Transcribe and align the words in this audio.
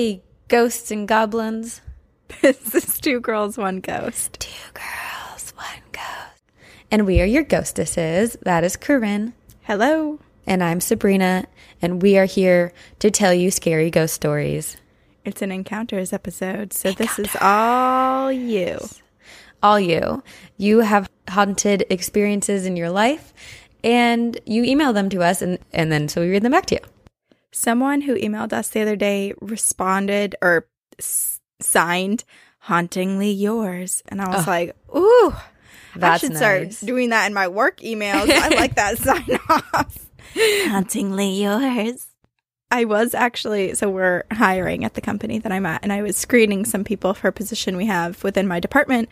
Hey 0.00 0.22
ghosts 0.48 0.90
and 0.90 1.06
goblins. 1.06 1.82
This 2.40 2.74
is 2.74 2.98
Two 3.00 3.20
Girls, 3.20 3.58
One 3.58 3.80
Ghost. 3.80 4.40
Two 4.40 4.72
girls, 4.72 5.50
one 5.50 5.82
ghost. 5.92 6.42
And 6.90 7.04
we 7.04 7.20
are 7.20 7.26
your 7.26 7.42
ghostesses. 7.42 8.34
That 8.40 8.64
is 8.64 8.76
Corinne. 8.76 9.34
Hello. 9.64 10.18
And 10.46 10.64
I'm 10.64 10.80
Sabrina. 10.80 11.44
And 11.82 12.00
we 12.00 12.16
are 12.16 12.24
here 12.24 12.72
to 13.00 13.10
tell 13.10 13.34
you 13.34 13.50
scary 13.50 13.90
ghost 13.90 14.14
stories. 14.14 14.78
It's 15.26 15.42
an 15.42 15.52
encounters 15.52 16.14
episode, 16.14 16.72
so 16.72 16.92
this 16.92 17.18
is 17.18 17.36
all 17.38 18.32
you. 18.32 18.78
All 19.62 19.78
you. 19.78 20.22
You 20.56 20.78
have 20.78 21.10
haunted 21.28 21.84
experiences 21.90 22.64
in 22.64 22.74
your 22.74 22.88
life, 22.88 23.34
and 23.84 24.40
you 24.46 24.64
email 24.64 24.94
them 24.94 25.10
to 25.10 25.22
us, 25.22 25.42
and, 25.42 25.58
and 25.74 25.92
then 25.92 26.08
so 26.08 26.22
we 26.22 26.30
read 26.30 26.42
them 26.42 26.52
back 26.52 26.64
to 26.68 26.76
you. 26.76 26.99
Someone 27.52 28.02
who 28.02 28.14
emailed 28.16 28.52
us 28.52 28.68
the 28.68 28.80
other 28.80 28.96
day 28.96 29.34
responded 29.40 30.36
or 30.40 30.66
s- 30.98 31.40
signed 31.60 32.24
"Hauntingly 32.60 33.30
Yours," 33.32 34.02
and 34.08 34.20
I 34.20 34.28
was 34.36 34.46
like, 34.46 34.76
"Ooh, 34.94 35.34
I 36.00 36.16
should 36.18 36.30
nice. 36.30 36.38
start 36.78 36.86
doing 36.86 37.10
that 37.10 37.26
in 37.26 37.34
my 37.34 37.48
work 37.48 37.80
emails." 37.80 38.30
I 38.30 38.48
like 38.56 38.76
that 38.76 38.98
sign 38.98 39.38
off. 39.48 40.10
Hauntingly 40.36 41.42
Yours. 41.42 42.06
I 42.70 42.84
was 42.84 43.14
actually 43.14 43.74
so 43.74 43.90
we're 43.90 44.22
hiring 44.30 44.84
at 44.84 44.94
the 44.94 45.00
company 45.00 45.38
that 45.40 45.50
I'm 45.50 45.66
at, 45.66 45.82
and 45.82 45.92
I 45.92 46.02
was 46.02 46.16
screening 46.16 46.64
some 46.64 46.84
people 46.84 47.14
for 47.14 47.26
a 47.28 47.32
position 47.32 47.76
we 47.76 47.86
have 47.86 48.22
within 48.22 48.46
my 48.46 48.60
department, 48.60 49.08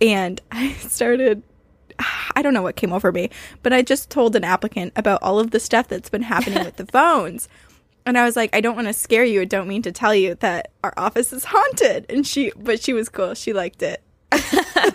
and 0.00 0.40
I 0.52 0.72
started. 0.74 1.42
I 2.36 2.42
don't 2.42 2.54
know 2.54 2.62
what 2.62 2.76
came 2.76 2.92
over 2.92 3.10
me, 3.10 3.28
but 3.64 3.72
I 3.72 3.82
just 3.82 4.08
told 4.08 4.36
an 4.36 4.44
applicant 4.44 4.92
about 4.94 5.20
all 5.20 5.40
of 5.40 5.50
the 5.50 5.58
stuff 5.58 5.88
that's 5.88 6.08
been 6.10 6.22
happening 6.22 6.64
with 6.64 6.76
the 6.76 6.86
phones. 6.86 7.48
And 8.08 8.16
I 8.16 8.24
was 8.24 8.36
like, 8.36 8.56
I 8.56 8.62
don't 8.62 8.74
want 8.74 8.88
to 8.88 8.94
scare 8.94 9.24
you. 9.24 9.42
I 9.42 9.44
don't 9.44 9.68
mean 9.68 9.82
to 9.82 9.92
tell 9.92 10.14
you 10.14 10.34
that 10.36 10.70
our 10.82 10.94
office 10.96 11.30
is 11.32 11.44
haunted. 11.44 12.06
And 12.08 12.26
she, 12.26 12.52
but 12.56 12.82
she 12.82 12.94
was 12.94 13.08
cool. 13.10 13.34
She 13.34 13.52
liked 13.52 13.82
it. 13.82 14.02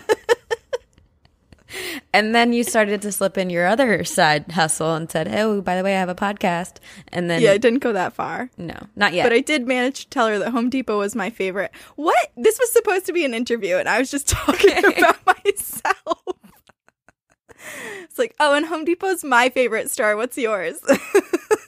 And 2.12 2.32
then 2.32 2.52
you 2.52 2.62
started 2.62 3.02
to 3.02 3.10
slip 3.10 3.36
in 3.36 3.50
your 3.50 3.66
other 3.66 4.04
side 4.04 4.52
hustle 4.52 4.94
and 4.94 5.10
said, 5.10 5.26
Oh, 5.34 5.60
by 5.60 5.76
the 5.76 5.82
way, 5.82 5.96
I 5.96 5.98
have 5.98 6.08
a 6.08 6.14
podcast. 6.14 6.76
And 7.08 7.28
then, 7.28 7.42
Yeah, 7.42 7.50
I 7.50 7.58
didn't 7.58 7.80
go 7.80 7.92
that 7.92 8.12
far. 8.12 8.50
no, 8.56 8.76
not 8.94 9.12
yet. 9.12 9.24
But 9.24 9.32
I 9.32 9.40
did 9.40 9.66
manage 9.66 10.04
to 10.04 10.10
tell 10.10 10.28
her 10.28 10.38
that 10.38 10.52
Home 10.52 10.70
Depot 10.70 10.98
was 10.98 11.16
my 11.16 11.30
favorite. 11.30 11.72
What? 11.96 12.30
This 12.36 12.60
was 12.60 12.70
supposed 12.70 13.06
to 13.06 13.12
be 13.12 13.24
an 13.24 13.34
interview, 13.34 13.76
and 13.76 13.88
I 13.88 13.98
was 13.98 14.08
just 14.12 14.28
talking 14.28 14.78
about 14.78 15.18
myself. 15.26 16.22
It's 18.04 18.18
like, 18.20 18.36
oh, 18.38 18.54
and 18.54 18.66
Home 18.66 18.84
Depot's 18.84 19.24
my 19.24 19.48
favorite 19.48 19.90
store. 19.90 20.16
What's 20.16 20.38
yours? 20.38 20.78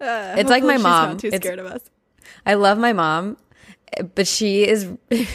Uh, 0.00 0.34
It's 0.38 0.50
like 0.50 0.64
my 0.64 0.76
mom. 0.78 1.18
Too 1.18 1.28
It's- 1.28 1.40
scared 1.40 1.58
of 1.58 1.66
us. 1.66 1.82
I 2.46 2.54
love 2.54 2.78
my 2.78 2.92
mom, 2.92 3.36
but 4.14 4.26
she 4.26 4.66
is 4.66 4.88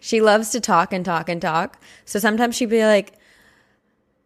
she 0.00 0.20
loves 0.20 0.50
to 0.50 0.60
talk 0.60 0.92
and 0.92 1.04
talk 1.04 1.28
and 1.28 1.40
talk. 1.42 1.80
So 2.04 2.18
sometimes 2.18 2.56
she'd 2.56 2.70
be 2.70 2.84
like, 2.84 3.12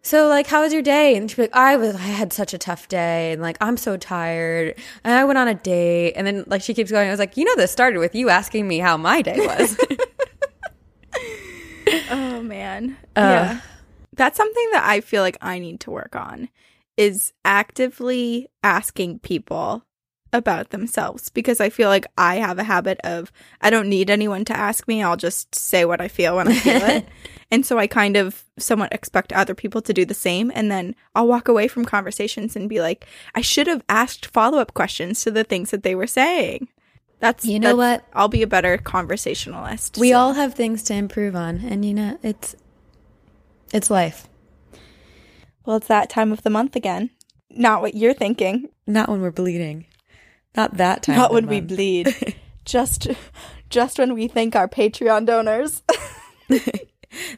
"So 0.03 0.29
like, 0.29 0.47
how 0.47 0.63
was 0.63 0.73
your 0.73 0.83
day?" 0.83 1.17
And 1.17 1.29
she'd 1.29 1.37
be 1.37 1.43
like, 1.43 1.57
"I 1.57 1.77
was 1.77 1.97
I 1.97 1.99
had 1.99 2.33
such 2.33 2.55
a 2.55 2.59
tough 2.59 2.89
day, 2.89 3.33
and 3.33 3.43
like 3.43 3.57
I'm 3.61 3.77
so 3.77 3.97
tired, 3.97 4.77
and 5.05 5.13
I 5.15 5.25
went 5.25 5.39
on 5.39 5.49
a 5.49 5.55
date." 5.55 6.13
And 6.15 6.27
then 6.27 6.45
like 6.47 6.63
she 6.63 6.75
keeps 6.75 6.91
going. 6.91 7.09
I 7.09 7.11
was 7.11 7.21
like, 7.21 7.37
"You 7.37 7.45
know, 7.45 7.57
this 7.57 7.73
started 7.73 7.99
with 7.99 8.15
you 8.15 8.29
asking 8.31 8.69
me 8.69 8.79
how 8.79 8.97
my 8.97 9.21
day 9.21 9.45
was." 9.47 9.77
Oh 12.11 12.43
man. 12.43 12.97
Uh. 13.17 13.21
yeah. 13.21 13.61
That's 14.15 14.37
something 14.37 14.69
that 14.73 14.85
I 14.87 15.01
feel 15.01 15.23
like 15.23 15.39
I 15.41 15.59
need 15.59 15.81
to 15.81 15.91
work 15.91 16.15
on 16.15 16.49
is 16.97 17.33
actively 17.45 18.49
asking 18.63 19.19
people 19.21 19.85
about 20.35 20.71
themselves 20.71 21.29
because 21.29 21.61
I 21.61 21.69
feel 21.69 21.91
like 21.91 22.07
I 22.17 22.37
have 22.37 22.59
a 22.59 22.65
habit 22.65 22.99
of 23.05 23.31
I 23.61 23.69
don't 23.69 23.89
need 23.91 24.09
anyone 24.09 24.47
to 24.47 24.57
ask 24.57 24.89
me. 24.89 25.03
I'll 25.03 25.17
just 25.19 25.55
say 25.55 25.85
what 25.85 26.01
I 26.01 26.09
feel 26.09 26.37
when 26.37 26.49
I 26.49 26.55
feel 26.55 26.83
it. 26.83 27.07
And 27.53 27.67
so 27.67 27.79
I 27.79 27.87
kind 27.87 28.17
of 28.17 28.45
somewhat 28.59 28.95
expect 28.95 29.31
other 29.31 29.55
people 29.55 29.83
to 29.83 29.93
do 29.93 30.07
the 30.07 30.15
same 30.15 30.51
and 30.55 30.71
then 30.71 30.95
I'll 31.15 31.29
walk 31.29 31.49
away 31.49 31.69
from 31.69 31.85
conversations 31.85 32.57
and 32.57 32.67
be 32.67 32.81
like 32.81 33.05
I 33.35 33.43
should 33.43 33.67
have 33.67 33.85
asked 33.91 34.25
follow-up 34.25 34.73
questions 34.73 35.23
to 35.25 35.31
the 35.31 35.45
things 35.45 35.71
that 35.71 35.83
they 35.83 35.95
were 35.95 36.07
saying. 36.07 36.69
That's 37.21 37.45
You 37.45 37.61
know 37.61 37.77
that's- 37.77 38.01
what? 38.01 38.19
I'll 38.19 38.29
be 38.29 38.41
a 38.43 38.47
better 38.47 38.79
conversationalist. 38.79 39.99
we 39.99 40.13
so. 40.13 40.17
all 40.19 40.33
have 40.33 40.55
things 40.55 40.83
to 40.85 40.95
improve 40.95 41.37
on, 41.37 41.59
and 41.59 41.85
you 41.85 41.93
know, 41.93 42.19
it's 42.23 42.57
it's 43.71 43.91
life. 43.91 44.29
Well, 45.65 45.77
it's 45.77 45.89
that 45.89 46.11
time 46.11 46.33
of 46.33 46.43
the 46.43 46.51
month 46.51 46.77
again. 46.77 47.11
Not 47.51 47.83
what 47.83 47.95
you're 47.95 48.15
thinking. 48.15 48.69
Not 48.87 49.09
when 49.09 49.21
we're 49.21 49.31
bleeding. 49.31 49.87
Not 50.57 50.77
that 50.79 51.03
time. 51.03 51.17
Not 51.17 51.33
when 51.33 51.47
we 51.47 51.61
bleed. 51.61 52.15
just 52.65 53.09
just 53.71 53.99
when 53.99 54.15
we 54.15 54.29
thank 54.29 54.55
our 54.57 54.69
Patreon 54.69 55.27
donors. 55.27 55.83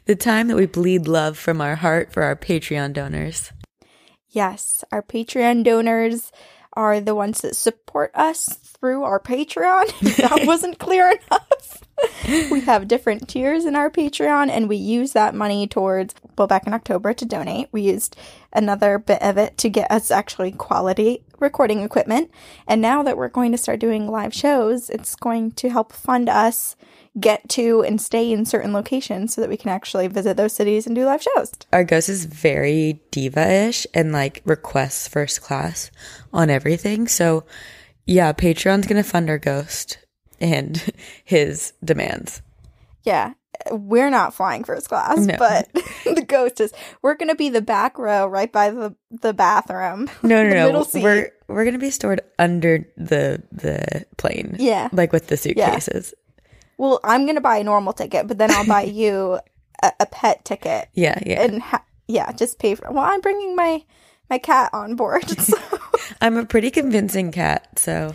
The 0.05 0.15
time 0.15 0.47
that 0.47 0.55
we 0.55 0.67
bleed 0.67 1.05
love 1.05 1.37
from 1.37 1.59
our 1.59 1.75
heart 1.75 2.13
for 2.13 2.23
our 2.23 2.37
Patreon 2.37 2.93
donors. 2.93 3.51
yes, 4.29 4.85
our 4.91 5.01
Patreon 5.03 5.65
donors 5.65 6.31
are 6.73 7.01
the 7.01 7.13
ones 7.13 7.41
that 7.41 7.57
support 7.57 8.11
us 8.13 8.45
through 8.47 9.03
our 9.03 9.19
Patreon. 9.19 9.85
If 10.01 10.17
that 10.17 10.45
wasn't 10.47 10.79
clear 10.79 11.09
enough. 11.11 11.83
We 12.51 12.61
have 12.61 12.87
different 12.87 13.27
tiers 13.27 13.65
in 13.65 13.75
our 13.75 13.89
Patreon 13.89 14.49
and 14.49 14.67
we 14.67 14.75
use 14.75 15.13
that 15.13 15.35
money 15.35 15.67
towards 15.67 16.13
well 16.37 16.47
back 16.47 16.67
in 16.67 16.73
October 16.73 17.13
to 17.13 17.25
donate. 17.25 17.69
We 17.71 17.81
used 17.81 18.15
another 18.53 18.97
bit 18.97 19.21
of 19.21 19.37
it 19.37 19.57
to 19.59 19.69
get 19.69 19.91
us 19.91 20.11
actually 20.11 20.51
quality 20.51 21.23
recording 21.39 21.81
equipment. 21.81 22.31
And 22.67 22.81
now 22.81 23.03
that 23.03 23.17
we're 23.17 23.29
going 23.29 23.51
to 23.51 23.57
start 23.57 23.79
doing 23.79 24.09
live 24.09 24.33
shows, 24.33 24.89
it's 24.89 25.15
going 25.15 25.51
to 25.53 25.69
help 25.69 25.93
fund 25.93 26.29
us 26.29 26.75
get 27.19 27.47
to 27.49 27.81
and 27.83 28.01
stay 28.01 28.31
in 28.31 28.45
certain 28.45 28.73
locations 28.73 29.33
so 29.33 29.41
that 29.41 29.49
we 29.49 29.57
can 29.57 29.69
actually 29.69 30.07
visit 30.07 30.35
those 30.35 30.53
cities 30.53 30.85
and 30.85 30.95
do 30.95 31.05
live 31.05 31.23
shows. 31.23 31.53
Our 31.71 31.83
ghost 31.83 32.09
is 32.09 32.25
very 32.25 33.01
diva-ish 33.11 33.87
and 33.93 34.11
like 34.11 34.41
requests 34.45 35.07
first 35.07 35.41
class 35.41 35.91
on 36.33 36.49
everything. 36.49 37.07
So 37.07 37.45
yeah, 38.05 38.33
Patreon's 38.33 38.87
gonna 38.87 39.03
fund 39.03 39.29
our 39.29 39.37
ghost 39.37 39.99
and 40.39 40.81
his 41.23 41.73
demands. 41.83 42.41
Yeah. 43.03 43.33
We're 43.71 44.09
not 44.09 44.33
flying 44.33 44.63
first 44.65 44.89
class, 44.89 45.17
No. 45.17 45.37
but 45.37 45.71
the 46.03 46.25
ghost 46.27 46.59
is. 46.59 46.73
We're 47.01 47.15
going 47.15 47.29
to 47.29 47.35
be 47.35 47.49
the 47.49 47.61
back 47.61 47.97
row 47.97 48.27
right 48.27 48.51
by 48.51 48.69
the, 48.69 48.93
the 49.11 49.33
bathroom. 49.33 50.09
No, 50.23 50.43
no, 50.43 50.71
no. 50.71 50.83
seat. 50.83 51.01
We're 51.03 51.31
we're 51.47 51.63
gonna 51.63 51.77
be 51.77 51.91
stored 51.91 52.21
under 52.37 52.85
the 52.97 53.41
the 53.51 54.05
plane. 54.17 54.57
Yeah. 54.59 54.89
Like 54.91 55.13
with 55.13 55.27
the 55.27 55.37
suitcases. 55.37 56.13
Well, 56.77 56.99
I'm 57.03 57.23
going 57.25 57.35
to 57.35 57.41
buy 57.41 57.57
a 57.57 57.63
normal 57.63 57.93
ticket, 57.93 58.27
but 58.27 58.37
then 58.37 58.51
I'll 58.51 58.65
buy 58.67 58.81
you 58.83 59.39
a, 59.81 59.91
a 60.01 60.05
pet 60.05 60.43
ticket. 60.43 60.89
Yeah, 60.93 61.17
yeah. 61.25 61.41
And 61.43 61.61
ha- 61.61 61.85
yeah, 62.07 62.33
just 62.33 62.59
pay 62.59 62.75
for 62.75 62.91
Well, 62.91 63.05
I'm 63.05 63.21
bringing 63.21 63.55
my 63.55 63.83
my 64.29 64.37
cat 64.37 64.71
on 64.73 64.95
board. 64.95 65.29
So 65.39 65.57
I'm 66.19 66.35
a 66.37 66.45
pretty 66.45 66.71
convincing 66.71 67.31
cat, 67.31 67.79
so 67.79 68.11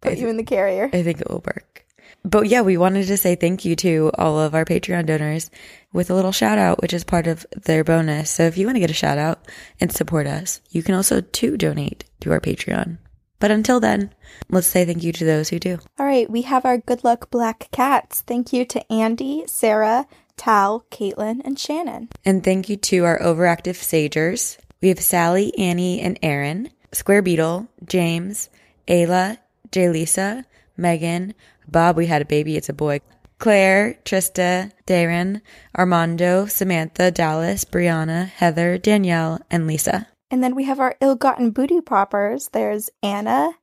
put 0.00 0.18
you 0.18 0.28
in 0.28 0.36
the 0.36 0.44
carrier. 0.44 0.90
I 0.92 1.02
think 1.02 1.20
it 1.20 1.30
will 1.30 1.42
work. 1.46 1.86
But 2.24 2.48
yeah, 2.48 2.60
we 2.60 2.76
wanted 2.76 3.06
to 3.06 3.16
say 3.16 3.34
thank 3.34 3.64
you 3.64 3.74
to 3.76 4.10
all 4.18 4.38
of 4.38 4.54
our 4.54 4.64
Patreon 4.64 5.06
donors 5.06 5.50
with 5.92 6.10
a 6.10 6.14
little 6.14 6.32
shout 6.32 6.58
out, 6.58 6.82
which 6.82 6.92
is 6.92 7.04
part 7.04 7.26
of 7.26 7.46
their 7.64 7.82
bonus. 7.82 8.30
So 8.30 8.42
if 8.44 8.58
you 8.58 8.66
want 8.66 8.76
to 8.76 8.80
get 8.80 8.90
a 8.90 8.94
shout 8.94 9.16
out 9.18 9.46
and 9.80 9.90
support 9.90 10.26
us, 10.26 10.60
you 10.70 10.82
can 10.82 10.94
also 10.94 11.20
too 11.20 11.56
donate 11.56 12.04
to 12.20 12.32
our 12.32 12.40
Patreon. 12.40 12.98
But 13.38 13.50
until 13.50 13.80
then, 13.80 14.12
let's 14.50 14.66
say 14.66 14.84
thank 14.84 15.02
you 15.02 15.12
to 15.12 15.24
those 15.24 15.48
who 15.48 15.58
do. 15.58 15.78
All 15.98 16.04
right, 16.04 16.28
we 16.28 16.42
have 16.42 16.66
our 16.66 16.76
good 16.76 17.04
luck 17.04 17.30
black 17.30 17.68
cats. 17.72 18.20
Thank 18.20 18.52
you 18.52 18.66
to 18.66 18.92
Andy, 18.92 19.44
Sarah, 19.46 20.06
Tal, 20.36 20.84
Caitlin, 20.90 21.40
and 21.42 21.58
Shannon. 21.58 22.10
And 22.24 22.44
thank 22.44 22.68
you 22.68 22.76
to 22.76 23.04
our 23.06 23.18
overactive 23.18 23.76
sagers. 23.76 24.58
We 24.82 24.88
have 24.88 25.00
Sally, 25.00 25.56
Annie, 25.56 26.00
and 26.02 26.18
Aaron, 26.22 26.70
Square 26.92 27.22
Beetle, 27.22 27.68
James, 27.86 28.50
Ayla, 28.86 29.38
Jaylisa, 29.72 30.44
Megan, 30.76 31.34
Bob, 31.68 31.96
we 31.96 32.06
had 32.06 32.22
a 32.22 32.26
baby, 32.26 32.56
it's 32.56 32.68
a 32.68 32.72
boy, 32.72 33.00
Claire, 33.38 33.98
Trista, 34.04 34.72
Darren, 34.86 35.40
Armando, 35.76 36.46
Samantha, 36.46 37.10
Dallas, 37.10 37.64
Brianna, 37.64 38.26
Heather, 38.26 38.76
Danielle, 38.76 39.40
and 39.50 39.66
Lisa. 39.66 40.08
And 40.30 40.44
then 40.44 40.54
we 40.54 40.64
have 40.64 40.78
our 40.78 40.96
ill-gotten 41.00 41.50
booty 41.50 41.80
poppers. 41.80 42.48
There's 42.48 42.90
Anna, 43.02 43.54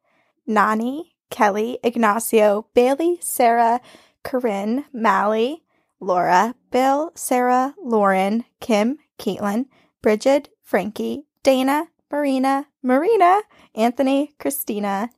Nani, 0.45 1.15
Kelly, 1.29 1.79
Ignacio, 1.83 2.67
Bailey, 2.73 3.19
Sarah, 3.21 3.79
Corinne, 4.23 4.85
Mally, 4.91 5.63
Laura, 5.99 6.55
Bill, 6.71 7.11
Sarah, 7.15 7.75
Lauren, 7.81 8.45
Kim, 8.59 8.97
Caitlin, 9.19 9.65
Bridget, 10.01 10.49
Frankie, 10.63 11.23
Dana, 11.43 11.87
Marina, 12.11 12.67
Marina, 12.81 13.41
Anthony, 13.75 14.33
Christina, 14.39 15.09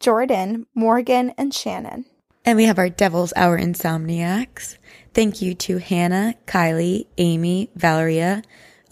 Jordan, 0.00 0.66
Morgan, 0.74 1.32
and 1.36 1.52
Shannon. 1.52 2.04
And 2.44 2.56
we 2.56 2.64
have 2.64 2.78
our 2.78 2.88
Devil's 2.88 3.32
Hour 3.36 3.58
Insomniacs. 3.58 4.78
Thank 5.12 5.42
you 5.42 5.54
to 5.54 5.78
Hannah, 5.78 6.34
Kylie, 6.46 7.06
Amy, 7.18 7.70
Valeria, 7.74 8.42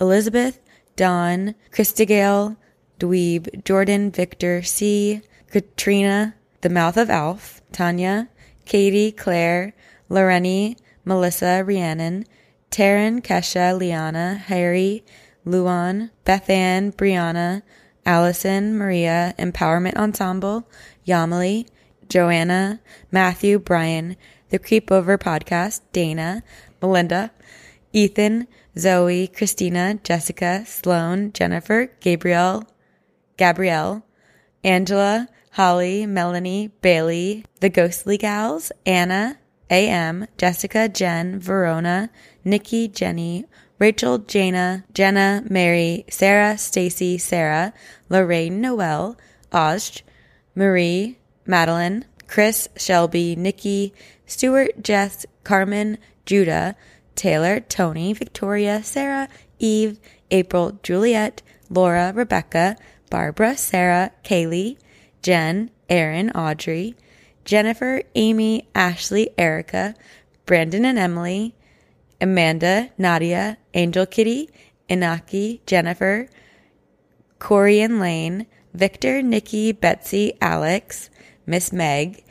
Elizabeth, 0.01 0.61
Dawn, 0.97 1.55
Christigale, 1.71 2.57
Dweeb, 2.99 3.65
Jordan, 3.65 4.11
Victor, 4.11 4.63
C, 4.63 5.23
Katrina, 5.51 6.35
The 6.63 6.69
Mouth 6.69 6.97
of 6.97 7.11
Alf, 7.11 7.63
Tanya, 7.73 8.29
Katie, 8.65 9.13
Claire, 9.13 9.75
Loreni, 10.11 10.77
Melissa, 11.05 11.63
Rhiannon, 11.65 12.25
Taryn, 12.71 13.23
Kesha, 13.23 13.79
Liana, 13.79 14.35
Harry, 14.35 15.05
Luan, 15.45 16.11
Bethann, 16.25 16.93
Brianna, 16.93 17.63
Allison, 18.07 18.79
Maria, 18.79 19.35
Empowerment 19.39 19.97
Ensemble, 19.97 20.67
Yamali, 21.07 21.67
Joanna, 22.09 22.81
Matthew, 23.11 23.59
Brian, 23.59 24.17
The 24.51 24.61
Creep 24.61 24.91
Over 24.93 25.19
Podcast, 25.19 25.81
Dana, 25.93 26.43
Melinda, 26.81 27.33
Ethan, 27.93 28.47
Zoe, 28.79 29.27
Christina, 29.27 29.99
Jessica, 30.05 30.65
Sloan, 30.67 31.33
Jennifer, 31.33 31.91
Gabriel, 32.01 32.65
Gabrielle, 33.37 34.05
Angela, 34.63 35.29
Holly, 35.53 36.07
Melanie, 36.07 36.69
Bailey, 36.81 37.45
The 37.61 37.71
Ghostly 37.71 38.19
Gals, 38.19 38.71
Anna, 38.85 39.39
AM, 39.71 40.27
Jessica, 40.39 40.89
Jen, 40.89 41.41
Verona, 41.41 42.11
Nikki, 42.45 42.87
Jenny, 42.87 43.47
Rachel, 43.79 44.19
Jana, 44.19 44.85
Jenna, 44.95 45.43
Mary, 45.49 46.05
Sarah, 46.09 46.57
Stacy, 46.57 47.19
Sarah, 47.19 47.73
Lorraine, 48.09 48.61
Noel, 48.61 49.17
Ozj, 49.53 50.03
Marie, 50.55 51.19
Madeline, 51.45 52.05
Chris, 52.27 52.69
Shelby, 52.77 53.37
Nikki, 53.37 53.93
Stuart, 54.27 54.83
Jess, 54.83 55.27
Carmen, 55.45 55.99
Judah, 56.25 56.75
Taylor, 57.15 57.61
Tony, 57.61 58.13
Victoria, 58.13 58.83
Sarah, 58.83 59.29
Eve, 59.59 59.99
April, 60.31 60.79
Juliet, 60.83 61.43
Laura, 61.71 62.13
Rebecca, 62.15 62.77
Barbara, 63.11 63.57
Sarah, 63.57 64.11
Kaylee, 64.25 64.77
Jen, 65.23 65.71
Erin, 65.89 66.31
Audrey, 66.31 66.97
Jennifer, 67.45 68.03
Amy, 68.15 68.69
Ashley, 68.75 69.31
Erica, 69.39 69.95
Brandon 70.47 70.85
and 70.85 70.99
Emily, 70.99 71.55
Amanda, 72.21 72.91
Nadia, 72.99 73.59
Angel 73.75 74.07
Kitty, 74.07 74.51
Inaki, 74.89 75.61
Jennifer, 75.67 76.29
Corey 77.39 77.81
and 77.81 78.01
Lane, 78.01 78.47
Victor, 78.73 79.23
Nikki, 79.23 79.73
Betsy, 79.73 80.35
Alex, 80.41 81.11
Miss 81.47 81.73
Meg, 81.73 82.25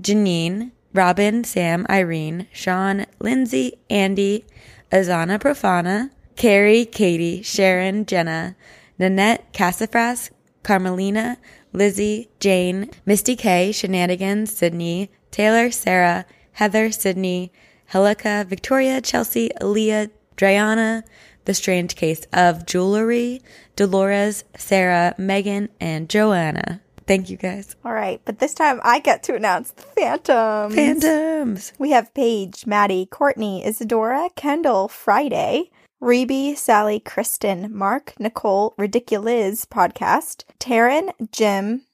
Janine, 0.00 0.72
Robin, 0.92 1.44
Sam, 1.44 1.86
Irene, 1.88 2.46
Sean, 2.52 3.06
Lindsay, 3.20 3.78
Andy, 3.90 4.44
Azana 4.90 5.38
Profana, 5.38 6.10
Carrie, 6.36 6.84
Katie, 6.84 7.42
Sharon, 7.42 8.06
Jenna, 8.06 8.56
Nanette, 8.98 9.52
Cassafras, 9.52 10.30
Carmelina, 10.62 11.36
Lizzie, 11.72 12.30
Jane, 12.40 12.90
Misty 13.04 13.36
K, 13.36 13.72
Shenanigans, 13.72 14.56
Sydney, 14.56 15.10
Taylor, 15.30 15.70
Sarah, 15.70 16.24
Heather, 16.52 16.90
Sydney, 16.90 17.52
Helica, 17.92 18.46
Victoria, 18.46 19.00
Chelsea, 19.00 19.50
Aaliyah, 19.60 20.10
Driana, 20.36 21.02
The 21.46 21.54
Strange 21.54 21.96
Case 21.96 22.26
of 22.32 22.66
Jewelry, 22.66 23.40
Dolores, 23.76 24.44
Sarah, 24.56 25.14
Megan, 25.18 25.68
and 25.80 26.08
Joanna. 26.08 26.80
Thank 27.06 27.30
you 27.30 27.38
guys. 27.38 27.74
All 27.86 27.94
right, 27.94 28.20
but 28.26 28.38
this 28.38 28.52
time 28.52 28.80
I 28.84 28.98
get 28.98 29.22
to 29.24 29.34
announce 29.34 29.70
the 29.70 29.82
Phantoms. 29.82 30.74
Phantoms. 30.74 31.72
We 31.78 31.92
have 31.92 32.12
Paige, 32.12 32.66
Maddie, 32.66 33.06
Courtney, 33.06 33.64
Isadora, 33.64 34.28
Kendall, 34.36 34.88
Friday, 34.88 35.70
Rebe, 36.02 36.56
Sally, 36.56 37.00
Kristen, 37.00 37.74
Mark, 37.74 38.12
Nicole, 38.20 38.74
Ridiculous 38.76 39.64
podcast, 39.64 40.44
Taryn, 40.60 41.10
Jim, 41.32 41.86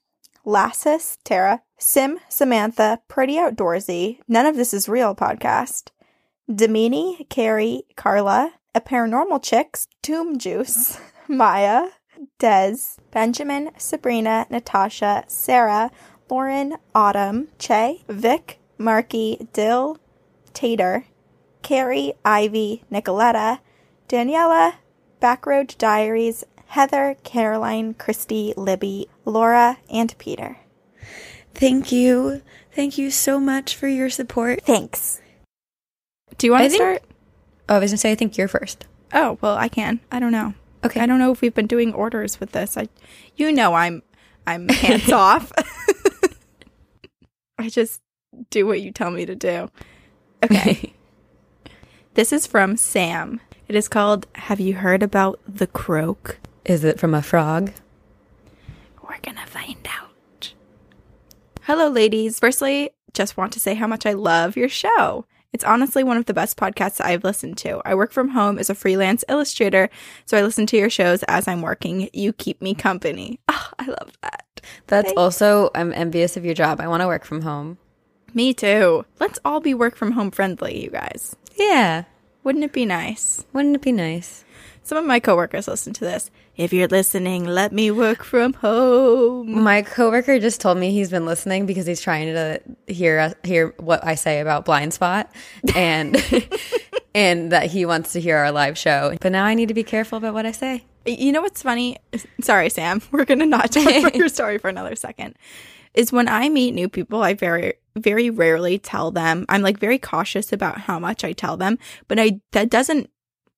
Lassus, 0.45 1.17
Tara, 1.23 1.61
Sim, 1.77 2.19
Samantha, 2.29 3.01
Pretty 3.09 3.35
Outdoorsy, 3.35 4.19
None 4.27 4.45
of 4.45 4.55
This 4.55 4.73
Is 4.73 4.87
Real 4.87 5.13
podcast, 5.13 5.89
Damini, 6.49 7.27
Carrie, 7.29 7.83
Carla, 7.97 8.53
A 8.73 8.79
Paranormal 8.79 9.43
Chicks, 9.43 9.87
Tomb 10.01 10.37
Juice, 10.37 10.97
Maya, 11.27 11.89
Des, 12.39 12.97
Benjamin, 13.11 13.71
Sabrina, 13.77 14.47
Natasha, 14.49 15.25
Sarah, 15.27 15.91
Lauren, 16.29 16.77
Autumn, 16.93 17.49
Che, 17.59 18.03
Vic, 18.07 18.59
Marky, 18.77 19.47
Dill, 19.51 19.97
Tater, 20.53 21.05
Carrie, 21.61 22.13
Ivy, 22.23 22.83
Nicoletta, 22.89 23.59
Daniela, 24.07 24.75
Backroad 25.21 25.77
Diaries, 25.77 26.45
Heather, 26.67 27.17
Caroline, 27.23 27.93
Christy, 27.95 28.53
Libby, 28.55 29.09
Laura, 29.25 29.77
and 29.89 30.17
Peter. 30.17 30.57
Thank 31.55 31.91
you. 31.91 32.41
Thank 32.73 32.97
you 32.97 33.09
so 33.11 33.39
much 33.39 33.75
for 33.75 33.87
your 33.87 34.09
support. 34.09 34.61
Thanks. 34.63 35.21
Do 36.37 36.47
you 36.47 36.51
want 36.51 36.63
I 36.63 36.65
to 36.65 36.69
think- 36.69 36.81
start? 36.81 37.03
Oh, 37.69 37.75
I 37.75 37.79
was 37.79 37.91
gonna 37.91 37.97
say 37.97 38.11
I 38.11 38.15
think 38.15 38.37
you're 38.37 38.47
first. 38.47 38.85
Oh, 39.13 39.37
well, 39.41 39.55
I 39.57 39.69
can. 39.69 39.99
I 40.11 40.19
don't 40.19 40.31
know. 40.31 40.53
Okay. 40.83 40.99
I 40.99 41.05
don't 41.07 41.17
know 41.19 41.31
if 41.31 41.41
we've 41.41 41.53
been 41.55 41.65
doing 41.67 41.93
orders 41.93 42.39
with 42.39 42.51
this. 42.51 42.77
I 42.77 42.89
you 43.37 43.51
know 43.51 43.73
I'm 43.73 44.03
I'm 44.45 44.67
hands 44.69 45.11
off. 45.11 45.51
I 47.57 47.69
just 47.69 48.01
do 48.49 48.67
what 48.67 48.81
you 48.81 48.91
tell 48.91 49.09
me 49.11 49.25
to 49.25 49.35
do. 49.35 49.69
Okay. 50.43 50.93
this 52.13 52.31
is 52.33 52.45
from 52.45 52.75
Sam. 52.77 53.39
It 53.67 53.75
is 53.75 53.87
called 53.87 54.27
Have 54.35 54.59
you 54.59 54.75
heard 54.75 55.01
about 55.01 55.39
the 55.47 55.65
croak? 55.67 56.37
Is 56.65 56.83
it 56.83 56.99
from 56.99 57.13
a 57.15 57.21
frog? 57.23 57.71
We're 59.01 59.17
gonna 59.23 59.45
find 59.47 59.77
out. 59.87 60.04
Hello, 61.65 61.87
ladies. 61.87 62.39
Firstly, 62.39 62.91
just 63.11 63.37
want 63.37 63.51
to 63.53 63.59
say 63.59 63.73
how 63.73 63.87
much 63.87 64.05
I 64.05 64.13
love 64.13 64.55
your 64.55 64.69
show. 64.69 65.25
It's 65.51 65.63
honestly 65.63 66.03
one 66.03 66.15
of 66.15 66.25
the 66.25 66.33
best 66.35 66.57
podcasts 66.57 67.03
I've 67.03 67.23
listened 67.23 67.57
to. 67.57 67.81
I 67.83 67.95
work 67.95 68.11
from 68.11 68.29
home 68.29 68.59
as 68.59 68.69
a 68.69 68.75
freelance 68.75 69.25
illustrator, 69.27 69.89
so 70.27 70.37
I 70.37 70.43
listen 70.43 70.67
to 70.67 70.77
your 70.77 70.91
shows 70.91 71.23
as 71.23 71.47
I'm 71.47 71.63
working. 71.63 72.07
You 72.13 72.33
keep 72.33 72.61
me 72.61 72.75
company. 72.75 73.39
Oh, 73.47 73.69
I 73.79 73.87
love 73.87 74.11
that. 74.21 74.61
That's 74.85 75.07
Thanks. 75.07 75.19
also 75.19 75.71
I'm 75.73 75.91
envious 75.93 76.37
of 76.37 76.45
your 76.45 76.53
job. 76.53 76.79
I 76.79 76.87
want 76.87 77.01
to 77.01 77.07
work 77.07 77.25
from 77.25 77.41
home. 77.41 77.79
Me 78.35 78.53
too. 78.53 79.03
Let's 79.19 79.39
all 79.43 79.59
be 79.59 79.73
work 79.73 79.95
from 79.95 80.11
home 80.11 80.29
friendly, 80.29 80.83
you 80.83 80.91
guys. 80.91 81.35
Yeah. 81.57 82.03
Wouldn't 82.43 82.63
it 82.63 82.73
be 82.73 82.85
nice? 82.85 83.43
Wouldn't 83.53 83.77
it 83.77 83.81
be 83.81 83.91
nice? 83.91 84.45
Some 84.83 84.99
of 84.99 85.05
my 85.05 85.19
coworkers 85.19 85.67
listen 85.67 85.93
to 85.93 86.05
this. 86.05 86.29
If 86.57 86.71
you're 86.71 86.87
listening, 86.87 87.45
let 87.45 87.73
me 87.73 87.91
work 87.91 88.23
from 88.23 88.53
home. 88.53 89.63
My 89.63 89.81
coworker 89.81 90.39
just 90.39 90.61
told 90.61 90.77
me 90.77 90.91
he's 90.91 91.09
been 91.09 91.25
listening 91.25 91.65
because 91.65 91.85
he's 91.85 91.99
trying 91.99 92.33
to 92.33 92.61
hear 92.87 93.33
hear 93.43 93.73
what 93.77 94.05
I 94.05 94.15
say 94.15 94.39
about 94.39 94.63
Blind 94.63 94.93
Spot 94.93 95.29
and 95.75 96.15
and 97.15 97.51
that 97.51 97.71
he 97.71 97.85
wants 97.85 98.13
to 98.13 98.21
hear 98.21 98.37
our 98.37 98.51
live 98.51 98.77
show. 98.77 99.17
But 99.19 99.33
now 99.33 99.45
I 99.45 99.53
need 99.53 99.67
to 99.67 99.73
be 99.73 99.83
careful 99.83 100.17
about 100.17 100.33
what 100.33 100.45
I 100.45 100.51
say. 100.51 100.85
You 101.05 101.31
know 101.31 101.41
what's 101.41 101.61
funny? 101.61 101.97
Sorry, 102.41 102.69
Sam. 102.69 103.01
We're 103.11 103.25
gonna 103.25 103.45
not 103.45 103.71
talk 103.71 103.93
about 103.93 104.15
your 104.15 104.29
story 104.29 104.57
for 104.57 104.69
another 104.69 104.95
second. 104.95 105.35
Is 105.93 106.11
when 106.11 106.27
I 106.27 106.49
meet 106.49 106.73
new 106.73 106.89
people, 106.89 107.23
I 107.23 107.33
very, 107.33 107.73
very 107.95 108.29
rarely 108.29 108.77
tell 108.79 109.11
them. 109.11 109.45
I'm 109.47 109.61
like 109.61 109.79
very 109.79 109.97
cautious 109.97 110.51
about 110.51 110.79
how 110.79 110.99
much 110.99 111.23
I 111.23 111.31
tell 111.31 111.57
them, 111.57 111.79
but 112.07 112.19
I 112.19 112.41
that 112.51 112.69
doesn't 112.69 113.09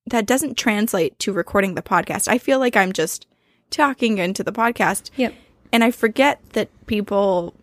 that 0.08 0.26
doesn't 0.26 0.58
translate 0.58 1.18
to 1.20 1.34
recording 1.34 1.76
the 1.76 1.82
podcast. 1.82 2.28
I 2.28 2.38
feel 2.38 2.60
like 2.60 2.76
I'm 2.76 2.94
just 2.94 3.28
talking 3.70 4.18
into 4.18 4.44
the 4.44 4.52
podcast, 4.52 5.10
Yep. 5.18 5.34
and 5.72 5.84
I 5.84 5.92
forget 5.92 6.40
that 6.54 6.70
people 6.88 7.54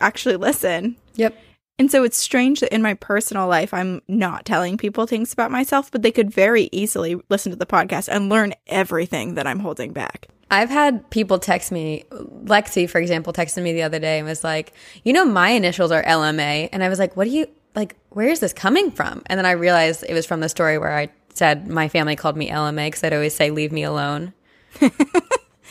actually 0.00 0.36
listen. 0.36 0.96
Yep. 1.14 1.38
And 1.78 1.90
so 1.90 2.04
it's 2.04 2.16
strange 2.16 2.60
that 2.60 2.72
in 2.72 2.82
my 2.82 2.94
personal 2.94 3.48
life, 3.48 3.74
I'm 3.74 4.00
not 4.06 4.44
telling 4.44 4.76
people 4.76 5.06
things 5.06 5.32
about 5.32 5.50
myself, 5.50 5.90
but 5.90 6.02
they 6.02 6.12
could 6.12 6.30
very 6.30 6.68
easily 6.70 7.20
listen 7.30 7.50
to 7.50 7.56
the 7.56 7.66
podcast 7.66 8.08
and 8.08 8.28
learn 8.28 8.54
everything 8.68 9.34
that 9.34 9.46
I'm 9.46 9.58
holding 9.58 9.92
back. 9.92 10.28
I've 10.50 10.70
had 10.70 11.08
people 11.10 11.38
text 11.40 11.72
me. 11.72 12.04
Lexi, 12.44 12.88
for 12.88 13.00
example, 13.00 13.32
texted 13.32 13.62
me 13.64 13.72
the 13.72 13.82
other 13.82 13.98
day 13.98 14.18
and 14.18 14.28
was 14.28 14.44
like, 14.44 14.72
"You 15.02 15.12
know, 15.12 15.24
my 15.24 15.48
initials 15.50 15.90
are 15.90 16.02
LMA," 16.04 16.68
and 16.72 16.84
I 16.84 16.88
was 16.88 16.98
like, 17.00 17.16
"What 17.16 17.24
do 17.24 17.30
you 17.30 17.46
like? 17.74 17.96
Where 18.10 18.28
is 18.28 18.38
this 18.38 18.52
coming 18.52 18.92
from?" 18.92 19.22
And 19.26 19.36
then 19.38 19.46
I 19.46 19.52
realized 19.52 20.04
it 20.08 20.14
was 20.14 20.26
from 20.26 20.40
the 20.40 20.48
story 20.48 20.78
where 20.78 20.96
I 20.96 21.08
said 21.34 21.68
my 21.68 21.88
family 21.88 22.16
called 22.16 22.36
me 22.36 22.48
LMA 22.48 22.86
because 22.86 23.04
I'd 23.04 23.12
always 23.12 23.34
say, 23.34 23.50
"Leave 23.50 23.72
me 23.72 23.82
alone." 23.82 24.32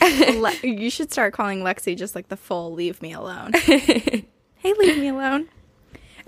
Le- 0.00 0.54
you 0.62 0.90
should 0.90 1.10
start 1.10 1.32
calling 1.32 1.60
Lexi 1.60 1.96
just 1.96 2.14
like 2.14 2.28
the 2.28 2.36
full 2.36 2.72
leave 2.72 3.00
me 3.02 3.12
alone. 3.12 3.52
hey, 3.54 4.24
leave 4.62 4.98
me 4.98 5.08
alone. 5.08 5.48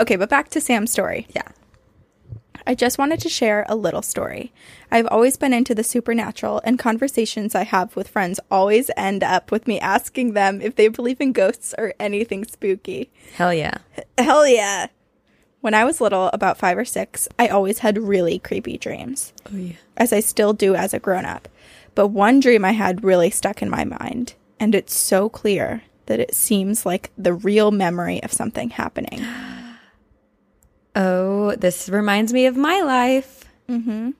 Okay, 0.01 0.17
but 0.17 0.29
back 0.29 0.49
to 0.51 0.61
Sam's 0.61 0.91
story. 0.91 1.27
Yeah. 1.35 1.49
I 2.67 2.75
just 2.75 2.99
wanted 2.99 3.21
to 3.21 3.29
share 3.29 3.65
a 3.69 3.77
little 3.77 4.03
story. 4.03 4.53
I've 4.91 5.07
always 5.07 5.37
been 5.37 5.53
into 5.53 5.75
the 5.75 5.85
supernatural, 5.85 6.61
and 6.65 6.79
conversations 6.79 7.55
I 7.55 7.63
have 7.63 7.95
with 7.95 8.09
friends 8.09 8.41
always 8.51 8.91
end 8.97 9.23
up 9.23 9.53
with 9.53 9.69
me 9.69 9.79
asking 9.79 10.33
them 10.33 10.61
if 10.61 10.75
they 10.75 10.89
believe 10.89 11.21
in 11.21 11.33
ghosts 11.33 11.75
or 11.79 11.95
anything 12.01 12.45
spooky. 12.45 13.13
Hell 13.37 13.55
yeah. 13.55 13.79
Hell 14.19 14.49
yeah. 14.49 14.89
When 15.67 15.75
I 15.75 15.85
was 15.85 16.01
little, 16.01 16.31
about 16.33 16.59
five 16.59 16.79
or 16.79 16.85
six, 16.85 17.27
I 17.41 17.49
always 17.49 17.81
had 17.81 17.99
really 17.99 18.39
creepy 18.39 18.79
dreams, 18.79 19.33
Oh 19.53 19.57
yeah. 19.57 19.73
as 19.97 20.13
I 20.13 20.21
still 20.21 20.53
do 20.53 20.77
as 20.77 20.95
a 20.95 21.01
grown 21.01 21.25
up. 21.25 21.49
But 21.97 22.07
one 22.07 22.39
dream 22.39 22.65
I 22.65 22.71
had 22.71 23.03
really 23.03 23.31
stuck 23.31 23.63
in 23.63 23.69
my 23.69 23.83
mind, 23.83 24.35
and 24.61 24.77
it's 24.77 24.97
so 24.97 25.29
clear 25.29 25.83
that 26.07 26.21
it 26.21 26.37
seems 26.37 26.87
like 26.87 27.11
the 27.19 27.33
real 27.35 27.73
memory 27.73 28.23
of 28.23 28.33
something 28.33 28.71
happening. 28.71 29.21
Oh, 30.95 31.57
this 31.57 31.89
reminds 31.89 32.33
me 32.33 32.47
of 32.47 32.57
my 32.57 32.81
life. 32.81 33.45
Mm-hmm. 33.69 34.11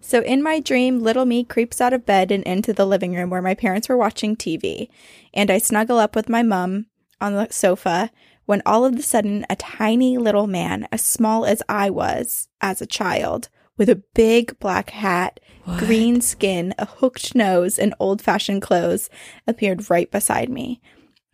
So 0.00 0.22
in 0.22 0.44
my 0.44 0.60
dream, 0.60 1.00
little 1.00 1.26
me 1.26 1.42
creeps 1.42 1.80
out 1.80 1.92
of 1.92 2.06
bed 2.06 2.30
and 2.30 2.44
into 2.44 2.72
the 2.72 2.86
living 2.86 3.14
room 3.14 3.30
where 3.30 3.42
my 3.42 3.54
parents 3.54 3.88
were 3.88 3.96
watching 3.96 4.36
TV, 4.36 4.88
and 5.34 5.50
I 5.50 5.58
snuggle 5.58 5.98
up 5.98 6.14
with 6.14 6.28
my 6.28 6.44
mum 6.44 6.86
on 7.20 7.34
the 7.34 7.48
sofa 7.50 8.10
when 8.48 8.62
all 8.64 8.86
of 8.86 8.96
a 8.96 9.02
sudden 9.02 9.44
a 9.50 9.56
tiny 9.56 10.16
little 10.16 10.46
man, 10.46 10.88
as 10.90 11.04
small 11.04 11.44
as 11.44 11.62
I 11.68 11.90
was 11.90 12.48
as 12.62 12.80
a 12.80 12.86
child, 12.86 13.50
with 13.76 13.90
a 13.90 14.02
big 14.14 14.58
black 14.58 14.88
hat, 14.88 15.38
green 15.76 16.22
skin, 16.22 16.74
a 16.78 16.86
hooked 16.86 17.34
nose, 17.34 17.78
and 17.78 17.94
old-fashioned 18.00 18.62
clothes, 18.62 19.10
appeared 19.46 19.90
right 19.90 20.10
beside 20.10 20.48
me. 20.48 20.80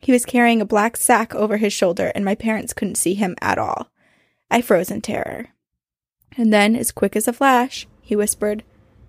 He 0.00 0.10
was 0.10 0.24
carrying 0.24 0.60
a 0.60 0.66
black 0.66 0.96
sack 0.96 1.36
over 1.36 1.58
his 1.58 1.72
shoulder, 1.72 2.10
and 2.16 2.24
my 2.24 2.34
parents 2.34 2.72
couldn't 2.72 2.96
see 2.96 3.14
him 3.14 3.36
at 3.40 3.58
all. 3.58 3.92
I 4.50 4.60
froze 4.60 4.90
in 4.90 5.00
terror. 5.00 5.50
And 6.36 6.52
then, 6.52 6.74
as 6.74 6.90
quick 6.90 7.14
as 7.14 7.28
a 7.28 7.32
flash, 7.32 7.86
he 8.00 8.16
whispered, 8.16 8.64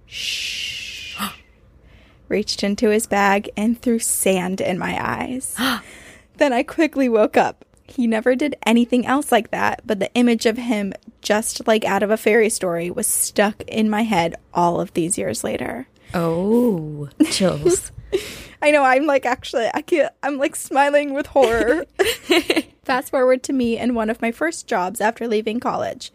Shh. 0.05 1.17
reached 2.27 2.63
into 2.63 2.89
his 2.89 3.07
bag 3.07 3.49
and 3.57 3.81
threw 3.81 3.97
sand 3.97 4.61
in 4.61 4.77
my 4.77 4.95
eyes. 5.03 5.55
then 6.37 6.53
I 6.53 6.61
quickly 6.61 7.09
woke 7.09 7.35
up. 7.35 7.65
He 7.87 8.07
never 8.07 8.35
did 8.35 8.55
anything 8.65 9.05
else 9.05 9.31
like 9.31 9.51
that, 9.51 9.81
but 9.85 9.99
the 9.99 10.13
image 10.15 10.45
of 10.45 10.57
him, 10.57 10.93
just 11.21 11.67
like 11.67 11.85
out 11.85 12.03
of 12.03 12.11
a 12.11 12.17
fairy 12.17 12.49
story, 12.49 12.89
was 12.89 13.07
stuck 13.07 13.61
in 13.67 13.89
my 13.89 14.01
head 14.01 14.35
all 14.53 14.81
of 14.81 14.93
these 14.93 15.17
years 15.17 15.43
later. 15.43 15.87
Oh, 16.13 17.09
chills. 17.29 17.91
I 18.61 18.71
know, 18.71 18.83
I'm 18.83 19.05
like, 19.05 19.25
actually, 19.25 19.69
I 19.73 19.81
can't, 19.81 20.11
I'm 20.23 20.37
like 20.37 20.55
smiling 20.55 21.13
with 21.13 21.27
horror. 21.27 21.85
Fast 22.83 23.11
forward 23.11 23.43
to 23.43 23.53
me 23.53 23.77
and 23.77 23.95
one 23.95 24.09
of 24.09 24.21
my 24.21 24.31
first 24.31 24.67
jobs 24.67 25.01
after 25.01 25.27
leaving 25.27 25.59
college. 25.59 26.11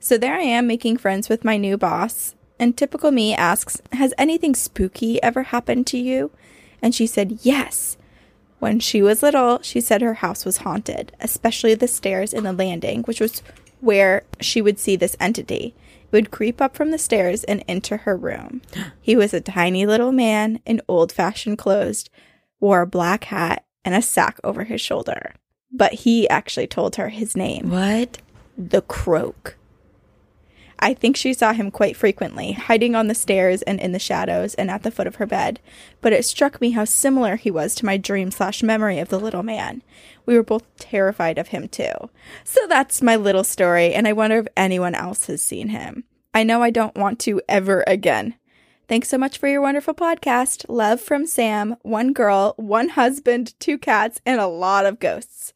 So 0.00 0.16
there 0.16 0.34
I 0.34 0.42
am 0.42 0.66
making 0.66 0.98
friends 0.98 1.28
with 1.28 1.44
my 1.44 1.56
new 1.56 1.76
boss, 1.76 2.34
and 2.58 2.76
typical 2.76 3.10
me 3.10 3.34
asks, 3.34 3.80
Has 3.92 4.14
anything 4.16 4.54
spooky 4.54 5.22
ever 5.22 5.44
happened 5.44 5.86
to 5.88 5.98
you? 5.98 6.30
And 6.80 6.94
she 6.94 7.06
said, 7.06 7.38
Yes. 7.42 7.96
When 8.64 8.80
she 8.80 9.02
was 9.02 9.22
little, 9.22 9.60
she 9.60 9.82
said 9.82 10.00
her 10.00 10.14
house 10.14 10.46
was 10.46 10.56
haunted, 10.56 11.12
especially 11.20 11.74
the 11.74 11.86
stairs 11.86 12.32
in 12.32 12.44
the 12.44 12.52
landing, 12.54 13.02
which 13.02 13.20
was 13.20 13.42
where 13.80 14.22
she 14.40 14.62
would 14.62 14.78
see 14.78 14.96
this 14.96 15.14
entity. 15.20 15.74
It 16.04 16.12
would 16.12 16.30
creep 16.30 16.62
up 16.62 16.74
from 16.74 16.90
the 16.90 16.96
stairs 16.96 17.44
and 17.44 17.62
into 17.68 17.98
her 17.98 18.16
room. 18.16 18.62
He 19.02 19.16
was 19.16 19.34
a 19.34 19.42
tiny 19.42 19.84
little 19.84 20.12
man 20.12 20.60
in 20.64 20.80
old 20.88 21.12
fashioned 21.12 21.58
clothes, 21.58 22.06
wore 22.58 22.80
a 22.80 22.86
black 22.86 23.24
hat 23.24 23.66
and 23.84 23.94
a 23.94 24.00
sack 24.00 24.40
over 24.42 24.64
his 24.64 24.80
shoulder. 24.80 25.34
But 25.70 25.92
he 25.92 26.26
actually 26.30 26.66
told 26.66 26.96
her 26.96 27.10
his 27.10 27.36
name 27.36 27.68
what? 27.68 28.16
the 28.56 28.80
croak. 28.80 29.58
I 30.78 30.92
think 30.94 31.16
she 31.16 31.32
saw 31.34 31.52
him 31.52 31.70
quite 31.70 31.96
frequently, 31.96 32.52
hiding 32.52 32.94
on 32.94 33.06
the 33.06 33.14
stairs 33.14 33.62
and 33.62 33.80
in 33.80 33.92
the 33.92 33.98
shadows 33.98 34.54
and 34.54 34.70
at 34.70 34.82
the 34.82 34.90
foot 34.90 35.06
of 35.06 35.16
her 35.16 35.26
bed. 35.26 35.60
But 36.00 36.12
it 36.12 36.24
struck 36.24 36.60
me 36.60 36.70
how 36.72 36.84
similar 36.84 37.36
he 37.36 37.50
was 37.50 37.74
to 37.76 37.86
my 37.86 37.96
dream 37.96 38.30
slash 38.30 38.62
memory 38.62 38.98
of 38.98 39.08
the 39.08 39.20
little 39.20 39.42
man. 39.42 39.82
We 40.26 40.34
were 40.36 40.42
both 40.42 40.64
terrified 40.78 41.38
of 41.38 41.48
him 41.48 41.68
too. 41.68 41.92
So 42.44 42.60
that's 42.68 43.02
my 43.02 43.16
little 43.16 43.44
story, 43.44 43.94
and 43.94 44.06
I 44.08 44.12
wonder 44.12 44.38
if 44.38 44.48
anyone 44.56 44.94
else 44.94 45.26
has 45.26 45.40
seen 45.42 45.68
him. 45.68 46.04
I 46.34 46.42
know 46.42 46.62
I 46.62 46.70
don't 46.70 46.96
want 46.96 47.18
to 47.20 47.40
ever 47.48 47.84
again. 47.86 48.34
Thanks 48.88 49.08
so 49.08 49.16
much 49.16 49.38
for 49.38 49.48
your 49.48 49.62
wonderful 49.62 49.94
podcast. 49.94 50.66
Love 50.68 51.00
from 51.00 51.26
Sam, 51.26 51.76
one 51.82 52.12
girl, 52.12 52.52
one 52.56 52.90
husband, 52.90 53.54
two 53.58 53.78
cats, 53.78 54.20
and 54.26 54.40
a 54.40 54.46
lot 54.46 54.84
of 54.84 55.00
ghosts. 55.00 55.52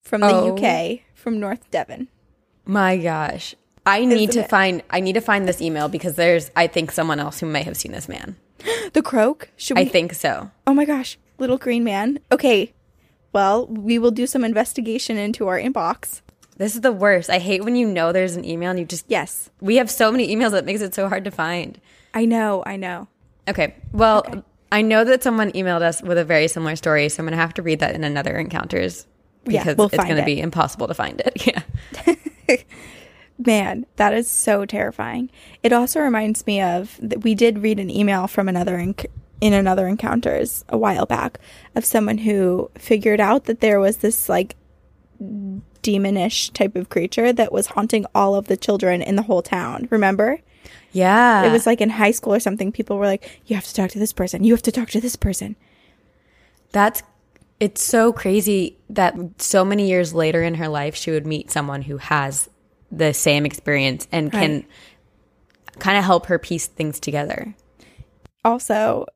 From 0.00 0.22
the 0.22 0.28
Oh. 0.32 0.56
UK, 0.56 1.02
from 1.14 1.38
North 1.38 1.70
Devon. 1.70 2.08
My 2.64 2.96
gosh. 2.96 3.54
I 3.86 4.04
need 4.04 4.30
to 4.32 4.40
it? 4.40 4.48
find 4.50 4.82
I 4.90 5.00
need 5.00 5.14
to 5.14 5.20
find 5.20 5.46
this 5.48 5.60
email 5.60 5.88
because 5.88 6.14
there's 6.16 6.50
I 6.56 6.66
think 6.66 6.92
someone 6.92 7.18
else 7.18 7.40
who 7.40 7.46
may 7.46 7.62
have 7.62 7.76
seen 7.76 7.92
this 7.92 8.08
man. 8.08 8.36
The 8.92 9.02
croak? 9.02 9.48
Should 9.56 9.76
we 9.76 9.82
I 9.84 9.88
think 9.88 10.12
so. 10.14 10.50
Oh 10.66 10.74
my 10.74 10.84
gosh, 10.84 11.18
little 11.38 11.58
green 11.58 11.82
man. 11.84 12.20
Okay. 12.30 12.72
Well, 13.32 13.66
we 13.66 13.98
will 13.98 14.10
do 14.10 14.26
some 14.26 14.44
investigation 14.44 15.16
into 15.16 15.48
our 15.48 15.58
inbox. 15.58 16.20
This 16.58 16.74
is 16.74 16.82
the 16.82 16.92
worst. 16.92 17.30
I 17.30 17.38
hate 17.38 17.64
when 17.64 17.74
you 17.76 17.86
know 17.88 18.12
there's 18.12 18.36
an 18.36 18.44
email 18.44 18.70
and 18.70 18.78
you 18.78 18.84
just 18.84 19.06
Yes. 19.08 19.50
we 19.60 19.76
have 19.76 19.90
so 19.90 20.12
many 20.12 20.34
emails 20.34 20.50
that 20.50 20.66
makes 20.66 20.82
it 20.82 20.94
so 20.94 21.08
hard 21.08 21.24
to 21.24 21.30
find. 21.30 21.80
I 22.12 22.26
know, 22.26 22.62
I 22.66 22.76
know. 22.76 23.08
Okay. 23.48 23.74
Well, 23.92 24.44
I 24.70 24.82
know 24.82 25.02
that 25.04 25.22
someone 25.22 25.50
emailed 25.52 25.80
us 25.82 26.02
with 26.02 26.18
a 26.18 26.24
very 26.24 26.46
similar 26.48 26.76
story, 26.76 27.08
so 27.08 27.20
I'm 27.20 27.26
going 27.26 27.32
to 27.32 27.40
have 27.40 27.54
to 27.54 27.62
read 27.62 27.80
that 27.80 27.94
in 27.94 28.04
another 28.04 28.36
encounters 28.36 29.06
Yeah, 29.46 29.62
because 29.64 29.76
we'll 29.78 29.86
it's 29.88 29.96
going 29.96 30.16
to 30.16 30.22
it. 30.22 30.26
be 30.26 30.38
impossible 30.40 30.86
to 30.88 30.94
find 30.94 31.20
it. 31.24 31.46
Yeah. 31.46 32.54
Man, 33.44 33.86
that 33.96 34.14
is 34.14 34.28
so 34.28 34.64
terrifying. 34.64 35.30
It 35.62 35.72
also 35.72 36.00
reminds 36.00 36.46
me 36.46 36.60
of 36.60 36.98
that 37.02 37.22
we 37.22 37.34
did 37.34 37.60
read 37.60 37.80
an 37.80 37.90
email 37.90 38.26
from 38.26 38.48
another 38.48 38.76
enc- 38.76 39.06
in 39.40 39.52
another 39.52 39.88
encounters 39.88 40.64
a 40.68 40.78
while 40.78 41.06
back 41.06 41.38
of 41.74 41.84
someone 41.84 42.18
who 42.18 42.70
figured 42.78 43.20
out 43.20 43.44
that 43.44 43.60
there 43.60 43.80
was 43.80 43.98
this 43.98 44.28
like 44.28 44.56
demonish 45.82 46.52
type 46.52 46.76
of 46.76 46.88
creature 46.88 47.32
that 47.32 47.52
was 47.52 47.68
haunting 47.68 48.06
all 48.14 48.34
of 48.34 48.46
the 48.46 48.56
children 48.56 49.02
in 49.02 49.16
the 49.16 49.22
whole 49.22 49.42
town. 49.42 49.88
Remember? 49.90 50.40
Yeah. 50.92 51.44
It 51.44 51.50
was 51.50 51.66
like 51.66 51.80
in 51.80 51.90
high 51.90 52.10
school 52.12 52.34
or 52.34 52.40
something. 52.40 52.70
People 52.70 52.98
were 52.98 53.06
like, 53.06 53.40
"You 53.46 53.56
have 53.56 53.64
to 53.64 53.74
talk 53.74 53.90
to 53.90 53.98
this 53.98 54.12
person. 54.12 54.44
You 54.44 54.52
have 54.52 54.62
to 54.62 54.72
talk 54.72 54.90
to 54.90 55.00
this 55.00 55.16
person." 55.16 55.56
That's 56.70 57.02
it's 57.58 57.82
so 57.82 58.12
crazy 58.12 58.76
that 58.90 59.14
so 59.38 59.64
many 59.64 59.88
years 59.88 60.12
later 60.12 60.42
in 60.42 60.54
her 60.54 60.68
life 60.68 60.96
she 60.96 61.10
would 61.10 61.26
meet 61.26 61.50
someone 61.50 61.82
who 61.82 61.96
has 61.98 62.50
the 62.92 63.12
same 63.14 63.44
experience 63.46 64.06
and 64.12 64.30
can 64.30 64.52
Right. 64.52 64.66
kind 65.78 65.96
of 65.98 66.04
help 66.04 66.26
her 66.26 66.38
piece 66.38 66.66
things 66.66 67.00
together. 67.00 67.54
also 68.44 69.06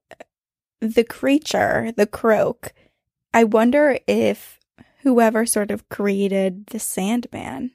the 0.81 1.05
creature, 1.05 1.93
the 1.97 2.07
croak, 2.07 2.73
I 3.35 3.45
wonder 3.45 3.99
if 4.07 4.59
whoever 5.03 5.45
sort 5.47 5.71
of 5.71 5.89
created 5.89 6.67
the 6.69 6.79
Sandman 6.79 7.73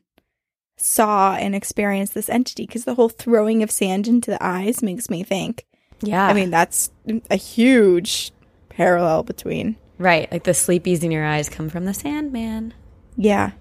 saw 0.78 1.36
and 1.36 1.54
experienced 1.54 2.14
this 2.14 2.30
entity 2.30 2.66
because 2.66 2.86
the 2.86 2.96
whole 2.96 3.10
throwing 3.10 3.62
of 3.64 3.70
sand 3.70 4.08
into 4.08 4.32
the 4.32 4.44
eyes 4.44 4.82
makes 4.82 5.10
me 5.10 5.24
think. 5.24 5.66
Yeah. 6.02 6.26
I 6.26 6.34
mean, 6.34 6.50
that's 6.52 6.90
a 7.30 7.36
huge 7.36 8.32
parallel 8.70 9.24
between. 9.24 9.76
right, 10.00 10.32
like 10.32 10.44
the 10.46 10.52
sleepies 10.52 11.04
in 11.04 11.12
your 11.12 11.26
eyes 11.26 11.48
come 11.50 11.70
from 11.70 11.86
the 11.86 11.94
Sandman. 11.94 12.74
Yeah. 13.18 13.52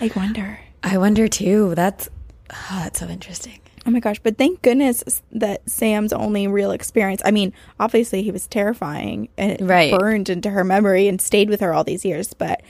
I 0.00 0.10
wonder. 0.16 0.58
I 0.86 0.98
wonder 0.98 1.26
too. 1.26 1.74
That's 1.74 2.08
oh, 2.50 2.80
that's 2.84 3.00
so 3.00 3.08
interesting. 3.08 3.58
Oh 3.86 3.90
my 3.90 4.00
gosh, 4.00 4.18
but 4.20 4.38
thank 4.38 4.62
goodness 4.62 5.22
that 5.32 5.68
Sam's 5.68 6.12
only 6.12 6.46
real 6.48 6.70
experience. 6.70 7.22
I 7.24 7.30
mean, 7.32 7.52
obviously 7.78 8.22
he 8.22 8.30
was 8.30 8.46
terrifying 8.46 9.28
and 9.36 9.52
it 9.52 9.60
Right. 9.60 9.92
burned 9.96 10.28
into 10.28 10.50
her 10.50 10.64
memory 10.64 11.06
and 11.08 11.20
stayed 11.20 11.48
with 11.50 11.60
her 11.60 11.72
all 11.74 11.84
these 11.84 12.04
years, 12.04 12.34
but 12.34 12.62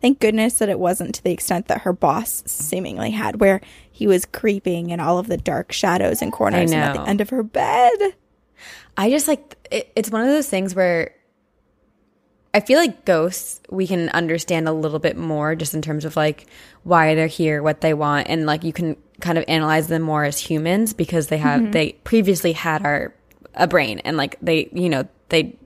thank 0.00 0.20
goodness 0.20 0.58
that 0.58 0.68
it 0.68 0.78
wasn't 0.78 1.14
to 1.16 1.22
the 1.24 1.30
extent 1.32 1.66
that 1.68 1.82
her 1.82 1.92
boss 1.92 2.42
seemingly 2.46 3.10
had 3.10 3.40
where 3.40 3.60
he 3.90 4.06
was 4.06 4.24
creeping 4.24 4.90
in 4.90 4.98
all 5.00 5.18
of 5.18 5.26
the 5.28 5.36
dark 5.36 5.70
shadows 5.72 6.22
and 6.22 6.32
corners 6.32 6.72
and 6.72 6.80
at 6.82 6.94
the 6.94 7.08
end 7.08 7.20
of 7.20 7.30
her 7.30 7.42
bed. 7.42 8.14
I 8.96 9.10
just 9.10 9.26
like 9.28 9.56
it, 9.70 9.92
it's 9.96 10.10
one 10.10 10.22
of 10.22 10.28
those 10.28 10.48
things 10.48 10.74
where 10.74 11.12
I 12.54 12.60
feel 12.60 12.78
like 12.78 13.04
ghosts 13.04 13.60
we 13.68 13.86
can 13.86 14.08
understand 14.10 14.68
a 14.68 14.72
little 14.72 15.00
bit 15.00 15.16
more 15.16 15.56
just 15.56 15.74
in 15.74 15.82
terms 15.82 16.04
of 16.04 16.14
like 16.16 16.46
why 16.84 17.16
they're 17.16 17.26
here, 17.26 17.62
what 17.62 17.80
they 17.80 17.94
want, 17.94 18.28
and 18.28 18.46
like 18.46 18.62
you 18.62 18.72
can 18.72 18.96
kind 19.20 19.38
of 19.38 19.44
analyze 19.48 19.88
them 19.88 20.02
more 20.02 20.24
as 20.24 20.38
humans 20.38 20.92
because 20.94 21.26
they 21.26 21.38
have 21.38 21.60
mm-hmm. 21.60 21.70
they 21.72 21.92
previously 22.04 22.52
had 22.52 22.84
our 22.86 23.12
a 23.54 23.66
brain 23.66 23.98
and 24.00 24.16
like 24.16 24.36
they 24.40 24.68
you 24.72 24.88
know 24.88 25.06
they 25.28 25.56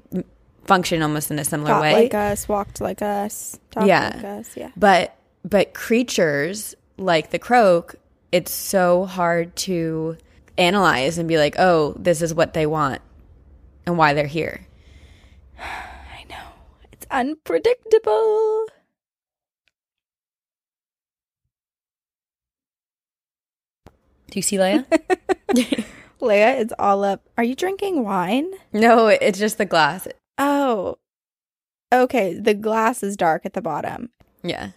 function 0.65 1.03
almost 1.03 1.31
in 1.31 1.39
a 1.39 1.45
similar 1.45 1.71
Thought 1.71 1.83
way. 1.83 1.93
like 1.95 2.15
us, 2.15 2.49
walked 2.49 2.81
like 2.81 3.03
us, 3.03 3.59
talked 3.71 3.87
Yeah. 3.87 4.13
like 4.15 4.25
us. 4.25 4.57
Yeah. 4.57 4.71
But 4.77 5.17
but 5.45 5.75
creatures 5.75 6.75
like 6.97 7.31
the 7.31 7.39
croak, 7.39 7.97
it's 8.33 8.53
so 8.53 9.05
hard 9.05 9.55
to 9.57 10.17
analyze 10.57 11.19
and 11.19 11.29
be 11.29 11.39
like, 11.39 11.57
"Oh, 11.59 11.95
this 11.99 12.23
is 12.23 12.35
what 12.35 12.55
they 12.55 12.67
want 12.67 13.03
and 13.87 13.99
why 13.99 14.15
they're 14.15 14.27
here." 14.27 14.67
I 17.11 17.23
know. 17.23 17.33
It's 17.33 17.39
unpredictable. 17.41 18.67
Do 24.31 24.39
you 24.39 24.43
see 24.43 24.57
Leia? 24.57 24.85
Leia 26.21 26.59
is 26.61 26.75
all 26.79 27.05
up. 27.05 27.23
Are 27.39 27.45
you 27.45 27.55
drinking 27.55 28.05
wine? 28.05 28.51
no, 28.73 29.09
it's 29.09 29.39
just 29.39 29.59
the 29.59 29.65
glass. 29.65 30.07
Oh. 30.37 30.99
Okay, 31.93 32.35
the 32.35 32.53
glass 32.55 33.03
is 33.03 33.17
dark 33.17 33.47
at 33.47 33.55
the 33.55 33.63
bottom. 33.63 34.11
Yeah. 34.43 34.71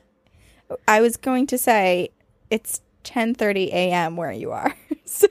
I 0.88 1.02
was 1.02 1.18
going 1.18 1.48
to 1.48 1.58
say 1.58 2.10
it's 2.50 2.82
10:30 3.04 3.68
a.m. 3.74 4.16
where 4.16 4.32
you 4.32 4.52
are. 4.52 4.74
so 5.06 5.28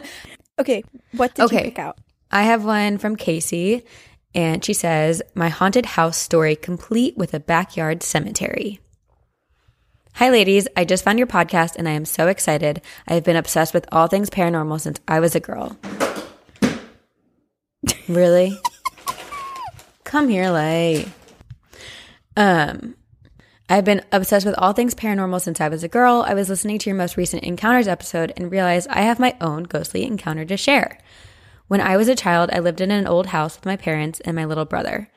Okay, 0.58 0.82
what 1.12 1.34
did 1.34 1.50
you 1.50 1.58
Okay. 1.58 1.64
pick 1.64 1.78
out? 1.78 1.98
I 2.30 2.42
have 2.44 2.64
one 2.64 2.96
from 2.98 3.14
Casey 3.16 3.84
And 4.34 4.64
she 4.64 4.74
says, 4.74 5.22
My 5.34 5.48
haunted 5.48 5.86
house 5.86 6.16
story 6.16 6.56
complete 6.56 7.16
with 7.16 7.34
a 7.34 7.40
backyard 7.40 8.02
cemetery. 8.02 8.80
Hi, 10.14 10.30
ladies. 10.30 10.66
I 10.76 10.84
just 10.84 11.04
found 11.04 11.18
your 11.18 11.28
podcast 11.28 11.76
and 11.76 11.88
I 11.88 11.92
am 11.92 12.04
so 12.04 12.26
excited. 12.26 12.82
I 13.06 13.14
have 13.14 13.24
been 13.24 13.36
obsessed 13.36 13.72
with 13.72 13.86
all 13.92 14.08
things 14.08 14.30
paranormal 14.30 14.80
since 14.80 15.00
I 15.06 15.20
was 15.20 15.36
a 15.36 15.40
girl. 15.40 15.78
really? 18.08 18.58
Come 20.04 20.28
here, 20.28 20.50
Lay. 20.50 21.08
Um, 22.36 22.96
I've 23.68 23.84
been 23.84 24.02
obsessed 24.10 24.46
with 24.46 24.54
all 24.58 24.72
things 24.72 24.94
paranormal 24.94 25.40
since 25.40 25.60
I 25.60 25.68
was 25.68 25.84
a 25.84 25.88
girl. 25.88 26.24
I 26.26 26.34
was 26.34 26.48
listening 26.48 26.78
to 26.78 26.90
your 26.90 26.96
most 26.96 27.16
recent 27.16 27.44
encounters 27.44 27.86
episode 27.86 28.32
and 28.36 28.50
realized 28.50 28.88
I 28.88 29.02
have 29.02 29.20
my 29.20 29.36
own 29.40 29.64
ghostly 29.64 30.04
encounter 30.04 30.44
to 30.46 30.56
share. 30.56 30.98
When 31.68 31.80
I 31.82 31.98
was 31.98 32.08
a 32.08 32.14
child, 32.14 32.48
I 32.52 32.60
lived 32.60 32.80
in 32.80 32.90
an 32.90 33.06
old 33.06 33.26
house 33.26 33.56
with 33.56 33.66
my 33.66 33.76
parents 33.76 34.20
and 34.20 34.34
my 34.34 34.46
little 34.46 34.64
brother. 34.64 35.10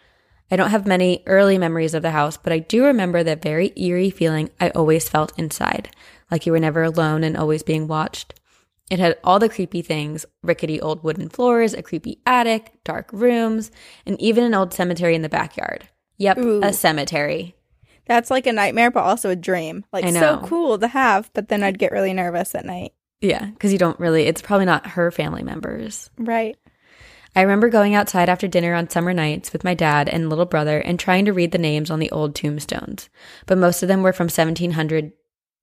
I 0.51 0.57
don't 0.57 0.69
have 0.69 0.85
many 0.85 1.23
early 1.25 1.57
memories 1.57 1.93
of 1.93 2.01
the 2.01 2.11
house, 2.11 2.35
but 2.35 2.51
I 2.51 2.59
do 2.59 2.83
remember 2.83 3.23
that 3.23 3.41
very 3.41 3.71
eerie 3.77 4.09
feeling 4.09 4.49
I 4.59 4.69
always 4.71 5.07
felt 5.07 5.37
inside, 5.39 5.95
like 6.29 6.45
you 6.45 6.51
were 6.51 6.59
never 6.59 6.83
alone 6.83 7.23
and 7.23 7.37
always 7.37 7.63
being 7.63 7.87
watched. 7.87 8.33
It 8.89 8.99
had 8.99 9.17
all 9.23 9.39
the 9.39 9.47
creepy 9.47 9.81
things 9.81 10.25
rickety 10.43 10.81
old 10.81 11.05
wooden 11.05 11.29
floors, 11.29 11.73
a 11.73 11.81
creepy 11.81 12.19
attic, 12.25 12.73
dark 12.83 13.09
rooms, 13.13 13.71
and 14.05 14.19
even 14.19 14.43
an 14.43 14.53
old 14.53 14.73
cemetery 14.73 15.15
in 15.15 15.21
the 15.21 15.29
backyard. 15.29 15.87
Yep, 16.17 16.37
Ooh. 16.39 16.61
a 16.61 16.73
cemetery. 16.73 17.55
That's 18.05 18.29
like 18.29 18.45
a 18.45 18.51
nightmare, 18.51 18.91
but 18.91 19.05
also 19.05 19.29
a 19.29 19.37
dream. 19.37 19.85
Like 19.93 20.05
so 20.13 20.41
cool 20.45 20.77
to 20.77 20.89
have, 20.89 21.31
but 21.33 21.47
then 21.47 21.63
I'd 21.63 21.79
get 21.79 21.93
really 21.93 22.13
nervous 22.13 22.53
at 22.53 22.65
night. 22.65 22.91
Yeah, 23.21 23.45
because 23.45 23.71
you 23.71 23.77
don't 23.77 23.99
really, 23.99 24.23
it's 24.23 24.41
probably 24.41 24.65
not 24.65 24.87
her 24.87 25.11
family 25.11 25.43
members. 25.43 26.09
Right. 26.17 26.57
I 27.35 27.41
remember 27.41 27.69
going 27.69 27.95
outside 27.95 28.27
after 28.27 28.47
dinner 28.47 28.73
on 28.73 28.89
summer 28.89 29.13
nights 29.13 29.53
with 29.53 29.63
my 29.63 29.73
dad 29.73 30.09
and 30.09 30.29
little 30.29 30.45
brother 30.45 30.79
and 30.79 30.99
trying 30.99 31.25
to 31.25 31.33
read 31.33 31.51
the 31.51 31.57
names 31.57 31.89
on 31.89 31.99
the 31.99 32.11
old 32.11 32.35
tombstones. 32.35 33.09
But 33.45 33.57
most 33.57 33.81
of 33.83 33.87
them 33.87 34.01
were 34.01 34.11
from 34.11 34.25
1700 34.25 35.13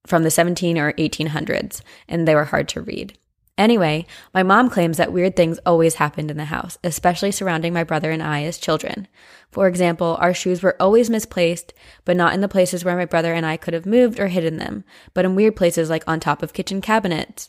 from 0.06 0.22
the 0.22 0.30
17 0.30 0.78
or 0.78 0.94
1800s 0.94 1.82
and 2.08 2.26
they 2.26 2.34
were 2.34 2.44
hard 2.44 2.68
to 2.70 2.80
read. 2.80 3.18
Anyway, 3.58 4.06
my 4.32 4.44
mom 4.44 4.70
claims 4.70 4.96
that 4.98 5.12
weird 5.12 5.34
things 5.34 5.58
always 5.66 5.96
happened 5.96 6.30
in 6.30 6.36
the 6.36 6.44
house, 6.44 6.78
especially 6.84 7.32
surrounding 7.32 7.72
my 7.72 7.82
brother 7.82 8.12
and 8.12 8.22
I 8.22 8.44
as 8.44 8.56
children. 8.56 9.08
For 9.50 9.66
example, 9.66 10.16
our 10.20 10.32
shoes 10.32 10.62
were 10.62 10.80
always 10.80 11.10
misplaced, 11.10 11.74
but 12.04 12.16
not 12.16 12.34
in 12.34 12.40
the 12.40 12.48
places 12.48 12.84
where 12.84 12.96
my 12.96 13.04
brother 13.04 13.34
and 13.34 13.44
I 13.44 13.56
could 13.56 13.74
have 13.74 13.84
moved 13.84 14.20
or 14.20 14.28
hidden 14.28 14.58
them, 14.58 14.84
but 15.12 15.24
in 15.24 15.34
weird 15.34 15.56
places 15.56 15.90
like 15.90 16.04
on 16.06 16.20
top 16.20 16.40
of 16.40 16.52
kitchen 16.52 16.80
cabinets. 16.80 17.48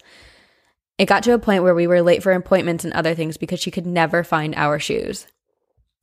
It 0.98 1.06
got 1.06 1.22
to 1.24 1.34
a 1.34 1.40
point 1.40 1.62
where 1.62 1.76
we 1.76 1.86
were 1.86 2.02
late 2.02 2.24
for 2.24 2.32
appointments 2.32 2.84
and 2.84 2.94
other 2.94 3.14
things 3.14 3.38
because 3.38 3.60
she 3.60 3.72
could 3.72 3.86
never 3.86 4.24
find 4.24 4.56
our 4.56 4.80
shoes. 4.80 5.28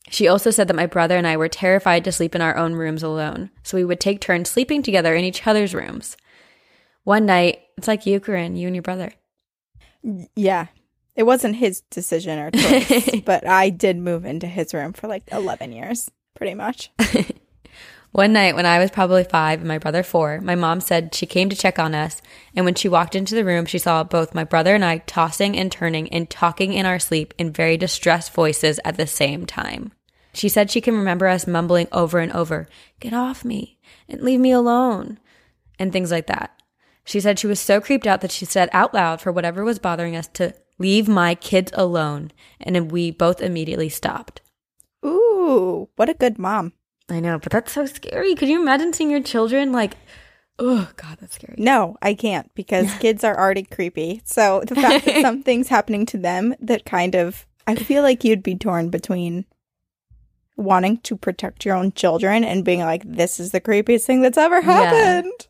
She 0.08 0.28
also 0.28 0.52
said 0.52 0.68
that 0.68 0.76
my 0.76 0.86
brother 0.86 1.16
and 1.16 1.26
I 1.26 1.36
were 1.36 1.48
terrified 1.48 2.04
to 2.04 2.12
sleep 2.12 2.36
in 2.36 2.40
our 2.40 2.56
own 2.56 2.74
rooms 2.74 3.02
alone, 3.02 3.50
so 3.64 3.76
we 3.76 3.84
would 3.84 3.98
take 3.98 4.20
turns 4.20 4.48
sleeping 4.48 4.84
together 4.84 5.16
in 5.16 5.24
each 5.24 5.44
other's 5.48 5.74
rooms. 5.74 6.16
One 7.02 7.26
night, 7.26 7.58
it's 7.76 7.88
like 7.88 8.06
you, 8.06 8.20
Corinne, 8.20 8.54
you 8.54 8.68
and 8.68 8.76
your 8.76 8.82
brother. 8.82 9.12
Yeah. 10.34 10.66
It 11.14 11.24
wasn't 11.24 11.56
his 11.56 11.80
decision 11.90 12.38
or 12.38 12.50
choice, 12.50 13.20
but 13.24 13.46
I 13.46 13.70
did 13.70 13.96
move 13.96 14.26
into 14.26 14.46
his 14.46 14.74
room 14.74 14.92
for 14.92 15.08
like 15.08 15.24
11 15.32 15.72
years, 15.72 16.10
pretty 16.34 16.54
much. 16.54 16.90
One 18.12 18.32
night 18.32 18.54
when 18.54 18.64
I 18.64 18.78
was 18.78 18.90
probably 18.90 19.24
five 19.24 19.58
and 19.58 19.68
my 19.68 19.76
brother 19.76 20.02
four, 20.02 20.40
my 20.40 20.54
mom 20.54 20.80
said 20.80 21.14
she 21.14 21.26
came 21.26 21.50
to 21.50 21.56
check 21.56 21.78
on 21.78 21.94
us. 21.94 22.22
And 22.54 22.64
when 22.64 22.74
she 22.74 22.88
walked 22.88 23.14
into 23.14 23.34
the 23.34 23.44
room, 23.44 23.66
she 23.66 23.78
saw 23.78 24.04
both 24.04 24.34
my 24.34 24.44
brother 24.44 24.74
and 24.74 24.84
I 24.84 24.98
tossing 24.98 25.56
and 25.56 25.70
turning 25.70 26.08
and 26.08 26.30
talking 26.30 26.72
in 26.72 26.86
our 26.86 26.98
sleep 26.98 27.34
in 27.36 27.52
very 27.52 27.76
distressed 27.76 28.32
voices 28.32 28.80
at 28.86 28.96
the 28.96 29.06
same 29.06 29.44
time. 29.44 29.92
She 30.32 30.48
said 30.48 30.70
she 30.70 30.80
can 30.80 30.96
remember 30.96 31.26
us 31.26 31.46
mumbling 31.46 31.88
over 31.92 32.18
and 32.18 32.32
over, 32.32 32.68
Get 33.00 33.12
off 33.12 33.44
me 33.44 33.78
and 34.08 34.22
leave 34.22 34.40
me 34.40 34.50
alone, 34.50 35.18
and 35.78 35.92
things 35.92 36.10
like 36.10 36.26
that. 36.28 36.55
She 37.06 37.20
said 37.20 37.38
she 37.38 37.46
was 37.46 37.60
so 37.60 37.80
creeped 37.80 38.06
out 38.06 38.20
that 38.20 38.32
she 38.32 38.44
said 38.44 38.68
out 38.72 38.92
loud 38.92 39.20
for 39.20 39.30
whatever 39.30 39.64
was 39.64 39.78
bothering 39.78 40.16
us 40.16 40.26
to 40.34 40.52
leave 40.78 41.08
my 41.08 41.36
kids 41.36 41.70
alone. 41.74 42.32
And 42.60 42.74
then 42.74 42.88
we 42.88 43.12
both 43.12 43.40
immediately 43.40 43.88
stopped. 43.88 44.42
Ooh, 45.04 45.88
what 45.94 46.08
a 46.08 46.14
good 46.14 46.36
mom. 46.36 46.72
I 47.08 47.20
know, 47.20 47.38
but 47.38 47.52
that's 47.52 47.72
so 47.72 47.86
scary. 47.86 48.34
Could 48.34 48.48
you 48.48 48.60
imagine 48.60 48.92
seeing 48.92 49.12
your 49.12 49.22
children 49.22 49.70
like, 49.70 49.96
oh 50.58 50.90
God, 50.96 51.18
that's 51.20 51.36
scary. 51.36 51.54
No, 51.58 51.96
I 52.02 52.14
can't 52.14 52.52
because 52.56 52.92
kids 52.98 53.22
are 53.22 53.38
already 53.38 53.62
creepy. 53.62 54.22
So 54.24 54.64
the 54.66 54.74
fact 54.74 55.04
that 55.04 55.20
something's 55.22 55.68
happening 55.68 56.06
to 56.06 56.18
them 56.18 56.56
that 56.60 56.84
kind 56.84 57.14
of, 57.14 57.46
I 57.68 57.76
feel 57.76 58.02
like 58.02 58.24
you'd 58.24 58.42
be 58.42 58.56
torn 58.56 58.90
between 58.90 59.44
wanting 60.56 60.98
to 60.98 61.16
protect 61.16 61.64
your 61.64 61.76
own 61.76 61.92
children 61.92 62.42
and 62.42 62.64
being 62.64 62.80
like, 62.80 63.02
this 63.04 63.38
is 63.38 63.52
the 63.52 63.60
creepiest 63.60 64.06
thing 64.06 64.22
that's 64.22 64.38
ever 64.38 64.60
happened. 64.60 65.32
Yeah. 65.38 65.46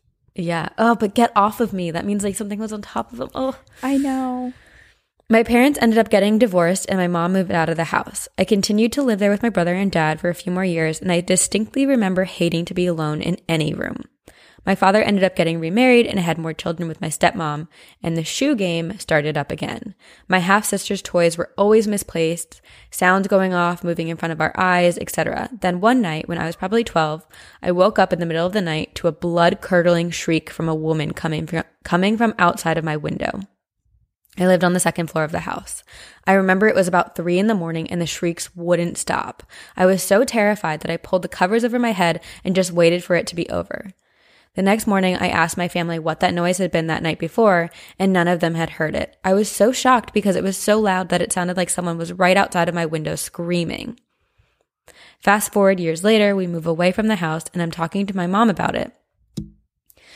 Oh, 0.79 0.95
but 0.95 1.15
get 1.15 1.33
off 1.35 1.61
of 1.61 1.73
me. 1.73 1.91
That 1.91 2.05
means 2.05 2.25
like 2.25 2.37
something 2.37 2.59
was 2.59 2.73
on 2.73 2.83
top 2.83 3.13
of 3.13 3.19
them. 3.19 3.31
Oh. 3.35 3.59
I 3.83 3.97
know. 3.97 4.53
My 5.29 5.43
parents 5.43 5.79
ended 5.83 5.99
up 5.99 6.09
getting 6.09 6.39
divorced 6.39 6.87
and 6.89 6.99
my 6.99 7.09
mom 7.09 7.33
moved 7.33 7.51
out 7.51 7.69
of 7.69 7.77
the 7.77 7.85
house. 7.85 8.29
I 8.39 8.45
continued 8.45 8.93
to 8.93 9.03
live 9.03 9.19
there 9.19 9.31
with 9.31 9.43
my 9.43 9.49
brother 9.49 9.75
and 9.75 9.91
dad 9.91 10.21
for 10.21 10.29
a 10.29 10.35
few 10.35 10.53
more 10.53 10.65
years, 10.65 11.01
and 11.01 11.11
I 11.11 11.21
distinctly 11.21 11.85
remember 11.85 12.25
hating 12.25 12.65
to 12.67 12.75
be 12.75 12.87
alone 12.87 13.21
in 13.23 13.37
any 13.49 13.75
room. 13.75 14.05
My 14.67 14.75
father 14.75 15.01
ended 15.01 15.23
up 15.23 15.37
getting 15.37 15.61
remarried 15.61 16.07
and 16.07 16.19
I 16.19 16.23
had 16.23 16.39
more 16.39 16.53
children 16.53 16.89
with 16.89 17.01
my 17.01 17.07
stepmom, 17.07 17.69
and 18.03 18.17
the 18.17 18.25
shoe 18.25 18.57
game 18.57 18.99
started 18.99 19.37
up 19.37 19.53
again. 19.53 19.95
My 20.27 20.41
half 20.41 20.65
sister's 20.65 21.01
toys 21.01 21.39
were 21.39 21.53
always 21.57 21.87
misplaced, 21.87 22.61
sounds 22.91 23.29
going 23.29 23.55
off, 23.55 23.85
moving 23.85 24.09
in 24.09 24.17
front 24.17 24.33
of 24.33 24.41
our 24.41 24.53
eyes, 24.57 24.99
etc. 24.99 25.51
Then 25.61 25.81
one 25.81 26.03
night, 26.03 26.29
when 26.29 26.39
I 26.39 26.47
was 26.47 26.57
probably 26.57 26.83
12, 26.83 27.25
I 27.63 27.71
woke 27.71 28.01
up 28.01 28.13
in 28.13 28.19
the 28.19 28.27
middle 28.27 28.45
of 28.45 28.53
the 28.53 28.61
night 28.61 28.97
to 28.97 29.07
a 29.07 29.13
blood 29.13 29.61
curdling 29.61 30.11
shriek 30.11 30.51
from 30.51 30.69
a 30.69 30.75
woman 30.75 31.13
coming 31.13 31.47
from, 31.47 31.63
coming 31.85 32.17
from 32.17 32.35
outside 32.37 32.77
of 32.77 32.85
my 32.85 32.97
window. 32.97 33.43
I 34.39 34.47
lived 34.47 34.65
on 34.65 34.73
the 34.73 34.81
second 34.81 35.07
floor 35.07 35.25
of 35.25 35.33
the 35.33 35.41
house. 35.41 35.83
I 36.27 36.33
remember 36.33 36.67
it 36.67 36.75
was 36.75 36.89
about 36.89 37.15
three 37.15 37.39
in 37.39 37.47
the 37.47 37.55
morning 37.55 37.89
and 37.89 38.01
the 38.01 38.07
shrieks 38.07 38.55
wouldn't 38.55 38.99
stop. 38.99 39.45
I 39.77 39.87
was 39.87 40.03
so 40.03 40.25
terrified 40.25 40.81
that 40.81 40.91
I 40.91 40.99
pulled 40.99 41.23
the 41.23 41.29
covers 41.29 41.65
over 41.65 41.79
my 41.79 41.93
head 41.93 42.21
and 42.45 42.55
just 42.55 42.73
waited 42.73 43.03
for 43.03 43.15
it 43.15 43.27
to 43.29 43.37
be 43.37 43.49
over. 43.49 43.93
The 44.57 44.63
next 44.63 44.87
morning, 44.87 45.17
I 45.17 45.29
asked 45.29 45.59
my 45.59 45.69
family 45.69 45.99
what 45.99 46.21
that 46.21 46.33
noise 46.33 46.57
had 46.57 46.71
been 46.71 46.87
that 46.87 47.03
night 47.03 47.19
before, 47.19 47.71
and 47.99 48.11
none 48.11 48.27
of 48.27 48.41
them 48.41 48.55
had 48.55 48.71
heard 48.71 48.95
it. 48.95 49.15
I 49.23 49.35
was 49.35 49.51
so 49.51 49.71
shocked 49.71 50.15
because 50.15 50.35
it 50.35 50.43
was 50.43 50.57
so 50.57 50.81
loud 50.81 51.11
that 51.11 51.21
it 51.21 51.31
sounded 51.31 51.59
like 51.59 51.69
someone 51.69 51.99
was 51.99 52.15
right 52.15 52.39
outside 52.39 52.67
of 52.67 52.75
my 52.75 52.87
window 52.87 53.17
screaming. 53.17 54.01
Fast 55.21 55.53
forward 55.53 55.79
years 55.79 56.03
later, 56.03 56.35
we 56.35 56.47
move 56.47 56.67
away 56.67 56.91
from 56.91 57.09
the 57.09 57.17
house, 57.17 57.45
and 57.53 57.63
I'm 57.63 57.71
talking 57.71 58.07
to 58.07 58.17
my 58.17 58.27
mom 58.27 58.49
about 58.49 58.75
it. 58.75 58.93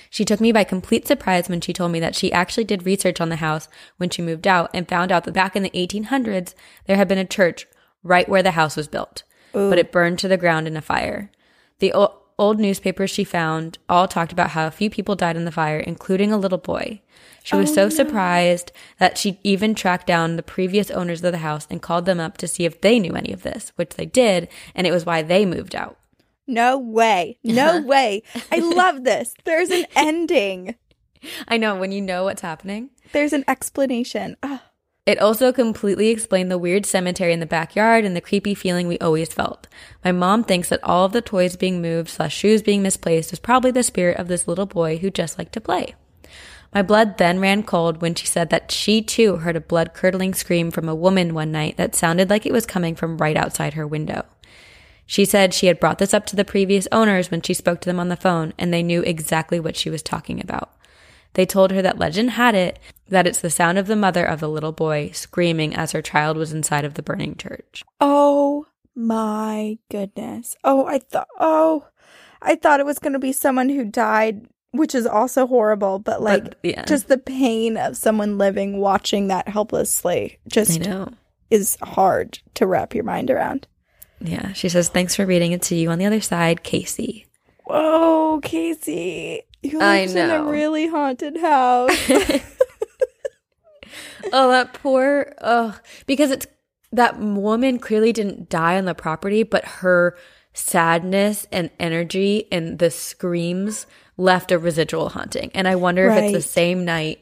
She 0.08 0.24
took 0.24 0.40
me 0.40 0.52
by 0.52 0.64
complete 0.64 1.06
surprise 1.06 1.50
when 1.50 1.60
she 1.60 1.74
told 1.74 1.92
me 1.92 2.00
that 2.00 2.16
she 2.16 2.32
actually 2.32 2.64
did 2.64 2.86
research 2.86 3.20
on 3.20 3.28
the 3.28 3.36
house 3.36 3.68
when 3.98 4.08
she 4.08 4.22
moved 4.22 4.46
out 4.46 4.70
and 4.72 4.88
found 4.88 5.12
out 5.12 5.24
that 5.24 5.34
back 5.34 5.54
in 5.54 5.62
the 5.62 5.70
1800s, 5.70 6.54
there 6.86 6.96
had 6.96 7.08
been 7.08 7.18
a 7.18 7.26
church 7.26 7.66
right 8.02 8.28
where 8.28 8.42
the 8.42 8.52
house 8.52 8.74
was 8.74 8.88
built, 8.88 9.22
but 9.52 9.78
it 9.78 9.92
burned 9.92 10.18
to 10.20 10.28
the 10.28 10.38
ground 10.38 10.66
in 10.66 10.78
a 10.78 10.82
fire. 10.82 11.30
The 11.78 11.92
o- 11.92 12.19
old 12.40 12.58
newspapers 12.58 13.10
she 13.10 13.22
found 13.22 13.78
all 13.88 14.08
talked 14.08 14.32
about 14.32 14.50
how 14.50 14.66
a 14.66 14.70
few 14.70 14.88
people 14.88 15.14
died 15.14 15.36
in 15.36 15.44
the 15.44 15.52
fire, 15.52 15.78
including 15.78 16.32
a 16.32 16.38
little 16.38 16.58
boy. 16.58 17.02
She 17.44 17.54
was 17.54 17.72
so 17.72 17.88
surprised 17.88 18.72
that 18.98 19.18
she 19.18 19.38
even 19.44 19.74
tracked 19.74 20.06
down 20.06 20.36
the 20.36 20.42
previous 20.42 20.90
owners 20.90 21.22
of 21.22 21.32
the 21.32 21.38
house 21.38 21.66
and 21.70 21.82
called 21.82 22.06
them 22.06 22.18
up 22.18 22.38
to 22.38 22.48
see 22.48 22.64
if 22.64 22.80
they 22.80 22.98
knew 22.98 23.14
any 23.14 23.32
of 23.32 23.42
this, 23.42 23.72
which 23.76 23.90
they 23.90 24.06
did, 24.06 24.48
and 24.74 24.86
it 24.86 24.90
was 24.90 25.04
why 25.04 25.22
they 25.22 25.44
moved 25.44 25.74
out. 25.74 25.98
No 26.46 26.78
way. 26.78 27.38
No 27.44 27.80
way. 27.86 28.22
I 28.50 28.58
love 28.58 29.04
this. 29.04 29.34
There's 29.44 29.70
an 29.70 29.84
ending. 29.94 30.76
I 31.48 31.58
know 31.58 31.76
when 31.76 31.92
you 31.92 32.00
know 32.00 32.24
what's 32.24 32.42
happening. 32.42 32.90
There's 33.12 33.32
an 33.34 33.44
explanation. 33.46 34.36
Ah, 34.42 34.64
It 35.06 35.18
also 35.18 35.52
completely 35.52 36.08
explained 36.08 36.50
the 36.50 36.58
weird 36.58 36.84
cemetery 36.84 37.32
in 37.32 37.40
the 37.40 37.46
backyard 37.46 38.04
and 38.04 38.14
the 38.14 38.20
creepy 38.20 38.54
feeling 38.54 38.86
we 38.86 38.98
always 38.98 39.32
felt. 39.32 39.66
My 40.04 40.12
mom 40.12 40.44
thinks 40.44 40.68
that 40.68 40.84
all 40.84 41.06
of 41.06 41.12
the 41.12 41.22
toys 41.22 41.56
being 41.56 41.80
moved 41.80 42.10
slash 42.10 42.34
shoes 42.34 42.62
being 42.62 42.82
misplaced 42.82 43.30
was 43.30 43.40
probably 43.40 43.70
the 43.70 43.82
spirit 43.82 44.18
of 44.18 44.28
this 44.28 44.46
little 44.46 44.66
boy 44.66 44.98
who 44.98 45.10
just 45.10 45.38
liked 45.38 45.54
to 45.54 45.60
play. 45.60 45.94
My 46.74 46.82
blood 46.82 47.18
then 47.18 47.40
ran 47.40 47.64
cold 47.64 48.00
when 48.00 48.14
she 48.14 48.26
said 48.26 48.50
that 48.50 48.70
she 48.70 49.02
too 49.02 49.36
heard 49.36 49.56
a 49.56 49.60
blood 49.60 49.94
curdling 49.94 50.34
scream 50.34 50.70
from 50.70 50.88
a 50.88 50.94
woman 50.94 51.34
one 51.34 51.50
night 51.50 51.76
that 51.78 51.96
sounded 51.96 52.30
like 52.30 52.46
it 52.46 52.52
was 52.52 52.66
coming 52.66 52.94
from 52.94 53.18
right 53.18 53.36
outside 53.36 53.74
her 53.74 53.86
window. 53.86 54.24
She 55.06 55.24
said 55.24 55.52
she 55.52 55.66
had 55.66 55.80
brought 55.80 55.98
this 55.98 56.14
up 56.14 56.26
to 56.26 56.36
the 56.36 56.44
previous 56.44 56.86
owners 56.92 57.30
when 57.32 57.42
she 57.42 57.54
spoke 57.54 57.80
to 57.80 57.88
them 57.88 57.98
on 57.98 58.08
the 58.08 58.16
phone 58.16 58.52
and 58.56 58.72
they 58.72 58.82
knew 58.82 59.02
exactly 59.02 59.58
what 59.58 59.76
she 59.76 59.90
was 59.90 60.02
talking 60.02 60.40
about. 60.40 60.70
They 61.34 61.46
told 61.46 61.70
her 61.70 61.82
that 61.82 61.98
legend 61.98 62.30
had 62.30 62.54
it 62.54 62.78
that 63.08 63.26
it's 63.26 63.40
the 63.40 63.50
sound 63.50 63.78
of 63.78 63.86
the 63.86 63.96
mother 63.96 64.24
of 64.24 64.40
the 64.40 64.48
little 64.48 64.72
boy 64.72 65.10
screaming 65.12 65.74
as 65.74 65.92
her 65.92 66.02
child 66.02 66.36
was 66.36 66.52
inside 66.52 66.84
of 66.84 66.94
the 66.94 67.02
burning 67.02 67.36
church. 67.36 67.84
Oh 68.00 68.66
my 68.94 69.78
goodness. 69.90 70.56
Oh, 70.64 70.86
I 70.86 70.98
thought, 70.98 71.28
oh, 71.38 71.86
I 72.42 72.56
thought 72.56 72.80
it 72.80 72.86
was 72.86 72.98
going 72.98 73.12
to 73.12 73.18
be 73.18 73.32
someone 73.32 73.68
who 73.68 73.84
died, 73.84 74.46
which 74.72 74.94
is 74.94 75.06
also 75.06 75.46
horrible, 75.46 75.98
but 75.98 76.22
like 76.22 76.44
But, 76.44 76.58
yeah. 76.62 76.84
just 76.84 77.08
the 77.08 77.18
pain 77.18 77.76
of 77.76 77.96
someone 77.96 78.38
living 78.38 78.78
watching 78.78 79.28
that 79.28 79.48
helplessly 79.48 80.38
just 80.48 80.80
is 81.50 81.76
hard 81.82 82.38
to 82.54 82.66
wrap 82.66 82.94
your 82.94 83.04
mind 83.04 83.30
around. 83.30 83.66
Yeah, 84.20 84.52
she 84.52 84.68
says, 84.68 84.88
thanks 84.88 85.16
for 85.16 85.24
reading 85.24 85.52
it 85.52 85.62
to 85.62 85.74
you 85.74 85.90
on 85.90 85.98
the 85.98 86.06
other 86.06 86.20
side, 86.20 86.62
Casey. 86.62 87.26
Whoa, 87.70 88.40
Casey. 88.42 89.42
You 89.62 89.80
I 89.80 90.06
lived 90.06 90.16
in 90.16 90.30
a 90.30 90.44
really 90.44 90.86
haunted 90.88 91.36
house. 91.38 91.90
Oh, 94.32 94.50
that 94.50 94.74
poor, 94.74 95.34
oh, 95.40 95.76
because 96.06 96.30
it's 96.30 96.46
that 96.92 97.18
woman 97.18 97.78
clearly 97.78 98.12
didn't 98.12 98.48
die 98.48 98.76
on 98.76 98.84
the 98.84 98.94
property, 98.94 99.42
but 99.42 99.64
her 99.64 100.16
sadness 100.52 101.46
and 101.50 101.70
energy 101.80 102.46
and 102.52 102.78
the 102.78 102.90
screams 102.90 103.86
left 104.16 104.52
a 104.52 104.58
residual 104.58 105.08
haunting. 105.08 105.50
And 105.54 105.66
I 105.66 105.74
wonder 105.74 106.08
if 106.08 106.16
it's 106.22 106.32
the 106.32 106.42
same 106.48 106.84
night 106.84 107.20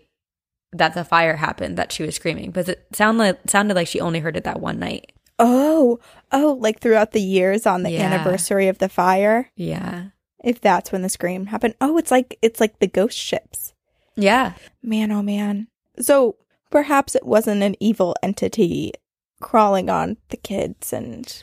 that 0.72 0.92
the 0.94 1.04
fire 1.04 1.36
happened 1.36 1.78
that 1.78 1.92
she 1.92 2.02
was 2.02 2.16
screaming, 2.16 2.46
because 2.50 2.68
it 2.68 2.84
sounded 2.92 3.22
like, 3.22 3.38
sounded 3.46 3.74
like 3.74 3.88
she 3.88 4.00
only 4.00 4.20
heard 4.20 4.36
it 4.36 4.44
that 4.44 4.60
one 4.60 4.78
night. 4.78 5.12
oh, 5.38 6.00
oh, 6.32 6.58
like 6.60 6.80
throughout 6.80 7.12
the 7.12 7.22
years 7.22 7.64
on 7.64 7.84
the 7.84 7.90
Yeah. 7.92 8.02
anniversary 8.02 8.68
of 8.68 8.78
the 8.78 8.88
fire. 8.88 9.50
Yeah. 9.56 10.06
If 10.44 10.60
that's 10.60 10.92
when 10.92 11.02
the 11.02 11.08
scream 11.08 11.46
happened. 11.46 11.74
Oh, 11.80 11.98
it's 11.98 12.10
like 12.10 12.38
it's 12.42 12.60
like 12.60 12.78
the 12.78 12.86
ghost 12.86 13.18
ships. 13.18 13.72
Yeah. 14.16 14.54
Man, 14.82 15.10
oh 15.12 15.22
man. 15.22 15.68
So 16.00 16.36
perhaps 16.70 17.14
it 17.14 17.26
wasn't 17.26 17.62
an 17.62 17.74
evil 17.80 18.14
entity 18.22 18.92
crawling 19.40 19.88
on 19.88 20.16
the 20.30 20.36
kids 20.36 20.92
and 20.92 21.42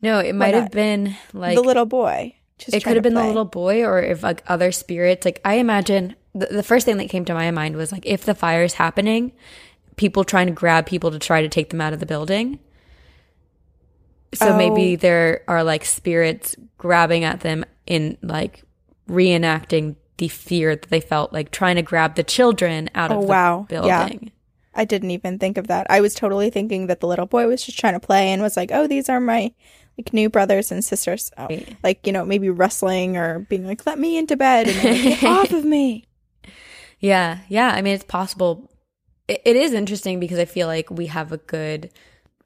No, 0.00 0.18
it 0.18 0.34
might 0.34 0.54
have 0.54 0.70
been 0.70 1.16
like 1.32 1.56
the 1.56 1.62
little 1.62 1.86
boy. 1.86 2.36
It 2.68 2.84
could 2.84 2.94
have 2.94 3.02
been 3.02 3.14
the 3.14 3.24
little 3.26 3.44
boy 3.44 3.82
or 3.84 4.00
if 4.00 4.22
like 4.22 4.44
other 4.46 4.70
spirits 4.70 5.24
like 5.24 5.40
i 5.44 5.54
imagine 5.54 6.14
the, 6.32 6.46
the 6.46 6.62
first 6.62 6.84
thing 6.86 6.96
that 6.98 7.08
came 7.10 7.24
to 7.24 7.34
my 7.34 7.50
mind 7.50 7.74
was 7.74 7.90
like 7.90 8.06
if 8.06 8.24
the 8.24 8.36
fire 8.36 8.62
is 8.62 8.74
happening 8.74 9.32
people 9.96 10.22
trying 10.22 10.46
to 10.46 10.52
grab 10.52 10.86
people 10.86 11.10
to 11.10 11.18
try 11.18 11.42
to 11.42 11.48
take 11.48 11.70
them 11.70 11.80
out 11.80 11.92
of 11.92 11.98
the 11.98 12.06
building 12.06 12.60
so 14.34 14.50
Oh. 14.50 14.56
maybe 14.56 14.94
there 14.96 15.42
are 15.48 15.64
like 15.64 15.84
spirits 15.84 16.54
grabbing 16.78 17.24
at 17.24 17.40
them 17.40 17.64
in 17.86 18.16
like 18.22 18.62
reenacting 19.08 19.96
the 20.18 20.28
fear 20.28 20.76
that 20.76 20.88
they 20.90 21.00
felt 21.00 21.32
like 21.32 21.50
trying 21.50 21.76
to 21.76 21.82
grab 21.82 22.14
the 22.14 22.22
children 22.22 22.88
out 22.94 23.10
Oh, 23.10 23.16
of 23.16 23.20
the 23.22 23.26
wow. 23.28 23.66
Yeah. 23.70 24.04
building 24.08 24.32
I 24.74 24.86
didn't 24.86 25.10
even 25.10 25.38
think 25.38 25.58
of 25.58 25.66
that. 25.66 25.86
I 25.90 26.00
was 26.00 26.14
totally 26.14 26.48
thinking 26.48 26.86
that 26.86 27.00
the 27.00 27.06
little 27.06 27.26
boy 27.26 27.46
was 27.46 27.62
just 27.62 27.78
trying 27.78 27.92
to 27.92 28.00
play 28.00 28.28
and 28.28 28.40
was 28.40 28.56
like, 28.56 28.70
"Oh, 28.72 28.86
these 28.86 29.10
are 29.10 29.20
my 29.20 29.52
like 29.98 30.14
new 30.14 30.30
brothers 30.30 30.72
and 30.72 30.82
sisters." 30.82 31.30
Oh, 31.36 31.44
Right. 31.46 31.76
like 31.82 32.06
you 32.06 32.12
know, 32.14 32.24
maybe 32.24 32.48
wrestling 32.48 33.18
or 33.18 33.40
being 33.40 33.66
like, 33.66 33.84
"Let 33.84 33.98
me 33.98 34.16
into 34.16 34.34
bed," 34.34 34.68
and 34.68 34.76
like, 34.82 35.20
get 35.20 35.24
off 35.28 35.52
of 35.52 35.66
me. 35.66 36.06
Yeah, 37.00 37.40
yeah. 37.48 37.68
I 37.74 37.82
mean, 37.82 37.92
it's 37.94 38.04
possible. 38.04 38.70
It, 39.28 39.42
it 39.44 39.56
is 39.56 39.74
interesting 39.74 40.18
because 40.20 40.38
I 40.38 40.46
feel 40.46 40.68
like 40.68 40.90
we 40.90 41.06
have 41.08 41.32
a 41.32 41.36
good. 41.38 41.90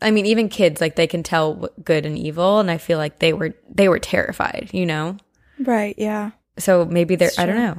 I 0.02 0.10
mean, 0.10 0.26
even 0.26 0.48
kids 0.48 0.80
like 0.80 0.96
they 0.96 1.06
can 1.06 1.22
tell 1.22 1.68
good 1.84 2.04
and 2.06 2.18
evil, 2.18 2.58
and 2.58 2.72
I 2.72 2.78
feel 2.78 2.98
like 2.98 3.20
they 3.20 3.32
were 3.32 3.54
they 3.72 3.88
were 3.88 4.00
terrified. 4.00 4.70
You 4.72 4.84
know, 4.84 5.16
Right? 5.58 5.94
Yeah. 5.98 6.30
so 6.58 6.84
maybe 6.84 7.16
they're. 7.16 7.30
I 7.38 7.46
don't 7.46 7.56
know. 7.56 7.78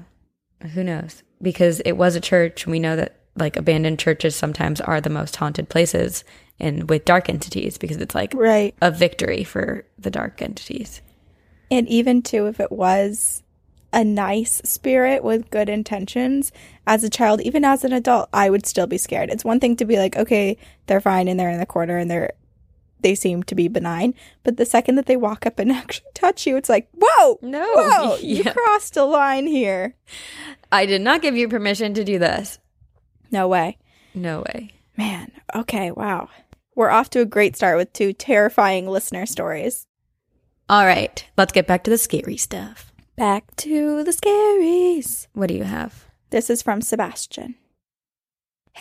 Who 0.70 0.84
knows? 0.84 1.24
Because 1.42 1.80
it 1.82 1.94
was 1.94 2.16
a 2.16 2.22
church, 2.22 2.66
we 2.66 2.80
know 2.80 2.96
that 2.96 3.20
like 3.36 3.56
abandoned 3.56 4.00
churches 4.00 4.36
sometimes 4.36 4.82
are 4.82 5.00
the 5.00 5.10
most 5.12 5.36
haunted 5.36 5.70
places, 5.70 6.24
and 6.60 6.90
with 6.90 7.06
dark 7.06 7.30
entities 7.30 7.78
because 7.78 7.98
it's 7.98 8.16
like 8.16 8.34
Right. 8.34 8.74
a 8.82 8.90
victory 8.90 9.44
for 9.44 9.86
the 10.00 10.10
dark 10.10 10.42
entities. 10.42 11.02
And 11.70 11.88
even 11.88 12.24
too, 12.24 12.48
if 12.48 12.60
it 12.60 12.72
was 12.72 13.44
a 13.94 14.04
nice 14.04 14.62
spirit 14.66 15.24
with 15.24 15.50
good 15.52 15.70
intentions, 15.70 16.52
as 16.88 17.04
a 17.04 17.10
child, 17.10 17.42
even 17.42 17.64
as 17.64 17.84
an 17.84 17.94
adult, 17.94 18.30
I 18.34 18.50
would 18.50 18.66
still 18.66 18.88
be 18.88 18.98
scared. 18.98 19.30
It's 19.30 19.46
one 19.46 19.60
thing 19.60 19.76
to 19.78 19.86
be 19.86 19.98
like, 19.98 20.16
okay, 20.18 20.58
they're 20.88 21.02
fine 21.02 21.28
and 21.28 21.40
they're 21.40 21.50
in 21.52 21.60
the 21.60 21.66
corner 21.68 21.98
and 21.98 22.10
they're 22.10 22.32
they 23.02 23.16
seem 23.16 23.44
to 23.44 23.56
be 23.56 23.68
benign, 23.68 24.14
but 24.44 24.58
the 24.58 24.66
second 24.66 24.96
that 24.96 25.06
they 25.06 25.18
walk 25.18 25.46
up 25.46 25.60
and 25.60 25.72
actually 25.74 26.08
touch 26.14 26.46
you, 26.48 26.58
it's 26.58 26.70
like, 26.70 26.90
whoa, 27.00 27.40
No. 27.42 27.66
whoa, 27.76 28.18
you 28.18 28.44
crossed 28.52 28.98
a 28.98 29.04
line 29.04 29.48
here. 29.48 29.96
I 30.72 30.86
did 30.86 31.02
not 31.02 31.22
give 31.22 31.36
you 31.36 31.48
permission 31.48 31.94
to 31.94 32.04
do 32.04 32.18
this. 32.20 32.60
No 33.32 33.48
way. 33.48 33.78
No 34.14 34.44
way. 34.48 34.72
Man, 34.98 35.32
okay, 35.56 35.92
wow. 35.92 36.30
We're 36.76 36.90
off 36.90 37.10
to 37.12 37.22
a 37.22 37.26
great 37.26 37.56
start 37.56 37.78
with 37.78 37.94
two 37.94 38.14
terrifying 38.14 38.88
listener 38.88 39.26
stories. 39.26 39.86
All 40.70 40.86
right, 40.86 41.24
let's 41.38 41.54
get 41.54 41.68
back 41.68 41.84
to 41.86 41.90
the 41.92 41.98
scary 41.98 42.38
stuff. 42.38 42.92
Back 43.16 43.56
to 43.58 44.04
the 44.04 44.12
scaries. 44.12 45.28
What 45.34 45.48
do 45.48 45.54
you 45.56 45.64
have? 45.64 46.06
This 46.30 46.50
is 46.50 46.62
from 46.62 46.82
Sebastian. 46.82 47.56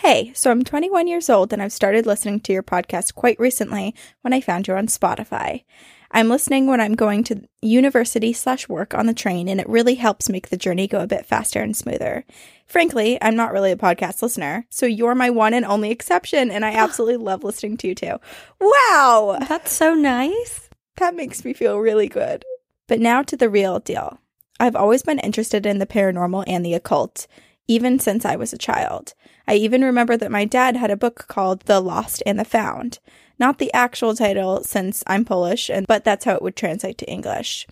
Hey, 0.01 0.31
so 0.35 0.51
I'm 0.51 0.63
21 0.63 1.07
years 1.07 1.27
old 1.27 1.51
and 1.51 1.59
I've 1.59 1.73
started 1.73 2.05
listening 2.05 2.39
to 2.41 2.53
your 2.53 2.61
podcast 2.61 3.15
quite 3.15 3.39
recently 3.39 3.95
when 4.21 4.31
I 4.31 4.41
found 4.41 4.67
you 4.67 4.75
on 4.75 4.85
Spotify. 4.85 5.63
I'm 6.11 6.29
listening 6.29 6.67
when 6.67 6.79
I'm 6.79 6.93
going 6.93 7.23
to 7.25 7.49
university 7.63 8.31
slash 8.31 8.69
work 8.69 8.93
on 8.93 9.07
the 9.07 9.13
train 9.15 9.49
and 9.49 9.59
it 9.59 9.67
really 9.67 9.95
helps 9.95 10.29
make 10.29 10.49
the 10.49 10.55
journey 10.55 10.87
go 10.87 11.01
a 11.01 11.07
bit 11.07 11.25
faster 11.25 11.61
and 11.61 11.75
smoother. 11.75 12.25
Frankly, 12.67 13.17
I'm 13.23 13.35
not 13.35 13.51
really 13.51 13.71
a 13.71 13.75
podcast 13.75 14.21
listener, 14.21 14.67
so 14.69 14.85
you're 14.85 15.15
my 15.15 15.31
one 15.31 15.55
and 15.55 15.65
only 15.65 15.89
exception 15.89 16.51
and 16.51 16.63
I 16.63 16.73
absolutely 16.73 17.17
love 17.17 17.43
listening 17.43 17.75
to 17.77 17.87
you 17.87 17.95
too. 17.95 18.17
Wow! 18.61 19.39
That's 19.49 19.73
so 19.73 19.95
nice. 19.95 20.69
That 20.97 21.15
makes 21.15 21.43
me 21.43 21.53
feel 21.53 21.79
really 21.79 22.07
good. 22.07 22.45
But 22.87 22.99
now 22.99 23.23
to 23.23 23.35
the 23.35 23.49
real 23.49 23.79
deal. 23.79 24.19
I've 24.59 24.75
always 24.75 25.01
been 25.01 25.19
interested 25.19 25.65
in 25.65 25.79
the 25.79 25.87
paranormal 25.87 26.43
and 26.45 26.63
the 26.63 26.75
occult, 26.75 27.25
even 27.67 27.97
since 27.97 28.25
I 28.25 28.35
was 28.35 28.53
a 28.53 28.59
child. 28.59 29.15
I 29.47 29.55
even 29.55 29.81
remember 29.81 30.17
that 30.17 30.31
my 30.31 30.43
dad 30.43 30.75
had 30.75 30.91
a 30.91 30.97
book 30.97 31.25
called 31.27 31.61
The 31.61 31.79
Lost 31.79 32.21
and 32.25 32.37
the 32.37 32.45
Found. 32.45 32.99
Not 33.39 33.59
the 33.59 33.71
actual 33.73 34.15
title, 34.15 34.63
since 34.63 35.03
I'm 35.07 35.23
Polish, 35.23 35.69
and 35.69 35.87
but 35.87 36.03
that's 36.03 36.25
how 36.25 36.33
it 36.33 36.41
would 36.41 36.55
translate 36.55 36.97
to 36.97 37.09
English, 37.09 37.65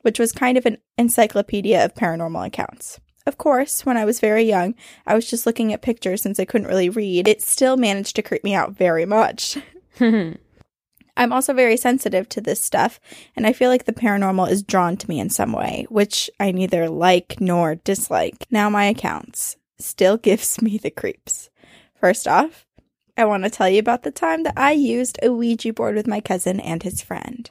which 0.00 0.18
was 0.18 0.32
kind 0.32 0.58
of 0.58 0.66
an 0.66 0.78
encyclopedia 0.98 1.84
of 1.84 1.94
paranormal 1.94 2.46
accounts. 2.46 2.98
Of 3.26 3.38
course, 3.38 3.84
when 3.84 3.96
I 3.96 4.06
was 4.06 4.18
very 4.18 4.42
young, 4.42 4.74
I 5.06 5.14
was 5.14 5.28
just 5.28 5.46
looking 5.46 5.72
at 5.72 5.82
pictures 5.82 6.22
since 6.22 6.40
I 6.40 6.46
couldn't 6.46 6.68
really 6.68 6.88
read. 6.88 7.28
It 7.28 7.42
still 7.42 7.76
managed 7.76 8.16
to 8.16 8.22
creep 8.22 8.42
me 8.42 8.54
out 8.54 8.72
very 8.72 9.04
much. 9.04 9.58
I'm 10.00 11.32
also 11.32 11.52
very 11.52 11.76
sensitive 11.76 12.28
to 12.30 12.40
this 12.40 12.62
stuff, 12.62 12.98
and 13.36 13.46
I 13.46 13.52
feel 13.52 13.68
like 13.68 13.84
the 13.84 13.92
paranormal 13.92 14.50
is 14.50 14.62
drawn 14.62 14.96
to 14.96 15.08
me 15.08 15.20
in 15.20 15.28
some 15.28 15.52
way, 15.52 15.86
which 15.90 16.30
I 16.40 16.50
neither 16.50 16.88
like 16.88 17.40
nor 17.40 17.74
dislike. 17.74 18.46
Now, 18.50 18.70
my 18.70 18.86
accounts 18.86 19.56
still 19.82 20.16
gives 20.16 20.60
me 20.62 20.78
the 20.78 20.90
creeps. 20.90 21.50
First 21.94 22.26
off, 22.26 22.66
I 23.16 23.24
want 23.24 23.44
to 23.44 23.50
tell 23.50 23.68
you 23.68 23.78
about 23.78 24.02
the 24.02 24.10
time 24.10 24.44
that 24.44 24.54
I 24.56 24.72
used 24.72 25.18
a 25.22 25.32
Ouija 25.32 25.72
board 25.72 25.94
with 25.94 26.06
my 26.06 26.20
cousin 26.20 26.60
and 26.60 26.82
his 26.82 27.02
friend. 27.02 27.50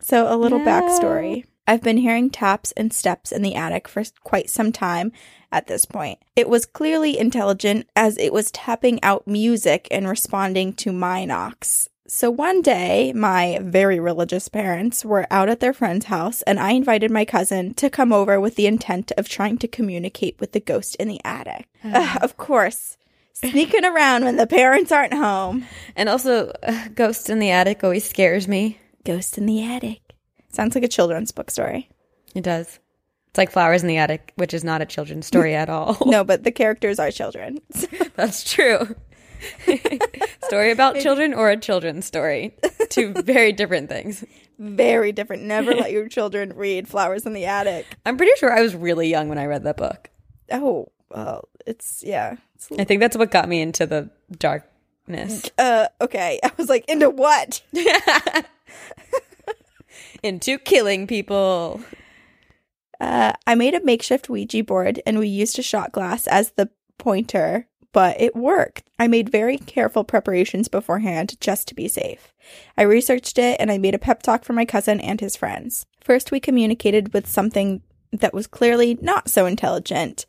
So, 0.00 0.32
a 0.32 0.36
little 0.36 0.60
No. 0.60 0.64
backstory. 0.64 1.44
I've 1.66 1.82
been 1.82 1.98
hearing 1.98 2.30
taps 2.30 2.72
and 2.72 2.92
steps 2.92 3.30
in 3.30 3.42
the 3.42 3.54
attic 3.54 3.88
for 3.88 4.02
quite 4.24 4.48
some 4.48 4.72
time 4.72 5.12
at 5.52 5.66
this 5.66 5.84
point. 5.84 6.18
It 6.34 6.48
was 6.48 6.64
clearly 6.64 7.18
intelligent 7.18 7.88
as 7.94 8.16
it 8.16 8.32
was 8.32 8.50
tapping 8.50 9.02
out 9.02 9.26
music 9.26 9.86
and 9.90 10.08
responding 10.08 10.72
to 10.74 10.92
my 10.92 11.26
knocks. 11.26 11.90
So 12.10 12.30
one 12.30 12.62
day, 12.62 13.12
my 13.12 13.58
very 13.62 14.00
religious 14.00 14.48
parents 14.48 15.04
were 15.04 15.26
out 15.30 15.50
at 15.50 15.60
their 15.60 15.74
friend's 15.74 16.06
house, 16.06 16.40
and 16.42 16.58
I 16.58 16.70
invited 16.70 17.10
my 17.10 17.26
cousin 17.26 17.74
to 17.74 17.90
come 17.90 18.14
over 18.14 18.40
with 18.40 18.56
the 18.56 18.66
intent 18.66 19.12
of 19.18 19.28
trying 19.28 19.58
to 19.58 19.68
communicate 19.68 20.40
with 20.40 20.52
the 20.52 20.60
ghost 20.60 20.94
in 20.96 21.08
the 21.08 21.20
attic. 21.22 21.68
Ugh, 21.84 22.18
of 22.22 22.38
course, 22.38 22.96
sneaking 23.34 23.84
around 23.84 24.24
when 24.24 24.36
the 24.36 24.46
parents 24.46 24.90
aren't 24.90 25.12
home. 25.12 25.66
And 25.96 26.08
also, 26.08 26.50
uh, 26.62 26.88
Ghost 26.94 27.28
in 27.28 27.40
the 27.40 27.50
Attic 27.50 27.84
always 27.84 28.08
scares 28.08 28.48
me. 28.48 28.78
Ghost 29.04 29.36
in 29.36 29.44
the 29.44 29.62
attic. 29.62 30.00
Sounds 30.50 30.74
like 30.74 30.84
a 30.84 30.88
children's 30.88 31.32
book 31.32 31.50
story. 31.50 31.90
It 32.34 32.42
does. 32.42 32.78
It's 33.28 33.38
like 33.38 33.50
Flowers 33.50 33.82
in 33.82 33.88
the 33.88 33.98
Attic, 33.98 34.32
which 34.36 34.54
is 34.54 34.64
not 34.64 34.80
a 34.80 34.86
children's 34.86 35.26
story 35.26 35.54
at 35.62 35.68
all. 35.68 35.98
No, 36.06 36.24
but 36.24 36.44
the 36.44 36.52
characters 36.52 36.98
are 36.98 37.10
children. 37.10 37.58
That's 38.16 38.50
true. 38.50 38.96
story 40.42 40.70
about 40.70 40.96
children 40.96 41.34
or 41.34 41.50
a 41.50 41.56
children's 41.56 42.06
story. 42.06 42.56
Two 42.88 43.12
very 43.12 43.52
different 43.52 43.88
things. 43.88 44.24
Very 44.58 45.12
different. 45.12 45.44
Never 45.44 45.74
let 45.74 45.92
your 45.92 46.08
children 46.08 46.52
read 46.56 46.88
Flowers 46.88 47.26
in 47.26 47.32
the 47.32 47.44
Attic. 47.44 47.86
I'm 48.04 48.16
pretty 48.16 48.32
sure 48.38 48.52
I 48.52 48.60
was 48.60 48.74
really 48.74 49.08
young 49.08 49.28
when 49.28 49.38
I 49.38 49.46
read 49.46 49.62
that 49.64 49.76
book. 49.76 50.10
Oh, 50.50 50.88
well, 51.10 51.48
it's, 51.66 52.02
yeah. 52.04 52.36
It's, 52.56 52.68
I 52.78 52.84
think 52.84 53.00
that's 53.00 53.16
what 53.16 53.30
got 53.30 53.48
me 53.48 53.60
into 53.60 53.86
the 53.86 54.10
darkness. 54.36 55.48
uh, 55.58 55.86
okay. 56.00 56.40
I 56.42 56.50
was 56.56 56.68
like, 56.68 56.84
into 56.88 57.08
what? 57.08 57.62
into 60.22 60.58
killing 60.58 61.06
people. 61.06 61.80
Uh, 63.00 63.32
I 63.46 63.54
made 63.54 63.74
a 63.74 63.84
makeshift 63.84 64.28
Ouija 64.28 64.64
board 64.64 65.00
and 65.06 65.20
we 65.20 65.28
used 65.28 65.56
a 65.58 65.62
shot 65.62 65.92
glass 65.92 66.26
as 66.26 66.50
the 66.52 66.68
pointer, 66.98 67.67
but 67.92 68.20
it 68.20 68.36
worked. 68.36 68.88
I 68.98 69.08
made 69.08 69.30
very 69.30 69.58
careful 69.58 70.04
preparations 70.04 70.68
beforehand 70.68 71.40
just 71.40 71.68
to 71.68 71.74
be 71.74 71.88
safe. 71.88 72.32
I 72.76 72.82
researched 72.82 73.38
it 73.38 73.56
and 73.60 73.70
I 73.70 73.78
made 73.78 73.94
a 73.94 73.98
pep 73.98 74.22
talk 74.22 74.44
for 74.44 74.52
my 74.52 74.64
cousin 74.64 75.00
and 75.00 75.20
his 75.20 75.36
friends. 75.36 75.86
First, 76.02 76.30
we 76.30 76.40
communicated 76.40 77.12
with 77.12 77.26
something 77.26 77.82
that 78.12 78.34
was 78.34 78.46
clearly 78.46 78.98
not 79.00 79.28
so 79.28 79.46
intelligent. 79.46 80.26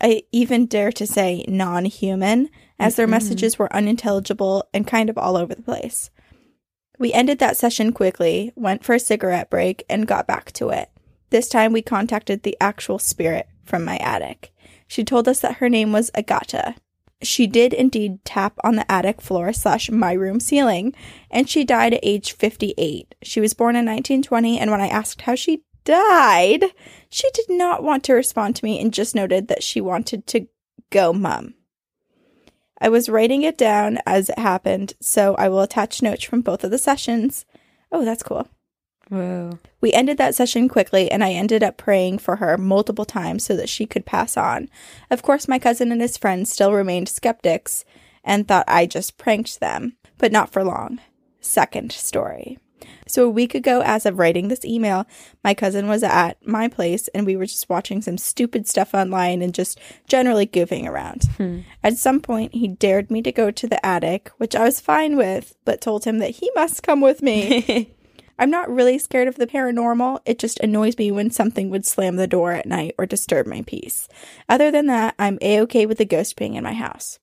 I 0.00 0.22
even 0.32 0.66
dare 0.66 0.92
to 0.92 1.06
say 1.06 1.44
non 1.46 1.84
human, 1.84 2.50
as 2.78 2.96
their 2.96 3.06
mm-hmm. 3.06 3.12
messages 3.12 3.58
were 3.58 3.74
unintelligible 3.74 4.68
and 4.74 4.86
kind 4.86 5.08
of 5.08 5.16
all 5.16 5.36
over 5.36 5.54
the 5.54 5.62
place. 5.62 6.10
We 6.98 7.12
ended 7.12 7.38
that 7.38 7.56
session 7.56 7.92
quickly, 7.92 8.52
went 8.56 8.84
for 8.84 8.94
a 8.94 9.00
cigarette 9.00 9.50
break, 9.50 9.84
and 9.88 10.06
got 10.06 10.26
back 10.26 10.52
to 10.52 10.70
it. 10.70 10.90
This 11.30 11.48
time 11.48 11.72
we 11.72 11.82
contacted 11.82 12.42
the 12.42 12.56
actual 12.60 12.98
spirit 12.98 13.48
from 13.64 13.84
my 13.84 13.96
attic. 13.98 14.52
She 14.92 15.04
told 15.04 15.26
us 15.26 15.40
that 15.40 15.54
her 15.54 15.70
name 15.70 15.90
was 15.90 16.10
Agata. 16.14 16.74
She 17.22 17.46
did 17.46 17.72
indeed 17.72 18.22
tap 18.26 18.58
on 18.62 18.76
the 18.76 18.92
attic 18.92 19.22
floor 19.22 19.50
slash 19.54 19.90
my 19.90 20.12
room 20.12 20.38
ceiling, 20.38 20.94
and 21.30 21.48
she 21.48 21.64
died 21.64 21.94
at 21.94 22.00
age 22.02 22.32
58. 22.32 23.14
She 23.22 23.40
was 23.40 23.54
born 23.54 23.74
in 23.74 23.86
1920, 23.86 24.58
and 24.58 24.70
when 24.70 24.82
I 24.82 24.88
asked 24.88 25.22
how 25.22 25.34
she 25.34 25.62
died, 25.84 26.66
she 27.08 27.26
did 27.32 27.46
not 27.48 27.82
want 27.82 28.04
to 28.04 28.12
respond 28.12 28.54
to 28.56 28.64
me 28.66 28.82
and 28.82 28.92
just 28.92 29.14
noted 29.14 29.48
that 29.48 29.62
she 29.62 29.80
wanted 29.80 30.26
to 30.26 30.46
go, 30.90 31.14
Mum. 31.14 31.54
I 32.78 32.90
was 32.90 33.08
writing 33.08 33.44
it 33.44 33.56
down 33.56 33.98
as 34.04 34.28
it 34.28 34.38
happened, 34.38 34.92
so 35.00 35.34
I 35.36 35.48
will 35.48 35.62
attach 35.62 36.02
notes 36.02 36.24
from 36.24 36.42
both 36.42 36.64
of 36.64 36.70
the 36.70 36.76
sessions. 36.76 37.46
Oh, 37.90 38.04
that's 38.04 38.22
cool. 38.22 38.46
Whoa. 39.12 39.58
We 39.82 39.92
ended 39.92 40.16
that 40.16 40.34
session 40.34 40.70
quickly, 40.70 41.10
and 41.10 41.22
I 41.22 41.32
ended 41.32 41.62
up 41.62 41.76
praying 41.76 42.20
for 42.20 42.36
her 42.36 42.56
multiple 42.56 43.04
times 43.04 43.44
so 43.44 43.54
that 43.56 43.68
she 43.68 43.84
could 43.84 44.06
pass 44.06 44.38
on. 44.38 44.70
Of 45.10 45.22
course, 45.22 45.46
my 45.46 45.58
cousin 45.58 45.92
and 45.92 46.00
his 46.00 46.16
friends 46.16 46.50
still 46.50 46.72
remained 46.72 47.10
skeptics 47.10 47.84
and 48.24 48.48
thought 48.48 48.64
I 48.66 48.86
just 48.86 49.18
pranked 49.18 49.60
them, 49.60 49.98
but 50.16 50.32
not 50.32 50.50
for 50.50 50.64
long. 50.64 50.98
Second 51.42 51.92
story. 51.92 52.58
So, 53.06 53.26
a 53.26 53.30
week 53.30 53.54
ago, 53.54 53.82
as 53.84 54.06
of 54.06 54.18
writing 54.18 54.48
this 54.48 54.64
email, 54.64 55.04
my 55.44 55.52
cousin 55.52 55.88
was 55.88 56.02
at 56.02 56.38
my 56.46 56.66
place 56.68 57.08
and 57.08 57.26
we 57.26 57.36
were 57.36 57.44
just 57.44 57.68
watching 57.68 58.00
some 58.00 58.16
stupid 58.16 58.66
stuff 58.66 58.94
online 58.94 59.42
and 59.42 59.52
just 59.52 59.78
generally 60.08 60.46
goofing 60.46 60.88
around. 60.88 61.24
Hmm. 61.36 61.60
At 61.84 61.98
some 61.98 62.20
point, 62.20 62.54
he 62.54 62.66
dared 62.66 63.10
me 63.10 63.20
to 63.20 63.30
go 63.30 63.50
to 63.50 63.66
the 63.66 63.84
attic, 63.84 64.30
which 64.38 64.56
I 64.56 64.64
was 64.64 64.80
fine 64.80 65.18
with, 65.18 65.54
but 65.66 65.82
told 65.82 66.04
him 66.04 66.18
that 66.20 66.36
he 66.36 66.50
must 66.54 66.82
come 66.82 67.02
with 67.02 67.20
me. 67.20 67.94
I'm 68.38 68.50
not 68.50 68.70
really 68.70 68.98
scared 68.98 69.28
of 69.28 69.36
the 69.36 69.46
paranormal. 69.46 70.20
It 70.24 70.38
just 70.38 70.60
annoys 70.60 70.96
me 70.98 71.10
when 71.10 71.30
something 71.30 71.70
would 71.70 71.86
slam 71.86 72.16
the 72.16 72.26
door 72.26 72.52
at 72.52 72.66
night 72.66 72.94
or 72.98 73.06
disturb 73.06 73.46
my 73.46 73.62
peace. 73.62 74.08
Other 74.48 74.70
than 74.70 74.86
that, 74.86 75.14
I'm 75.18 75.38
a 75.40 75.60
okay 75.62 75.86
with 75.86 75.98
the 75.98 76.04
ghost 76.04 76.36
being 76.36 76.54
in 76.54 76.64
my 76.64 76.72
house. 76.72 77.18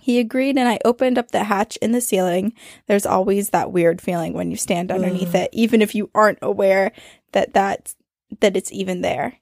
He 0.00 0.18
agreed, 0.18 0.56
and 0.56 0.68
I 0.68 0.78
opened 0.84 1.18
up 1.18 1.30
the 1.30 1.44
hatch 1.44 1.76
in 1.76 1.92
the 1.92 2.00
ceiling. 2.00 2.54
There's 2.86 3.06
always 3.06 3.50
that 3.50 3.70
weird 3.70 4.00
feeling 4.00 4.32
when 4.32 4.50
you 4.50 4.56
stand 4.56 4.90
underneath 4.90 5.34
it, 5.34 5.50
even 5.52 5.82
if 5.82 5.94
you 5.94 6.10
aren't 6.14 6.38
aware 6.40 6.92
that 7.32 7.52
that's, 7.52 7.96
that 8.40 8.56
it's 8.56 8.72
even 8.72 9.02
there. 9.02 9.38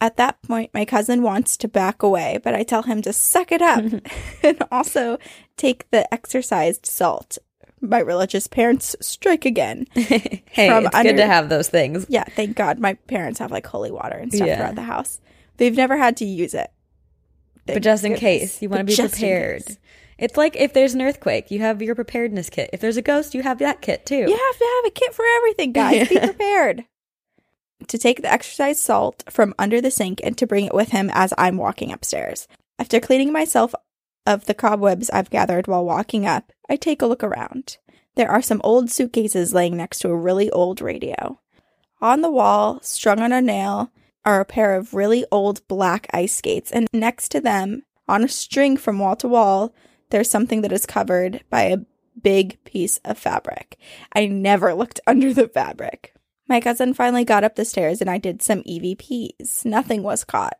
At 0.00 0.16
that 0.16 0.42
point, 0.42 0.74
my 0.74 0.84
cousin 0.84 1.22
wants 1.22 1.56
to 1.58 1.68
back 1.68 2.02
away, 2.02 2.40
but 2.42 2.54
I 2.54 2.64
tell 2.64 2.82
him 2.82 3.02
to 3.02 3.12
suck 3.12 3.52
it 3.52 3.62
up 3.62 3.84
and 4.42 4.62
also 4.72 5.18
take 5.56 5.88
the 5.90 6.12
exorcised 6.12 6.86
salt. 6.86 7.38
My 7.82 7.98
religious 7.98 8.46
parents 8.46 8.94
strike 9.00 9.44
again. 9.44 9.86
Hey, 9.94 10.68
it's 10.68 10.94
under- 10.94 11.10
good 11.10 11.16
to 11.16 11.26
have 11.26 11.48
those 11.48 11.68
things. 11.68 12.06
Yeah, 12.08 12.24
thank 12.24 12.56
God 12.56 12.78
my 12.78 12.94
parents 12.94 13.38
have 13.38 13.50
like 13.50 13.66
holy 13.66 13.90
water 13.90 14.16
and 14.16 14.32
stuff 14.32 14.46
Yeah. 14.46 14.56
throughout 14.58 14.74
the 14.74 14.82
house. 14.82 15.18
They've 15.56 15.74
never 15.76 15.96
had 15.96 16.16
to 16.18 16.24
use 16.26 16.52
it. 16.54 16.70
But 17.66 17.74
Thank 17.74 17.84
just 17.84 18.04
in 18.04 18.14
case, 18.14 18.60
you 18.60 18.68
want 18.68 18.80
to 18.80 18.84
be 18.84 18.96
prepared. 19.08 19.62
It's 20.18 20.36
like 20.36 20.56
if 20.56 20.72
there's 20.74 20.94
an 20.94 21.00
earthquake, 21.02 21.50
you 21.50 21.60
have 21.60 21.80
your 21.80 21.94
preparedness 21.94 22.50
kit. 22.50 22.70
If 22.72 22.80
there's 22.80 22.96
a 22.98 23.02
ghost, 23.02 23.34
you 23.34 23.42
have 23.42 23.58
that 23.60 23.80
kit 23.80 24.04
too. 24.06 24.16
You 24.16 24.36
have 24.36 24.58
to 24.58 24.72
have 24.76 24.84
a 24.86 24.90
kit 24.90 25.14
for 25.14 25.24
everything, 25.38 25.72
guys. 25.72 26.08
Be 26.08 26.18
prepared. 26.22 26.84
To 27.88 27.98
take 27.98 28.22
the 28.22 28.30
exorcise 28.32 28.80
salt 28.80 29.24
from 29.30 29.54
under 29.58 29.80
the 29.80 29.90
sink 29.90 30.20
and 30.22 30.36
to 30.38 30.46
bring 30.46 30.66
it 30.66 30.74
with 30.74 30.90
him 30.90 31.10
as 31.14 31.32
I'm 31.38 31.56
walking 31.56 31.90
upstairs. 31.92 32.46
After 32.78 33.00
cleaning 33.00 33.32
myself 33.32 33.74
of 34.26 34.46
the 34.46 34.54
cobwebs 34.54 35.10
I've 35.10 35.30
gathered 35.30 35.66
while 35.66 35.84
walking 35.84 36.26
up, 36.26 36.52
I 36.68 36.76
take 36.76 37.02
a 37.02 37.06
look 37.06 37.24
around. 37.24 37.78
There 38.14 38.30
are 38.30 38.42
some 38.42 38.60
old 38.62 38.90
suitcases 38.90 39.54
laying 39.54 39.76
next 39.76 40.00
to 40.00 40.08
a 40.08 40.16
really 40.16 40.50
old 40.50 40.80
radio. 40.80 41.40
On 42.00 42.20
the 42.20 42.30
wall, 42.30 42.80
strung 42.82 43.20
on 43.20 43.32
a 43.32 43.40
nail, 43.40 43.90
are 44.24 44.40
a 44.40 44.44
pair 44.44 44.74
of 44.74 44.94
really 44.94 45.24
old 45.30 45.66
black 45.68 46.06
ice 46.12 46.34
skates, 46.34 46.70
and 46.70 46.88
next 46.92 47.30
to 47.30 47.40
them, 47.40 47.82
on 48.08 48.24
a 48.24 48.28
string 48.28 48.76
from 48.76 48.98
wall 48.98 49.16
to 49.16 49.28
wall, 49.28 49.74
there's 50.10 50.30
something 50.30 50.60
that 50.62 50.72
is 50.72 50.86
covered 50.86 51.42
by 51.48 51.62
a 51.62 51.78
big 52.20 52.62
piece 52.64 52.98
of 52.98 53.18
fabric. 53.18 53.78
I 54.12 54.26
never 54.26 54.74
looked 54.74 55.00
under 55.06 55.32
the 55.32 55.48
fabric. 55.48 56.14
My 56.48 56.60
cousin 56.60 56.92
finally 56.92 57.24
got 57.24 57.44
up 57.44 57.56
the 57.56 57.64
stairs 57.64 58.00
and 58.00 58.10
I 58.10 58.18
did 58.18 58.42
some 58.42 58.62
EVPs. 58.64 59.64
Nothing 59.64 60.02
was 60.02 60.24
caught. 60.24 60.58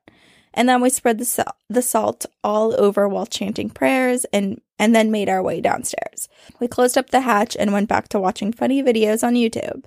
And 0.54 0.68
then 0.68 0.80
we 0.80 0.90
spread 0.90 1.18
the, 1.18 1.24
sal- 1.24 1.56
the 1.68 1.82
salt 1.82 2.26
all 2.44 2.78
over 2.80 3.08
while 3.08 3.26
chanting 3.26 3.70
prayers 3.70 4.24
and, 4.32 4.60
and 4.78 4.94
then 4.94 5.10
made 5.10 5.28
our 5.28 5.42
way 5.42 5.60
downstairs. 5.60 6.28
We 6.60 6.68
closed 6.68 6.98
up 6.98 7.10
the 7.10 7.20
hatch 7.22 7.56
and 7.58 7.72
went 7.72 7.88
back 7.88 8.08
to 8.08 8.20
watching 8.20 8.52
funny 8.52 8.82
videos 8.82 9.26
on 9.26 9.34
YouTube. 9.34 9.84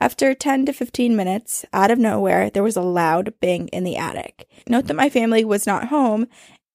After 0.00 0.32
10 0.32 0.66
to 0.66 0.72
15 0.72 1.16
minutes, 1.16 1.64
out 1.72 1.90
of 1.90 1.98
nowhere, 1.98 2.50
there 2.50 2.62
was 2.62 2.76
a 2.76 2.82
loud 2.82 3.34
bang 3.40 3.66
in 3.68 3.82
the 3.82 3.96
attic. 3.96 4.48
Note 4.68 4.86
that 4.86 4.94
my 4.94 5.08
family 5.08 5.44
was 5.44 5.66
not 5.66 5.88
home 5.88 6.28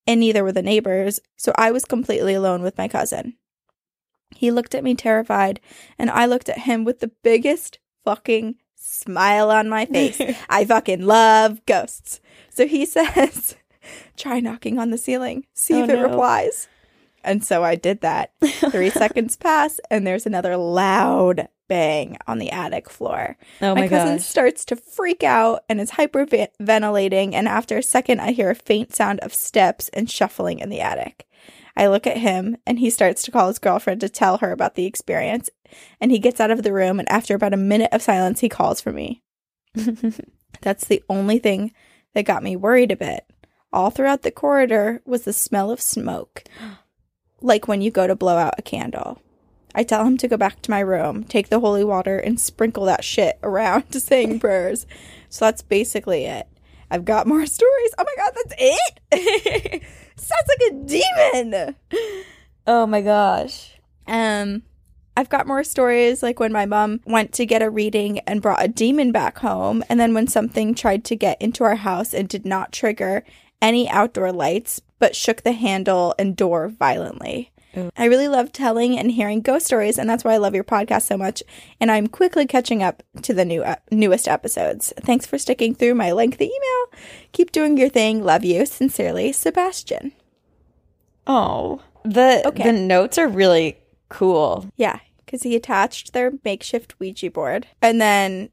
and 0.05 0.19
neither 0.19 0.43
were 0.43 0.51
the 0.51 0.61
neighbors, 0.61 1.19
so 1.37 1.53
I 1.55 1.71
was 1.71 1.85
completely 1.85 2.33
alone 2.33 2.61
with 2.61 2.77
my 2.77 2.87
cousin. 2.87 3.35
He 4.35 4.51
looked 4.51 4.75
at 4.75 4.83
me 4.83 4.95
terrified, 4.95 5.61
and 5.97 6.09
I 6.09 6.25
looked 6.25 6.49
at 6.49 6.59
him 6.59 6.83
with 6.83 6.99
the 6.99 7.11
biggest 7.23 7.79
fucking 8.03 8.55
smile 8.75 9.49
on 9.49 9.69
my 9.69 9.85
face. 9.85 10.19
I 10.49 10.65
fucking 10.65 11.05
love 11.05 11.65
ghosts. 11.65 12.19
So 12.53 12.67
he 12.67 12.85
says, 12.87 13.55
try 14.17 14.39
knocking 14.39 14.79
on 14.79 14.91
the 14.91 14.97
ceiling, 14.97 15.45
see 15.53 15.75
Oh, 15.75 15.83
if 15.83 15.89
it 15.89 15.95
no. 15.95 16.03
replies. 16.07 16.67
And 17.25 17.43
so 17.43 17.63
I 17.63 17.75
did 17.75 18.01
that. 18.01 18.33
Three 18.71 18.89
seconds 18.91 19.35
pass, 19.37 19.79
and 19.89 20.05
there's 20.05 20.25
another 20.25 20.57
loud 20.57 21.47
bang 21.69 22.17
on 22.27 22.37
the 22.39 22.51
attic 22.51 22.89
floor. 22.89 23.37
Oh 23.61 23.73
my, 23.73 23.81
my 23.81 23.87
cousin 23.87 24.17
gosh. 24.17 24.25
starts 24.25 24.65
to 24.65 24.75
freak 24.75 25.23
out 25.23 25.63
and 25.69 25.79
is 25.79 25.91
hyperventilating. 25.91 27.33
And 27.33 27.47
after 27.47 27.77
a 27.77 27.83
second, 27.83 28.19
I 28.19 28.31
hear 28.33 28.49
a 28.49 28.55
faint 28.55 28.93
sound 28.93 29.21
of 29.21 29.33
steps 29.33 29.89
and 29.93 30.09
shuffling 30.11 30.59
in 30.59 30.69
the 30.69 30.81
attic. 30.81 31.25
I 31.77 31.87
look 31.87 32.05
at 32.05 32.17
him 32.17 32.57
and 32.67 32.77
he 32.79 32.89
starts 32.89 33.23
to 33.23 33.31
call 33.31 33.47
his 33.47 33.57
girlfriend 33.57 34.01
to 34.01 34.09
tell 34.09 34.37
her 34.39 34.51
about 34.51 34.75
the 34.75 34.85
experience. 34.85 35.49
And 36.01 36.11
he 36.11 36.19
gets 36.19 36.41
out 36.41 36.51
of 36.51 36.61
the 36.63 36.73
room. 36.73 36.99
And 36.99 37.09
after 37.09 37.33
about 37.33 37.53
a 37.53 37.57
minute 37.57 37.89
of 37.93 38.01
silence, 38.01 38.41
he 38.41 38.49
calls 38.49 38.81
for 38.81 38.91
me. 38.91 39.23
That's 40.61 40.85
the 40.85 41.01
only 41.09 41.39
thing 41.39 41.71
that 42.13 42.25
got 42.25 42.43
me 42.43 42.55
worried 42.55 42.91
a 42.91 42.95
bit. 42.95 43.25
All 43.71 43.89
throughout 43.89 44.21
the 44.21 44.31
corridor 44.31 45.01
was 45.05 45.23
the 45.23 45.33
smell 45.33 45.71
of 45.71 45.81
smoke, 45.81 46.43
like 47.41 47.67
when 47.67 47.81
you 47.81 47.91
go 47.91 48.07
to 48.07 48.15
blow 48.15 48.37
out 48.37 48.55
a 48.57 48.61
candle. 48.61 49.21
I 49.75 49.83
tell 49.83 50.05
him 50.05 50.17
to 50.19 50.27
go 50.27 50.37
back 50.37 50.61
to 50.61 50.71
my 50.71 50.81
room, 50.81 51.23
take 51.23 51.49
the 51.49 51.59
holy 51.59 51.83
water, 51.83 52.17
and 52.19 52.39
sprinkle 52.39 52.85
that 52.85 53.03
shit 53.03 53.39
around 53.41 53.89
to 53.91 53.99
saying 53.99 54.39
prayers. 54.39 54.85
So 55.29 55.45
that's 55.45 55.61
basically 55.63 56.25
it. 56.25 56.47
I've 56.91 57.05
got 57.05 57.27
more 57.27 57.45
stories. 57.47 57.91
Oh 57.97 58.05
my 58.05 58.23
god, 58.23 58.31
that's 58.35 58.55
it? 58.59 59.83
Sounds 60.15 60.47
like 60.47 60.71
a 60.71 60.75
demon. 60.85 61.75
oh 62.67 62.85
my 62.85 63.01
gosh. 63.01 63.71
Um, 64.05 64.63
I've 65.15 65.29
got 65.29 65.47
more 65.47 65.63
stories 65.63 66.23
like 66.23 66.39
when 66.39 66.51
my 66.51 66.65
mom 66.65 67.01
went 67.05 67.33
to 67.33 67.45
get 67.45 67.61
a 67.61 67.69
reading 67.69 68.19
and 68.19 68.41
brought 68.41 68.63
a 68.63 68.67
demon 68.67 69.11
back 69.11 69.39
home, 69.39 69.83
and 69.89 69.99
then 69.99 70.13
when 70.13 70.27
something 70.27 70.73
tried 70.73 71.03
to 71.05 71.15
get 71.15 71.41
into 71.41 71.63
our 71.63 71.75
house 71.75 72.13
and 72.13 72.27
did 72.27 72.45
not 72.45 72.71
trigger 72.71 73.23
any 73.61 73.87
outdoor 73.89 74.31
lights, 74.31 74.81
but 74.99 75.15
shook 75.15 75.43
the 75.43 75.51
handle 75.51 76.15
and 76.17 76.35
door 76.35 76.67
violently. 76.67 77.51
I 77.97 78.05
really 78.05 78.27
love 78.27 78.51
telling 78.51 78.99
and 78.99 79.09
hearing 79.11 79.41
ghost 79.41 79.65
stories, 79.65 79.97
and 79.97 80.07
that's 80.07 80.23
why 80.23 80.33
I 80.33 80.37
love 80.37 80.53
your 80.53 80.63
podcast 80.63 81.07
so 81.07 81.17
much. 81.17 81.41
And 81.79 81.89
I'm 81.89 82.05
quickly 82.05 82.45
catching 82.45 82.83
up 82.83 83.01
to 83.23 83.33
the 83.33 83.45
new 83.45 83.63
uh, 83.63 83.77
newest 83.89 84.27
episodes. 84.27 84.93
Thanks 84.99 85.25
for 85.25 85.39
sticking 85.39 85.73
through 85.73 85.95
my 85.95 86.11
lengthy 86.11 86.45
email. 86.45 87.01
Keep 87.31 87.51
doing 87.51 87.75
your 87.75 87.89
thing. 87.89 88.23
Love 88.23 88.43
you 88.45 88.67
sincerely, 88.67 89.31
Sebastian. 89.31 90.11
Oh. 91.25 91.81
The 92.05 92.43
Okay. 92.45 92.63
the 92.63 92.73
notes 92.73 93.17
are 93.17 93.27
really 93.27 93.77
cool. 94.13 94.71
Yeah, 94.77 94.99
because 95.25 95.43
he 95.43 95.55
attached 95.55 96.13
their 96.13 96.31
makeshift 96.45 96.99
Ouija 96.99 97.31
board. 97.31 97.67
And 97.81 97.99
then, 97.99 98.49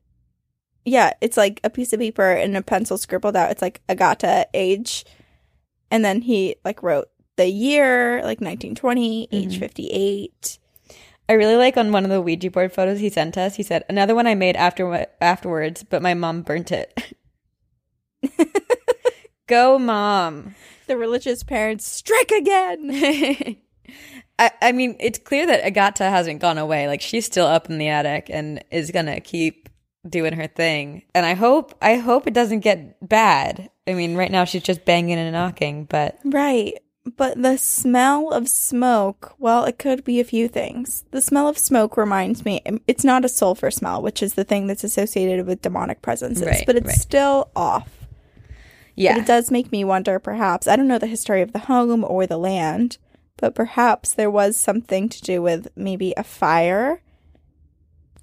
yeah, 0.85 1.13
it's 1.21 1.37
like 1.37 1.61
a 1.63 1.71
piece 1.71 1.93
of 1.93 2.01
paper 2.01 2.33
and 2.33 2.57
a 2.57 2.63
pencil 2.63 2.97
scribbled 2.99 3.37
out. 3.37 3.51
It's 3.51 3.63
like 3.63 3.83
Agata 3.89 4.49
age. 4.55 5.05
And 5.91 6.05
then 6.05 6.23
he 6.23 6.57
like 6.65 6.83
wrote 6.83 7.09
the 7.37 7.47
year, 7.47 8.17
like 8.17 8.41
1920, 8.41 9.27
mm-hmm. 9.27 9.37
age 9.37 9.59
58. 9.59 10.59
I 11.29 11.35
really 11.35 11.57
like 11.57 11.77
on 11.77 11.93
one 11.93 12.05
of 12.05 12.11
the 12.11 12.23
Ouija 12.23 12.51
board 12.51 12.73
photos 12.73 12.99
he 12.99 13.11
sent 13.11 13.37
us. 13.37 13.57
He 13.57 13.63
said 13.63 13.85
another 13.89 14.15
one 14.15 14.27
I 14.27 14.35
made 14.35 14.57
after 14.57 15.07
afterwards, 15.21 15.85
but 15.85 16.03
my 16.03 16.15
mom 16.15 16.43
burnt 16.43 16.73
it. 16.73 17.15
Go, 19.47 19.79
mom. 19.79 20.55
The 20.87 20.97
religious 20.97 21.43
parents 21.43 21.87
strike 21.87 22.31
again. 22.31 23.59
I, 24.39 24.51
I 24.63 24.73
mean, 24.73 24.97
it's 25.01 25.19
clear 25.19 25.47
that 25.47 25.65
Agata 25.65 26.05
hasn't 26.05 26.41
gone 26.41 26.59
away. 26.59 26.89
Like 26.89 27.01
she's 27.01 27.27
still 27.27 27.47
up 27.47 27.69
in 27.69 27.79
the 27.79 27.89
attic 27.89 28.29
and 28.31 28.65
is 28.71 28.91
gonna 28.91 29.21
keep 29.21 29.69
doing 30.09 30.33
her 30.33 30.47
thing. 30.47 31.03
And 31.15 31.27
I 31.27 31.35
hope, 31.35 31.75
I 31.83 31.97
hope 31.97 32.27
it 32.27 32.35
doesn't 32.35 32.61
get 32.61 33.07
bad. 33.07 33.71
I 33.87 33.95
mean, 33.95 34.17
right 34.17 34.31
now 34.31 34.45
she's 34.45 34.63
just 34.63 34.85
banging 34.85 35.19
and 35.19 35.33
knocking, 35.33 35.85
but 35.85 36.19
right. 36.25 36.75
But 37.17 37.43
the 37.43 37.57
smell 37.57 38.31
of 38.31 38.47
smoke, 38.49 39.35
well, 39.39 39.65
it 39.65 39.79
could 39.79 40.05
be 40.05 40.21
a 40.21 40.25
few 40.25 40.49
things. 40.49 41.05
The 41.11 41.23
smell 41.23 41.49
of 41.49 41.57
smoke 41.59 41.97
reminds 41.97 42.45
me, 42.45 42.61
it's 42.87 43.05
not 43.05 43.25
a 43.25 43.29
sulfur 43.29 43.71
smell, 43.71 44.03
which 44.03 44.23
is 44.23 44.35
the 44.35 44.45
thing 44.45 44.67
that's 44.67 44.85
associated 44.85 45.47
with 45.47 45.63
demonic 45.63 46.03
presences, 46.03 46.47
Right, 46.47 46.63
but 46.67 46.77
it's 46.77 46.87
right. 46.87 46.97
still 46.97 47.51
off. 47.57 48.07
Yeah. 48.97 49.15
But 49.15 49.23
it 49.23 49.27
does 49.27 49.51
make 49.51 49.73
me 49.73 49.83
wonder, 49.83 50.19
perhaps, 50.19 50.69
I 50.69 50.77
don't 50.77 50.89
know 50.89 50.99
the 50.99 51.07
history 51.07 51.41
of 51.41 51.53
the 51.53 51.61
home 51.61 52.05
or 52.05 52.27
the 52.27 52.37
land, 52.37 52.99
but 53.41 53.55
perhaps 53.55 54.13
there 54.13 54.31
was 54.31 54.57
something 54.57 55.09
to 55.09 55.21
do 55.23 55.43
with 55.43 55.69
maybe 55.75 56.13
a 56.17 56.23
fire. 56.23 57.03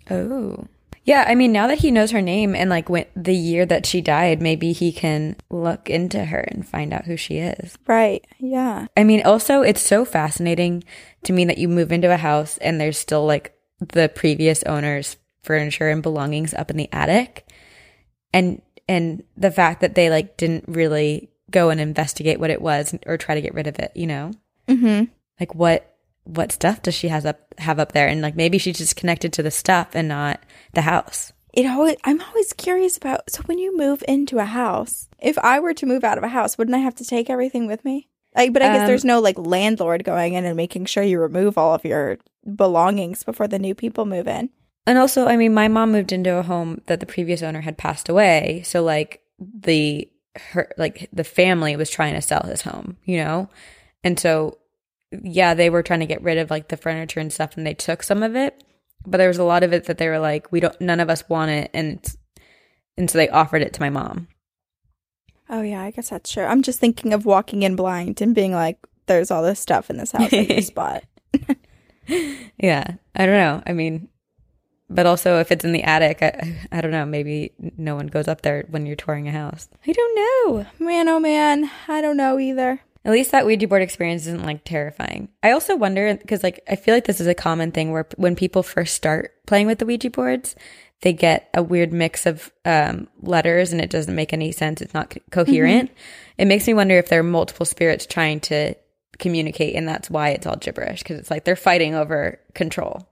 Oh. 0.10 0.68
Yeah, 1.04 1.24
I 1.26 1.36
mean, 1.36 1.54
now 1.54 1.68
that 1.68 1.80
he 1.80 1.90
knows 1.90 2.12
her 2.12 2.22
name 2.22 2.54
and 2.54 2.70
like 2.70 2.90
when 2.90 3.06
the 3.16 3.34
year 3.34 3.66
that 3.66 3.86
she 3.86 4.02
died, 4.02 4.42
maybe 4.42 4.74
he 4.74 4.92
can 4.92 5.38
look 5.50 5.90
into 5.90 6.26
her 6.26 6.40
and 6.40 6.68
find 6.68 6.94
out 6.94 7.06
who 7.06 7.16
she 7.16 7.38
is. 7.38 7.78
Right. 7.88 8.26
Yeah. 8.40 8.88
I 8.98 9.06
mean, 9.06 9.24
also, 9.24 9.62
it's 9.62 9.82
so 9.82 10.04
fascinating 10.04 10.84
to 11.24 11.32
me 11.32 11.46
that 11.46 11.58
you 11.58 11.70
move 11.70 11.94
into 11.94 12.14
a 12.14 12.18
house 12.18 12.58
and 12.58 12.80
there's 12.80 12.98
still 12.98 13.26
like 13.26 13.58
the 13.80 14.10
previous 14.10 14.64
owner's 14.64 15.16
furniture 15.44 15.90
and 15.90 16.04
belongings 16.04 16.54
up 16.54 16.70
in 16.70 16.76
the 16.78 16.90
attic. 16.92 17.48
And 18.34 18.62
and 18.90 19.24
the 19.38 19.52
fact 19.52 19.80
that 19.82 19.96
they 19.96 20.10
like 20.10 20.36
didn't 20.36 20.66
really 20.68 21.30
go 21.50 21.70
and 21.70 21.80
investigate 21.80 22.40
what 22.40 22.50
it 22.50 22.62
was 22.62 22.94
or 23.06 23.18
try 23.18 23.36
to 23.36 23.42
get 23.42 23.54
rid 23.54 23.68
of 23.68 23.80
it, 23.80 23.92
you 23.96 24.08
know? 24.08 24.32
Mm-hmm. 24.68 25.06
Like 25.40 25.56
what 25.56 25.94
what 26.24 26.52
stuff 26.52 26.82
does 26.82 26.94
she 26.94 27.08
has 27.08 27.26
up 27.26 27.54
have 27.58 27.80
up 27.80 27.94
there? 27.94 28.08
And 28.08 28.22
like 28.22 28.36
maybe 28.36 28.58
she's 28.58 28.78
just 28.78 28.96
connected 28.96 29.34
to 29.34 29.44
the 29.44 29.52
stuff 29.52 29.90
and 29.94 30.08
not 30.08 30.42
the 30.74 30.82
house. 30.82 31.32
It 31.54 31.66
always, 31.66 31.98
I'm 32.04 32.22
always 32.22 32.54
curious 32.54 32.98
about. 32.98 33.32
So 33.32 33.42
when 33.48 33.58
you 33.58 33.76
move 33.76 34.04
into 34.08 34.38
a 34.38 34.46
house, 34.46 35.10
if 35.20 35.40
I 35.40 35.60
were 35.60 35.74
to 35.74 35.88
move 35.88 36.04
out 36.04 36.18
of 36.20 36.24
a 36.24 36.28
house, 36.28 36.58
wouldn't 36.58 36.76
I 36.76 36.80
have 36.80 36.96
to 36.96 37.06
take 37.06 37.30
everything 37.32 37.66
with 37.66 37.84
me? 37.84 38.10
Like, 38.36 38.54
but 38.54 38.62
I 38.62 38.68
guess 38.74 38.82
Um, 38.82 38.88
there's 38.88 39.06
no 39.06 39.22
like 39.22 39.40
landlord 39.40 40.04
going 40.04 40.34
in 40.34 40.46
and 40.46 40.56
making 40.56 40.86
sure 40.86 41.02
you 41.02 41.20
remove 41.20 41.58
all 41.58 41.74
of 41.74 41.84
your 41.84 42.20
belongings 42.56 43.24
before 43.24 43.48
the 43.48 43.58
new 43.58 43.74
people 43.74 44.06
move 44.06 44.28
in. 44.28 44.52
And 44.86 45.00
also, 45.00 45.28
I 45.28 45.36
mean, 45.36 45.54
my 45.54 45.68
mom 45.68 45.92
moved 45.92 46.12
into 46.12 46.36
a 46.36 46.44
home 46.44 46.82
that 46.86 47.00
the 47.00 47.06
previous 47.08 47.42
owner 47.42 47.62
had 47.62 47.78
passed 47.78 48.08
away. 48.08 48.62
So 48.64 48.84
like 48.84 49.22
the 49.40 50.10
her 50.52 50.72
like 50.78 51.10
the 51.12 51.24
family 51.24 51.76
was 51.76 51.90
trying 51.90 52.14
to 52.14 52.22
sell 52.22 52.44
his 52.44 52.62
home, 52.62 52.98
you 53.06 53.18
know? 53.18 53.50
And 54.08 54.18
so 54.18 54.58
yeah, 55.12 55.54
they 55.54 55.70
were 55.70 55.84
trying 55.84 56.00
to 56.00 56.06
get 56.06 56.24
rid 56.24 56.38
of 56.38 56.50
like 56.50 56.70
the 56.70 56.78
furniture 56.78 57.20
and 57.20 57.32
stuff 57.32 57.58
and 57.58 57.68
they 57.68 57.74
took 57.74 58.04
some 58.04 58.24
of 58.24 58.38
it. 58.38 58.64
But 59.06 59.18
there 59.18 59.28
was 59.28 59.38
a 59.38 59.44
lot 59.44 59.64
of 59.64 59.74
it 59.74 59.84
that 59.86 59.98
they 59.98 60.08
were 60.08 60.18
like, 60.18 60.50
we 60.50 60.62
don't 60.62 60.80
none 60.80 61.02
of 61.02 61.10
us 61.10 61.28
want 61.28 61.52
it 61.52 61.70
and 61.74 62.00
and 62.98 63.12
so 63.12 63.18
they 63.18 63.28
offered 63.28 63.62
it 63.62 63.74
to 63.74 63.82
my 63.82 63.90
mom. 63.90 64.30
Oh 65.50 65.62
yeah, 65.62 65.84
I 65.84 65.92
guess 65.92 66.10
that's 66.10 66.32
true. 66.32 66.46
I'm 66.46 66.62
just 66.62 66.80
thinking 66.80 67.12
of 67.12 67.26
walking 67.26 67.64
in 67.64 67.76
blind 67.76 68.22
and 68.22 68.34
being 68.34 68.54
like, 68.54 68.80
"There's 69.08 69.30
all 69.30 69.44
this 69.44 69.60
stuff 69.60 69.90
in 69.90 69.98
this 69.98 70.12
house 70.12 70.32
that 70.32 70.48
just 70.48 70.74
bought." 70.76 71.04
Yeah. 72.58 72.96
I 73.14 73.26
don't 73.26 73.36
know. 73.36 73.62
I 73.68 73.74
mean, 73.74 74.08
but 74.90 75.06
also 75.06 75.40
if 75.40 75.52
it's 75.52 75.66
in 75.66 75.74
the 75.74 75.84
attic, 75.84 76.22
I, 76.22 76.58
I 76.72 76.82
don't 76.82 76.92
know, 76.92 77.06
maybe 77.06 77.52
no 77.78 77.96
one 77.96 78.08
goes 78.08 78.28
up 78.28 78.42
there 78.42 78.66
when 78.70 78.86
you're 78.86 78.96
touring 78.96 79.28
a 79.28 79.32
house. 79.32 79.68
I 79.86 79.92
don't 79.92 80.16
know. 80.16 80.66
Man, 80.80 81.10
oh 81.10 81.20
man, 81.20 81.70
I 81.88 82.02
don't 82.02 82.18
know 82.18 82.40
either. 82.40 82.82
At 83.06 83.12
least 83.12 83.32
that 83.32 83.46
Ouija 83.46 83.68
board 83.68 83.82
experience 83.82 84.28
isn't 84.28 84.46
like 84.46 84.64
terrifying. 84.64 85.30
I 85.42 85.52
also 85.52 85.76
wonder 85.76 86.16
because 86.16 86.44
like 86.44 86.62
I 86.70 86.76
feel 86.76 86.94
like 86.94 87.06
this 87.06 87.22
is 87.22 87.28
a 87.28 87.34
common 87.34 87.72
thing 87.72 87.92
where 87.92 88.08
when 88.18 88.36
people 88.36 88.64
first 88.64 88.96
start 88.96 89.34
playing 89.46 89.68
with 89.68 89.80
the 89.80 89.86
Ouija 89.86 90.10
boards, 90.10 90.56
they 91.02 91.14
get 91.14 91.50
a 91.54 91.64
weird 91.64 91.94
mix 91.94 92.26
of 92.26 92.52
um, 92.66 93.08
letters 93.22 93.72
and 93.72 93.80
it 93.80 93.90
doesn't 93.90 94.16
make 94.16 94.34
any 94.34 94.52
sense. 94.52 94.82
It's 94.82 94.94
not 94.94 95.12
co- 95.12 95.20
coherent. 95.32 95.92
It 96.38 96.46
makes 96.46 96.68
me 96.68 96.74
wonder 96.74 96.98
if 96.98 97.10
there 97.10 97.20
are 97.20 97.24
multiple 97.24 97.66
spirits 97.66 98.06
trying 98.06 98.40
to 98.42 98.76
communicate 99.20 99.76
and 99.76 99.88
that's 99.88 100.10
why 100.10 100.30
it's 100.30 100.46
all 100.46 100.56
gibberish 100.56 101.04
because 101.04 101.20
it's 101.20 101.32
like 101.32 101.44
they're 101.46 101.56
fighting 101.56 101.96
over 101.96 102.40
control. 102.54 103.08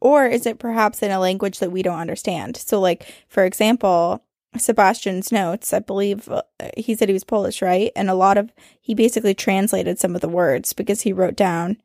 Or 0.00 0.26
is 0.26 0.46
it 0.46 0.58
perhaps 0.58 1.02
in 1.02 1.10
a 1.10 1.18
language 1.18 1.58
that 1.58 1.72
we 1.72 1.82
don't 1.82 1.98
understand? 1.98 2.56
So, 2.56 2.80
like, 2.80 3.12
for 3.28 3.44
example, 3.44 4.22
Sebastian's 4.56 5.30
notes, 5.30 5.72
I 5.72 5.78
believe 5.80 6.28
uh, 6.28 6.42
he 6.76 6.94
said 6.94 7.08
he 7.08 7.12
was 7.12 7.24
Polish, 7.24 7.60
right? 7.60 7.92
And 7.94 8.08
a 8.08 8.14
lot 8.14 8.38
of, 8.38 8.52
he 8.80 8.94
basically 8.94 9.34
translated 9.34 9.98
some 9.98 10.14
of 10.14 10.20
the 10.20 10.28
words 10.28 10.72
because 10.72 11.02
he 11.02 11.12
wrote 11.12 11.36
down 11.36 11.76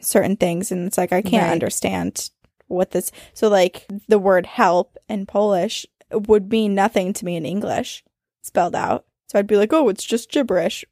certain 0.00 0.36
things. 0.36 0.70
And 0.70 0.86
it's 0.86 0.96
like, 0.98 1.12
I 1.12 1.20
can't 1.22 1.44
Right. 1.46 1.52
understand 1.52 2.30
what 2.68 2.92
this, 2.92 3.10
so 3.34 3.48
like 3.48 3.86
the 4.08 4.18
word 4.18 4.46
help 4.46 4.96
in 5.08 5.26
Polish 5.26 5.84
would 6.12 6.50
mean 6.50 6.74
nothing 6.74 7.12
to 7.14 7.24
me 7.24 7.36
in 7.36 7.44
English 7.44 8.04
spelled 8.42 8.74
out. 8.74 9.04
So 9.26 9.38
I'd 9.38 9.46
be 9.46 9.56
like, 9.56 9.72
oh, 9.72 9.88
it's 9.88 10.04
just 10.04 10.30
gibberish. 10.30 10.84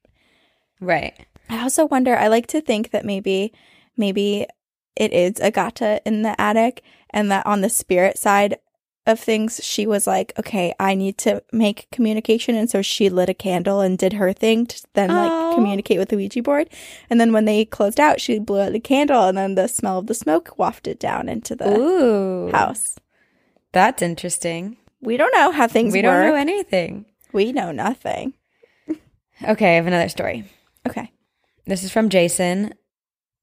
Right. 0.80 1.14
I 1.48 1.62
also 1.62 1.86
wonder, 1.86 2.16
I 2.16 2.26
like 2.28 2.48
to 2.48 2.60
think 2.60 2.90
that 2.90 3.04
maybe, 3.04 3.52
maybe 3.96 4.46
it 4.96 5.12
is 5.12 5.40
Agata 5.40 6.02
in 6.04 6.22
the 6.22 6.38
attic 6.40 6.82
and 7.10 7.30
that 7.30 7.46
on 7.46 7.60
the 7.60 7.70
spirit 7.70 8.18
side 8.18 8.56
of 9.06 9.20
things, 9.20 9.60
she 9.62 9.86
was 9.86 10.06
like, 10.06 10.32
okay, 10.38 10.74
I 10.80 10.94
need 10.94 11.16
to 11.18 11.42
make 11.52 11.88
communication. 11.92 12.54
And 12.54 12.68
so 12.68 12.82
she 12.82 13.08
lit 13.08 13.28
a 13.28 13.34
candle 13.34 13.80
and 13.80 13.96
did 13.96 14.14
her 14.14 14.32
thing 14.32 14.66
to 14.66 14.82
then 14.94 15.10
like 15.10 15.54
communicate 15.54 15.98
with 15.98 16.08
the 16.08 16.16
Ouija 16.16 16.42
board. 16.42 16.68
And 17.08 17.20
then 17.20 17.32
when 17.32 17.44
they 17.44 17.64
closed 17.64 18.00
out, 18.00 18.20
she 18.20 18.38
blew 18.38 18.60
out 18.60 18.72
the 18.72 18.80
candle 18.80 19.24
and 19.24 19.38
then 19.38 19.54
the 19.54 19.68
smell 19.68 19.98
of 19.98 20.06
the 20.06 20.14
smoke 20.14 20.58
wafted 20.58 20.98
down 20.98 21.28
into 21.28 21.54
the 21.54 21.68
Ooh. 21.78 22.50
house. 22.50 22.96
That's 23.72 24.02
interesting. 24.02 24.76
We 25.00 25.16
don't 25.16 25.34
know 25.34 25.52
how 25.52 25.68
things 25.68 25.92
we 25.92 26.00
work. 26.00 26.04
don't 26.04 26.26
know 26.30 26.34
anything. 26.34 27.06
we 27.32 27.52
know 27.52 27.72
nothing. 27.72 28.34
Okay, 29.46 29.72
I 29.72 29.74
have 29.76 29.86
another 29.86 30.08
story. 30.08 30.44
Okay. 30.88 31.12
This 31.66 31.84
is 31.84 31.92
from 31.92 32.08
Jason, 32.08 32.72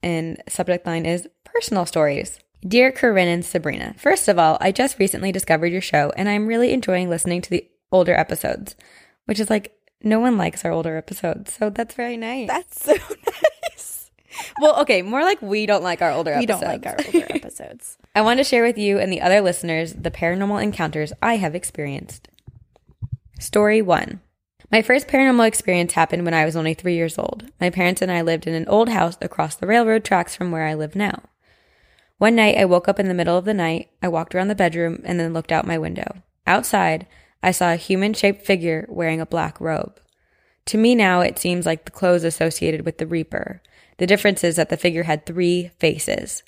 and 0.02 0.42
subject 0.50 0.88
line 0.88 1.06
is 1.06 1.28
personal 1.44 1.86
stories. 1.86 2.40
Dear 2.66 2.92
Corinne 2.92 3.28
and 3.28 3.44
Sabrina, 3.46 3.94
first 3.98 4.28
of 4.30 4.40
all, 4.40 4.58
I 4.62 4.72
just 4.72 4.98
recently 5.00 5.32
discovered 5.32 5.68
your 5.72 5.82
show, 5.82 6.12
and 6.16 6.30
I'm 6.30 6.48
really 6.48 6.72
enjoying 6.72 7.10
listening 7.10 7.42
to 7.42 7.50
the 7.50 7.68
older 7.92 8.14
episodes, 8.14 8.76
which 9.26 9.40
is 9.40 9.50
like 9.50 9.76
no 10.02 10.20
one 10.20 10.38
likes 10.38 10.64
our 10.64 10.72
older 10.72 10.96
episodes, 10.96 11.54
so 11.54 11.70
that's 11.70 11.94
very 11.96 12.16
nice. 12.16 12.48
That's 12.48 12.84
so 12.86 12.94
nice. 13.74 14.12
well, 14.62 14.80
okay, 14.82 15.02
more 15.02 15.24
like 15.24 15.42
we 15.42 15.66
don't 15.66 15.84
like 15.84 16.02
our 16.02 16.12
older 16.12 16.32
We 16.38 16.44
episodes. 16.44 16.62
don't 16.62 16.70
like 16.70 16.86
our 16.86 16.98
older 17.06 17.28
episodes. 17.36 17.98
I 18.16 18.22
want 18.22 18.38
to 18.40 18.44
share 18.46 18.64
with 18.64 18.78
you 18.78 18.98
and 18.98 19.12
the 19.12 19.22
other 19.22 19.42
listeners 19.42 19.94
the 19.94 20.12
paranormal 20.12 20.64
encounters 20.64 21.12
I 21.22 21.36
have 21.38 21.56
experienced. 21.56 22.30
Story 23.40 23.82
one. 23.82 24.22
My 24.72 24.82
first 24.82 25.08
paranormal 25.08 25.48
experience 25.48 25.94
happened 25.94 26.24
when 26.24 26.34
I 26.34 26.46
was 26.46 26.56
only 26.56 26.74
three 26.74 26.96
years 26.96 27.18
old. 27.18 27.46
My 27.60 27.70
parents 27.70 28.02
and 28.02 28.12
I 28.12 28.22
lived 28.22 28.48
in 28.48 28.54
an 28.56 28.68
old 28.68 28.90
house 28.90 29.18
across 29.22 29.56
the 29.56 29.68
railroad 29.68 30.04
tracks 30.06 30.36
from 30.36 30.50
where 30.52 30.66
I 30.66 30.74
live 30.74 30.96
now. 30.96 31.22
One 32.24 32.36
night, 32.36 32.58
I 32.58 32.64
woke 32.64 32.88
up 32.88 33.02
in 33.02 33.10
the 33.10 33.14
middle 33.14 33.38
of 33.38 33.44
the 33.44 33.54
night. 33.54 33.90
I 34.02 34.08
walked 34.08 34.34
around 34.34 34.48
the 34.48 34.56
bedroom 34.56 35.02
and 35.04 35.20
then 35.20 35.34
looked 35.34 35.52
out 35.52 35.68
my 35.68 35.78
window. 35.78 36.24
Outside, 36.48 37.06
I 37.44 37.52
saw 37.52 37.74
a 37.74 37.76
human 37.76 38.14
shaped 38.14 38.46
figure 38.46 38.86
wearing 38.88 39.20
a 39.20 39.26
black 39.26 39.60
robe. 39.60 40.00
To 40.68 40.78
me 40.78 40.96
now, 40.96 41.20
it 41.20 41.38
seems 41.38 41.66
like 41.66 41.84
the 41.84 41.92
clothes 41.92 42.24
associated 42.24 42.86
with 42.86 42.98
the 42.98 43.06
Reaper. 43.06 43.62
The 43.98 44.08
difference 44.08 44.42
is 44.42 44.56
that 44.56 44.70
the 44.70 44.78
figure 44.78 45.04
had 45.04 45.26
three 45.26 45.72
faces. 45.80 46.44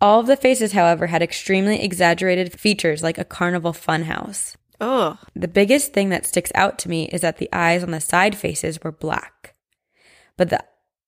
All 0.00 0.20
of 0.20 0.26
the 0.26 0.38
faces, 0.38 0.72
however, 0.72 1.08
had 1.08 1.20
extremely 1.20 1.82
exaggerated 1.82 2.58
features 2.58 3.02
like 3.02 3.18
a 3.18 3.26
carnival 3.26 3.74
funhouse. 3.74 4.56
Oh. 4.80 5.18
The 5.36 5.48
biggest 5.48 5.92
thing 5.92 6.08
that 6.08 6.24
sticks 6.24 6.50
out 6.54 6.78
to 6.78 6.88
me 6.88 7.08
is 7.08 7.20
that 7.20 7.36
the 7.36 7.50
eyes 7.52 7.82
on 7.82 7.90
the 7.90 8.00
side 8.00 8.38
faces 8.38 8.82
were 8.82 8.90
black, 8.90 9.54
but 10.38 10.48
the 10.48 10.64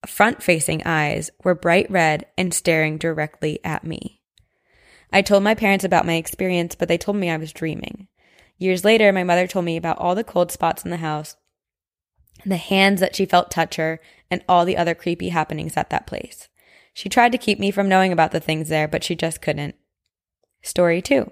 front 0.07 0.43
facing 0.43 0.83
eyes 0.85 1.31
were 1.45 1.55
bright 1.55 1.91
red 1.91 2.27
and 2.39 2.55
staring 2.55 2.99
directly 2.99 3.59
at 3.65 3.85
me. 3.85 4.21
I 5.13 5.23
told 5.23 5.43
my 5.43 5.55
parents 5.55 5.85
about 5.85 6.07
my 6.07 6.15
experience, 6.15 6.75
but 6.75 6.89
they 6.89 6.99
told 6.99 7.17
me 7.17 7.31
I 7.31 7.37
was 7.37 7.53
dreaming. 7.53 8.09
Years 8.59 8.85
later, 8.85 9.13
my 9.13 9.25
mother 9.25 9.47
told 9.47 9.65
me 9.65 9.77
about 9.77 9.99
all 9.99 10.15
the 10.15 10.25
cold 10.25 10.53
spots 10.53 10.85
in 10.85 10.91
the 10.91 10.99
house, 10.99 11.37
the 12.47 12.57
hands 12.57 13.01
that 13.01 13.17
she 13.17 13.27
felt 13.27 13.51
touch 13.51 13.77
her, 13.77 14.01
and 14.31 14.45
all 14.49 14.65
the 14.65 14.77
other 14.77 14.95
creepy 14.95 15.31
happenings 15.31 15.77
at 15.77 15.91
that 15.91 16.07
place. 16.07 16.49
She 16.95 17.09
tried 17.09 17.33
to 17.33 17.39
keep 17.39 17.59
me 17.59 17.71
from 17.71 17.89
knowing 17.89 18.13
about 18.13 18.33
the 18.33 18.41
things 18.41 18.69
there, 18.69 18.89
but 18.89 19.05
she 19.05 19.15
just 19.15 19.43
couldn't. 19.43 19.75
Story 20.63 21.03
two. 21.03 21.31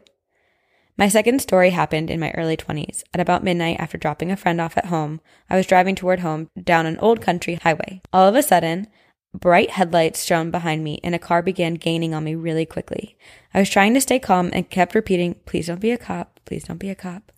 My 0.98 1.06
second 1.06 1.40
story 1.40 1.70
happened 1.70 2.10
in 2.10 2.18
my 2.18 2.32
early 2.32 2.56
20s. 2.56 3.04
At 3.14 3.20
about 3.20 3.44
midnight, 3.44 3.76
after 3.78 3.96
dropping 3.96 4.32
a 4.32 4.36
friend 4.36 4.60
off 4.60 4.76
at 4.76 4.86
home, 4.86 5.20
I 5.48 5.56
was 5.56 5.64
driving 5.64 5.94
toward 5.94 6.18
home 6.18 6.50
down 6.60 6.86
an 6.86 6.98
old 6.98 7.20
country 7.20 7.54
highway. 7.54 8.02
All 8.12 8.26
of 8.26 8.34
a 8.34 8.42
sudden, 8.42 8.88
bright 9.32 9.70
headlights 9.70 10.24
shone 10.24 10.50
behind 10.50 10.82
me 10.82 10.98
and 11.04 11.14
a 11.14 11.20
car 11.20 11.40
began 11.40 11.74
gaining 11.74 12.14
on 12.14 12.24
me 12.24 12.34
really 12.34 12.66
quickly. 12.66 13.16
I 13.54 13.60
was 13.60 13.70
trying 13.70 13.94
to 13.94 14.00
stay 14.00 14.18
calm 14.18 14.50
and 14.52 14.68
kept 14.70 14.96
repeating, 14.96 15.36
Please 15.46 15.68
don't 15.68 15.80
be 15.80 15.92
a 15.92 15.98
cop, 15.98 16.40
please 16.44 16.64
don't 16.64 16.78
be 16.78 16.90
a 16.90 16.96
cop, 16.96 17.30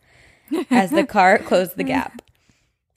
as 0.71 0.91
the 0.91 1.05
car 1.07 1.37
closed 1.37 1.77
the 1.77 1.85
gap. 1.85 2.23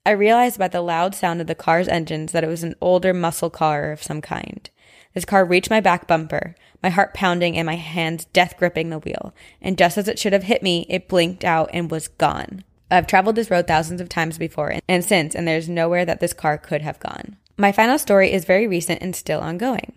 I 0.06 0.12
realized 0.12 0.60
by 0.60 0.70
the 0.70 0.82
loud 0.82 1.14
sound 1.14 1.42
of 1.42 1.48
the 1.48 1.56
car's 1.56 1.90
engines 1.90 2.32
that 2.32 2.44
it 2.44 2.50
was 2.50 2.64
an 2.64 2.76
older 2.80 3.14
muscle 3.14 3.50
car 3.50 3.92
of 3.92 4.02
some 4.02 4.22
kind. 4.22 4.70
This 5.14 5.26
car 5.26 5.44
reached 5.44 5.70
my 5.70 5.82
back 5.82 6.08
bumper, 6.08 6.56
my 6.84 6.90
heart 6.90 7.14
pounding 7.14 7.58
and 7.58 7.66
my 7.66 7.78
hands 7.78 8.26
death 8.26 8.58
gripping 8.58 8.90
the 8.90 9.00
wheel. 9.00 9.34
And 9.62 9.78
just 9.78 9.98
as 9.98 10.08
it 10.08 10.20
should 10.20 10.34
have 10.34 10.44
hit 10.44 10.62
me, 10.62 10.86
it 10.90 11.08
blinked 11.08 11.46
out 11.46 11.70
and 11.74 11.90
was 11.90 12.10
gone. 12.10 12.64
I've 12.92 13.08
traveled 13.08 13.36
this 13.36 13.50
road 13.50 13.66
thousands 13.66 14.02
of 14.02 14.10
times 14.10 14.38
before 14.38 14.76
and, 14.88 15.04
since, 15.04 15.34
and 15.34 15.48
there's 15.48 15.70
nowhere 15.70 16.06
that 16.06 16.20
this 16.20 16.34
car 16.34 16.58
could 16.58 16.82
have 16.82 17.00
gone. 17.00 17.38
My 17.58 17.72
final 17.72 17.98
story 17.98 18.32
is 18.32 18.46
very 18.46 18.68
recent 18.68 19.02
and 19.02 19.16
still 19.16 19.40
ongoing. 19.40 19.94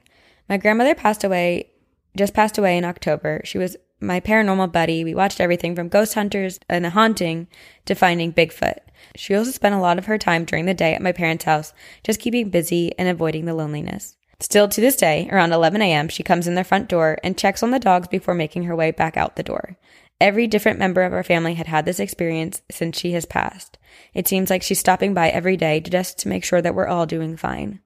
My 0.49 0.57
grandmother 0.57 0.95
passed 0.95 1.24
away, 1.24 1.70
just 2.16 2.32
passed 2.32 2.57
away 2.57 2.78
in 2.78 2.84
October. 2.84 3.43
She 3.45 3.59
was 3.59 3.76
my 4.01 4.20
paranormal 4.20 4.72
buddy. 4.72 5.05
We 5.05 5.14
watched 5.14 5.41
everything 5.41 5.74
from 5.74 5.89
ghost 5.89 6.14
hunters 6.14 6.61
and 6.68 6.87
a 6.87 6.91
haunting 6.91 7.49
to 7.87 7.95
finding 7.95 8.32
Bigfoot. 8.32 8.78
She 9.14 9.34
also 9.34 9.51
spent 9.51 9.74
a 9.74 9.80
lot 9.80 9.99
of 9.99 10.07
her 10.07 10.18
time 10.18 10.45
during 10.45 10.66
the 10.66 10.74
day 10.74 10.95
at 10.95 11.03
my 11.03 11.12
parents' 11.12 11.45
house, 11.45 11.72
just 12.05 12.20
keeping 12.20 12.51
busy 12.51 12.97
and 12.99 13.09
avoiding 13.09 13.47
the 13.47 13.55
loneliness. 13.55 14.16
Still 14.39 14.68
to 14.68 14.80
this 14.80 14.97
day, 14.97 15.28
around 15.30 15.53
11 15.53 15.80
a.m., 15.80 16.09
she 16.09 16.22
comes 16.22 16.47
in 16.47 16.55
the 16.55 16.64
front 16.64 16.89
door 16.89 17.18
and 17.24 17.39
checks 17.39 17.62
on 17.62 17.70
the 17.70 17.78
dogs 17.78 18.09
before 18.09 18.34
making 18.34 18.64
her 18.64 18.76
way 18.76 18.91
back 18.91 19.16
out 19.16 19.37
the 19.37 19.43
door. 19.43 19.76
Every 20.20 20.47
different 20.47 20.78
member 20.78 21.03
of 21.03 21.12
our 21.12 21.22
family 21.22 21.55
had 21.55 21.66
had 21.66 21.84
this 21.84 22.01
experience 22.01 22.62
since 22.70 22.99
she 22.99 23.12
has 23.12 23.26
passed. 23.26 23.78
It 24.14 24.28
seems 24.28 24.51
like 24.51 24.62
she's 24.62 24.78
stopping 24.78 25.14
by 25.14 25.28
every 25.28 25.57
day 25.57 25.80
just 25.80 26.18
to 26.20 26.28
make 26.28 26.45
sure 26.45 26.62
that 26.62 26.74
we're 26.74 26.87
all 26.87 27.07
doing 27.07 27.37
fine. 27.37 27.80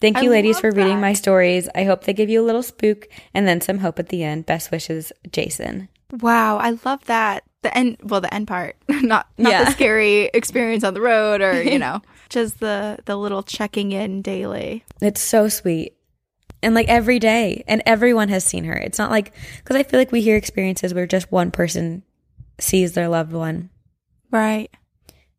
Thank 0.00 0.20
you, 0.22 0.30
I 0.30 0.32
ladies, 0.32 0.58
for 0.58 0.70
reading 0.70 1.00
my 1.00 1.12
stories. 1.12 1.68
I 1.74 1.84
hope 1.84 2.04
they 2.04 2.12
give 2.12 2.28
you 2.28 2.42
a 2.42 2.44
little 2.44 2.62
spook 2.62 3.06
and 3.32 3.46
then 3.46 3.60
some 3.60 3.78
hope 3.78 3.98
at 3.98 4.08
the 4.08 4.24
end. 4.24 4.46
Best 4.46 4.70
wishes, 4.70 5.12
Jason. 5.30 5.88
Wow, 6.10 6.56
I 6.56 6.76
love 6.84 7.04
that. 7.04 7.44
The 7.62 7.76
end, 7.76 7.96
well, 8.02 8.20
the 8.20 8.32
end 8.34 8.48
part, 8.48 8.76
not 8.88 9.28
not 9.38 9.50
Yeah. 9.52 9.64
the 9.64 9.70
scary 9.72 10.24
experience 10.34 10.84
on 10.84 10.94
the 10.94 11.00
road, 11.00 11.40
or 11.40 11.62
you 11.62 11.78
know, 11.84 12.02
just 12.28 12.60
the 12.60 12.98
the 13.04 13.16
little 13.16 13.42
checking 13.42 13.92
in 13.92 14.20
daily. 14.22 14.84
It's 15.00 15.20
so 15.20 15.48
sweet. 15.48 15.94
And 16.64 16.74
like 16.74 16.88
every 16.88 17.18
day, 17.18 17.64
and 17.66 17.82
everyone 17.86 18.28
has 18.28 18.44
seen 18.44 18.64
her. 18.64 18.74
It's 18.76 18.98
not 18.98 19.10
like, 19.10 19.32
because 19.58 19.74
I 19.76 19.82
feel 19.82 19.98
like 19.98 20.12
we 20.12 20.20
hear 20.22 20.36
experiences 20.36 20.94
where 20.94 21.08
just 21.08 21.32
one 21.32 21.50
person 21.50 22.04
sees 22.60 22.92
their 22.92 23.08
loved 23.08 23.32
one, 23.32 23.70
Right. 24.30 24.70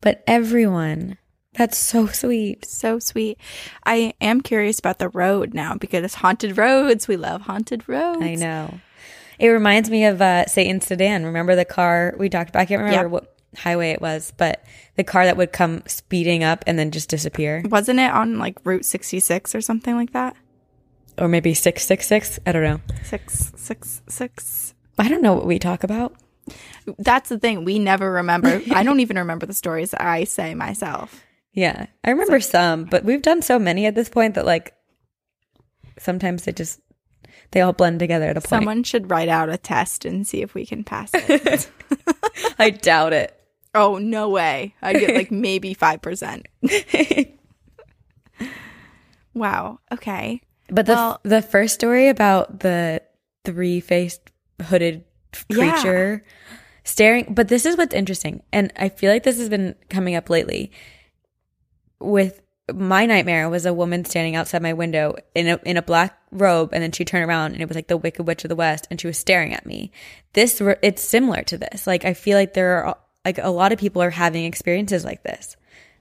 but 0.02 0.22
everyone. 0.26 1.16
That's 1.54 1.78
so 1.78 2.08
sweet. 2.08 2.64
So 2.66 2.98
sweet. 2.98 3.38
I 3.86 4.12
am 4.20 4.40
curious 4.40 4.78
about 4.80 4.98
the 4.98 5.08
road 5.08 5.54
now 5.54 5.76
because 5.76 6.14
haunted 6.14 6.58
roads. 6.58 7.06
We 7.08 7.16
love 7.16 7.42
haunted 7.42 7.88
roads. 7.88 8.20
I 8.22 8.34
know. 8.34 8.80
It 9.38 9.48
reminds 9.48 9.90
me 9.90 10.04
of 10.04 10.20
uh, 10.22 10.46
Satan's 10.46 10.86
sedan. 10.86 11.24
Remember 11.26 11.54
the 11.56 11.64
car 11.64 12.14
we 12.18 12.28
talked 12.28 12.50
about? 12.50 12.60
I 12.60 12.64
can't 12.66 12.80
remember 12.82 13.06
Yeah. 13.06 13.10
what 13.12 13.34
highway 13.56 13.90
it 13.90 14.00
was, 14.00 14.32
but 14.36 14.64
the 14.96 15.04
car 15.04 15.24
that 15.26 15.36
would 15.36 15.52
come 15.52 15.82
speeding 15.86 16.42
up 16.44 16.64
and 16.66 16.78
then 16.78 16.90
just 16.90 17.08
disappear. 17.08 17.62
Wasn't 17.66 17.98
it 18.00 18.10
on 18.10 18.38
like 18.38 18.58
Route 18.64 18.84
66 18.84 19.54
or 19.54 19.60
something 19.60 19.94
like 19.96 20.12
that? 20.12 20.36
Or 21.18 21.28
maybe 21.28 21.54
666. 21.54 22.40
I 22.46 22.52
don't 22.52 22.62
know. 22.64 22.80
Six, 23.04 23.52
six, 23.56 24.02
six. 24.08 24.74
I 24.98 25.08
don't 25.08 25.22
know 25.22 25.34
what 25.34 25.46
we 25.46 25.58
talk 25.58 25.84
about. 25.84 26.14
That's 26.98 27.28
the 27.28 27.38
thing. 27.38 27.64
We 27.64 27.78
never 27.78 28.10
remember. 28.10 28.60
I 28.72 28.82
don't 28.82 29.00
even 29.00 29.18
remember 29.18 29.46
the 29.46 29.54
stories 29.54 29.94
I 29.94 30.24
say 30.24 30.54
myself. 30.54 31.24
Yeah. 31.52 31.86
I 32.02 32.10
remember 32.10 32.40
some, 32.40 32.84
but 32.84 33.04
we've 33.04 33.22
done 33.22 33.40
so 33.42 33.58
many 33.60 33.86
at 33.86 33.94
this 33.94 34.08
point 34.08 34.34
that 34.34 34.44
like 34.44 34.74
sometimes 35.98 36.44
they 36.44 36.52
just 36.52 36.80
they 37.52 37.60
all 37.60 37.72
blend 37.72 37.98
together 38.00 38.26
at 38.26 38.36
a 38.36 38.40
point. 38.40 38.48
Someone 38.48 38.82
should 38.82 39.10
write 39.10 39.28
out 39.28 39.48
a 39.48 39.56
test 39.56 40.04
and 40.04 40.26
see 40.26 40.42
if 40.42 40.54
we 40.54 40.66
can 40.66 40.84
pass 40.84 41.10
it. 41.14 41.70
I 42.58 42.70
doubt 42.70 43.12
it. 43.12 43.38
oh, 43.74 43.98
no 43.98 44.28
way. 44.28 44.74
I'd 44.82 44.98
get 45.00 45.14
like 45.14 45.30
maybe 45.32 45.74
5%. 45.74 46.44
Wow. 49.34 49.80
Okay. 49.92 50.40
But 50.68 50.86
the 50.86 50.94
Well- 50.94 51.20
the 51.24 51.42
first 51.42 51.74
story 51.74 52.08
about 52.08 52.60
the 52.60 53.02
three 53.44 53.80
faced 53.80 54.20
hooded 54.62 55.04
Yeah. 55.48 55.72
creature 55.72 56.24
staring, 56.84 57.34
but 57.34 57.48
this 57.48 57.66
is 57.66 57.76
what's 57.76 57.94
interesting, 57.94 58.42
and 58.52 58.72
I 58.76 58.88
feel 58.88 59.10
like 59.10 59.24
this 59.24 59.38
has 59.38 59.48
been 59.48 59.74
coming 59.90 60.14
up 60.14 60.30
lately. 60.30 60.70
With 62.00 62.40
my 62.72 63.04
nightmare 63.06 63.48
was 63.50 63.66
a 63.66 63.74
woman 63.74 64.04
standing 64.04 64.36
outside 64.36 64.62
my 64.62 64.72
window 64.72 65.16
in 65.34 65.48
a 65.48 65.60
in 65.64 65.76
a 65.76 65.82
black 65.82 66.18
robe, 66.30 66.70
and 66.72 66.82
then 66.82 66.92
she 66.92 67.04
turned 67.04 67.28
around 67.28 67.52
and 67.52 67.60
it 67.62 67.68
was 67.68 67.74
like 67.74 67.88
the 67.88 67.96
Wicked 67.96 68.26
Witch 68.26 68.44
of 68.44 68.48
the 68.48 68.56
West, 68.56 68.86
and 68.90 69.00
she 69.00 69.06
was 69.06 69.18
staring 69.18 69.52
at 69.52 69.66
me. 69.66 69.90
This 70.32 70.60
it's 70.82 71.02
similar 71.02 71.42
to 71.42 71.58
this. 71.58 71.86
Like 71.86 72.04
I 72.04 72.14
feel 72.14 72.38
like 72.38 72.54
there 72.54 72.84
are 72.84 72.96
like 73.24 73.38
a 73.38 73.50
lot 73.50 73.72
of 73.72 73.78
people 73.78 74.02
are 74.02 74.10
having 74.10 74.44
experiences 74.44 75.04
like 75.04 75.22
this, 75.22 75.56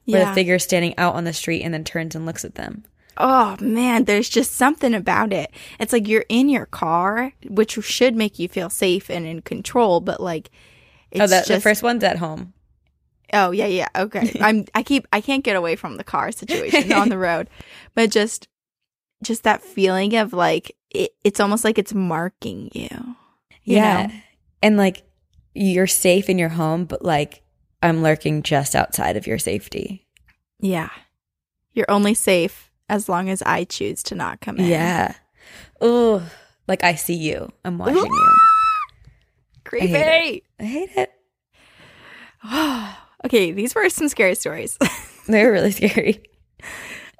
where 0.05 0.22
Yeah. 0.22 0.30
the 0.30 0.36
figure 0.36 0.55
is 0.55 0.64
standing 0.64 0.97
out 0.97 1.16
on 1.16 1.26
the 1.26 1.34
street 1.34 1.64
and 1.64 1.74
then 1.74 1.84
turns 1.84 2.16
and 2.16 2.26
looks 2.26 2.45
at 2.45 2.55
them. 2.55 2.84
Oh 3.18 3.57
man, 3.59 4.05
there's 4.05 4.30
just 4.30 4.53
something 4.53 4.93
about 4.93 5.34
it. 5.34 5.51
It's 5.80 5.93
like 5.93 6.07
you're 6.07 6.26
in 6.30 6.49
your 6.49 6.66
car, 6.66 7.34
which 7.47 7.74
should 7.84 8.16
make 8.16 8.39
you 8.39 8.47
feel 8.47 8.70
safe 8.70 9.09
and 9.09 9.28
in 9.28 9.41
control, 9.41 9.99
but 9.99 10.22
like 10.22 10.49
oh, 10.53 10.57
it's 11.11 11.34
oh, 11.34 11.41
the, 11.41 11.53
the 11.55 11.61
first 11.61 11.84
one's 11.84 12.03
at 12.05 12.18
home. 12.18 12.53
Oh 13.34 13.50
yeah, 13.50 13.66
yeah. 13.66 13.88
Okay. 13.96 14.38
I'm 14.42 14.66
I 14.76 14.84
keep 14.84 15.08
I 15.12 15.20
can't 15.20 15.44
get 15.44 15.56
away 15.56 15.76
from 15.76 15.98
the 15.98 16.04
car 16.04 16.32
situation 16.32 16.94
on 16.94 17.10
the 17.10 17.18
road. 17.30 17.50
But 17.96 18.12
just 18.12 18.48
just 19.24 19.44
that 19.44 19.64
feeling 19.64 20.16
of 20.16 20.32
like 20.34 20.76
it, 20.92 21.12
it's 21.24 21.40
almost 21.40 21.64
like 21.66 21.80
it's 21.80 21.94
marking 21.94 22.70
you. 22.74 23.16
you 23.64 23.78
yeah. 23.78 24.06
know? 24.06 24.14
And 24.62 24.78
like 24.78 25.04
you're 25.56 25.88
safe 25.88 26.30
in 26.30 26.38
your 26.38 26.50
home, 26.50 26.86
but 26.86 27.04
like 27.04 27.42
I'm 27.82 28.04
lurking 28.04 28.44
just 28.44 28.76
outside 28.76 29.18
of 29.18 29.28
your 29.28 29.40
safety. 29.40 30.08
Yeah. 30.60 30.90
You're 31.74 31.90
only 31.90 32.14
safe 32.14 32.72
as 32.88 33.10
long 33.10 33.30
as 33.30 33.42
I 33.42 33.64
choose 33.64 34.04
to 34.04 34.16
not 34.16 34.42
come 34.42 34.58
in. 34.58 34.66
Yeah. 34.66 35.16
Oh, 35.82 36.24
like 36.68 36.84
I 36.84 36.94
see 36.94 37.16
you. 37.16 37.52
I'm 37.66 37.80
watching 37.80 37.98
you. 37.98 38.36
Creepy. 39.66 39.88
hate 39.88 40.44
I 40.60 40.64
hate 40.64 40.92
it. 40.96 41.12
okay, 43.26 43.51
these 43.51 43.76
were 43.76 43.89
some 43.89 44.09
scary 44.09 44.36
stories. 44.36 44.78
They're 45.28 45.51
really 45.51 45.71
scary. 45.71 46.24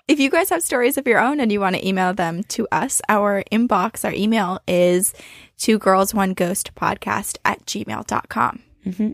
if 0.08 0.20
you 0.20 0.30
guys 0.30 0.50
have 0.50 0.64
stories 0.64 0.98
of 0.98 1.08
your 1.08 1.20
own 1.20 1.40
and 1.40 1.52
you 1.52 1.60
want 1.60 1.76
to 1.76 1.88
email 1.88 2.14
them 2.14 2.44
to 2.46 2.68
us, 2.72 3.02
our 3.10 3.44
inbox, 3.52 4.04
our 4.06 4.14
email 4.14 4.60
is 4.68 5.14
two 5.58 5.80
girls, 5.80 6.14
one 6.14 6.34
ghost 6.34 6.76
podcast 6.76 7.38
at 7.46 7.66
gmail.com. 7.66 8.64
Mm-hmm. 8.86 9.12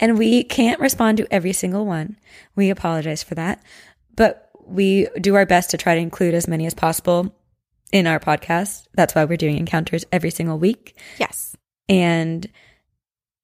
And 0.00 0.18
we 0.18 0.44
can't 0.44 0.80
respond 0.80 1.18
to 1.18 1.32
every 1.32 1.52
single 1.52 1.86
one. 1.86 2.18
We 2.56 2.70
apologize 2.70 3.22
for 3.22 3.36
that. 3.36 3.62
But 4.16 4.50
we 4.66 5.08
do 5.20 5.34
our 5.36 5.46
best 5.46 5.70
to 5.70 5.76
try 5.76 5.94
to 5.94 6.00
include 6.00 6.34
as 6.34 6.48
many 6.48 6.66
as 6.66 6.74
possible 6.74 7.34
in 7.92 8.06
our 8.06 8.18
podcast. 8.18 8.86
That's 8.94 9.14
why 9.14 9.24
we're 9.24 9.36
doing 9.36 9.58
encounters 9.58 10.04
every 10.10 10.30
single 10.30 10.58
week. 10.58 10.96
Yes. 11.18 11.56
And 11.88 12.48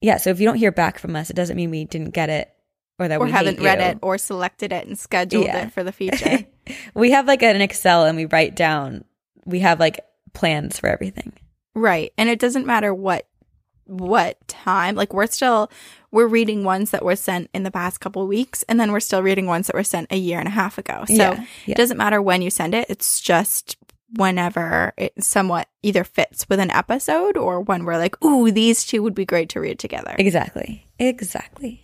yeah, 0.00 0.16
so 0.16 0.30
if 0.30 0.40
you 0.40 0.46
don't 0.46 0.56
hear 0.56 0.72
back 0.72 0.98
from 0.98 1.16
us, 1.16 1.30
it 1.30 1.36
doesn't 1.36 1.56
mean 1.56 1.70
we 1.70 1.84
didn't 1.84 2.10
get 2.10 2.30
it 2.30 2.50
or 2.98 3.08
that 3.08 3.20
Or 3.20 3.26
we 3.26 3.30
haven't 3.30 3.60
read 3.60 3.78
you. 3.80 3.84
it 3.86 3.98
or 4.02 4.18
selected 4.18 4.72
it 4.72 4.86
and 4.86 4.98
scheduled 4.98 5.44
Yeah. 5.44 5.64
it 5.66 5.72
for 5.72 5.84
the 5.84 5.92
future. 6.00 6.46
we 6.94 7.10
have 7.12 7.26
like 7.26 7.42
an 7.42 7.60
Excel 7.60 8.04
and 8.04 8.16
we 8.16 8.24
write 8.26 8.54
down, 8.56 9.04
we 9.44 9.60
have 9.60 9.78
like 9.80 10.00
plans 10.34 10.78
for 10.78 10.88
everything. 10.88 11.32
right. 11.74 12.12
And 12.18 12.28
it 12.28 12.38
doesn't 12.38 12.66
matter 12.66 12.92
what 12.94 13.26
what 13.86 14.36
time. 14.48 14.94
Like 14.96 15.14
we're 15.14 15.26
still 15.26 15.70
we're 16.10 16.26
reading 16.26 16.62
ones 16.62 16.90
that 16.90 17.02
were 17.04 17.16
sent 17.16 17.48
in 17.54 17.62
the 17.62 17.70
past 17.70 18.00
couple 18.00 18.20
of 18.22 18.28
weeks 18.28 18.62
and 18.68 18.78
then 18.78 18.92
we're 18.92 19.00
still 19.00 19.22
reading 19.22 19.46
ones 19.46 19.66
that 19.66 19.74
were 19.74 19.82
sent 19.84 20.12
a 20.12 20.16
year 20.16 20.38
and 20.38 20.46
a 20.48 20.50
half 20.50 20.76
ago. 20.76 21.04
So 21.06 21.14
Yeah, 21.14 21.44
yeah. 21.64 21.72
it 21.72 21.76
doesn't 21.76 21.96
matter 21.96 22.20
when 22.20 22.42
you 22.42 22.50
send 22.50 22.74
it. 22.74 22.86
It's 22.90 23.20
just 23.20 23.76
whenever 24.16 24.92
it 24.98 25.12
somewhat 25.24 25.68
either 25.82 26.04
fits 26.04 26.46
with 26.50 26.60
an 26.60 26.70
episode 26.70 27.36
or 27.38 27.60
when 27.60 27.84
we're 27.84 27.96
like, 27.98 28.22
ooh, 28.24 28.50
these 28.50 28.84
two 28.86 29.02
would 29.02 29.14
be 29.14 29.24
great 29.24 29.48
to 29.50 29.60
read 29.60 29.78
together. 29.78 30.14
Exactly. 30.18 30.86
Exactly. 30.98 31.82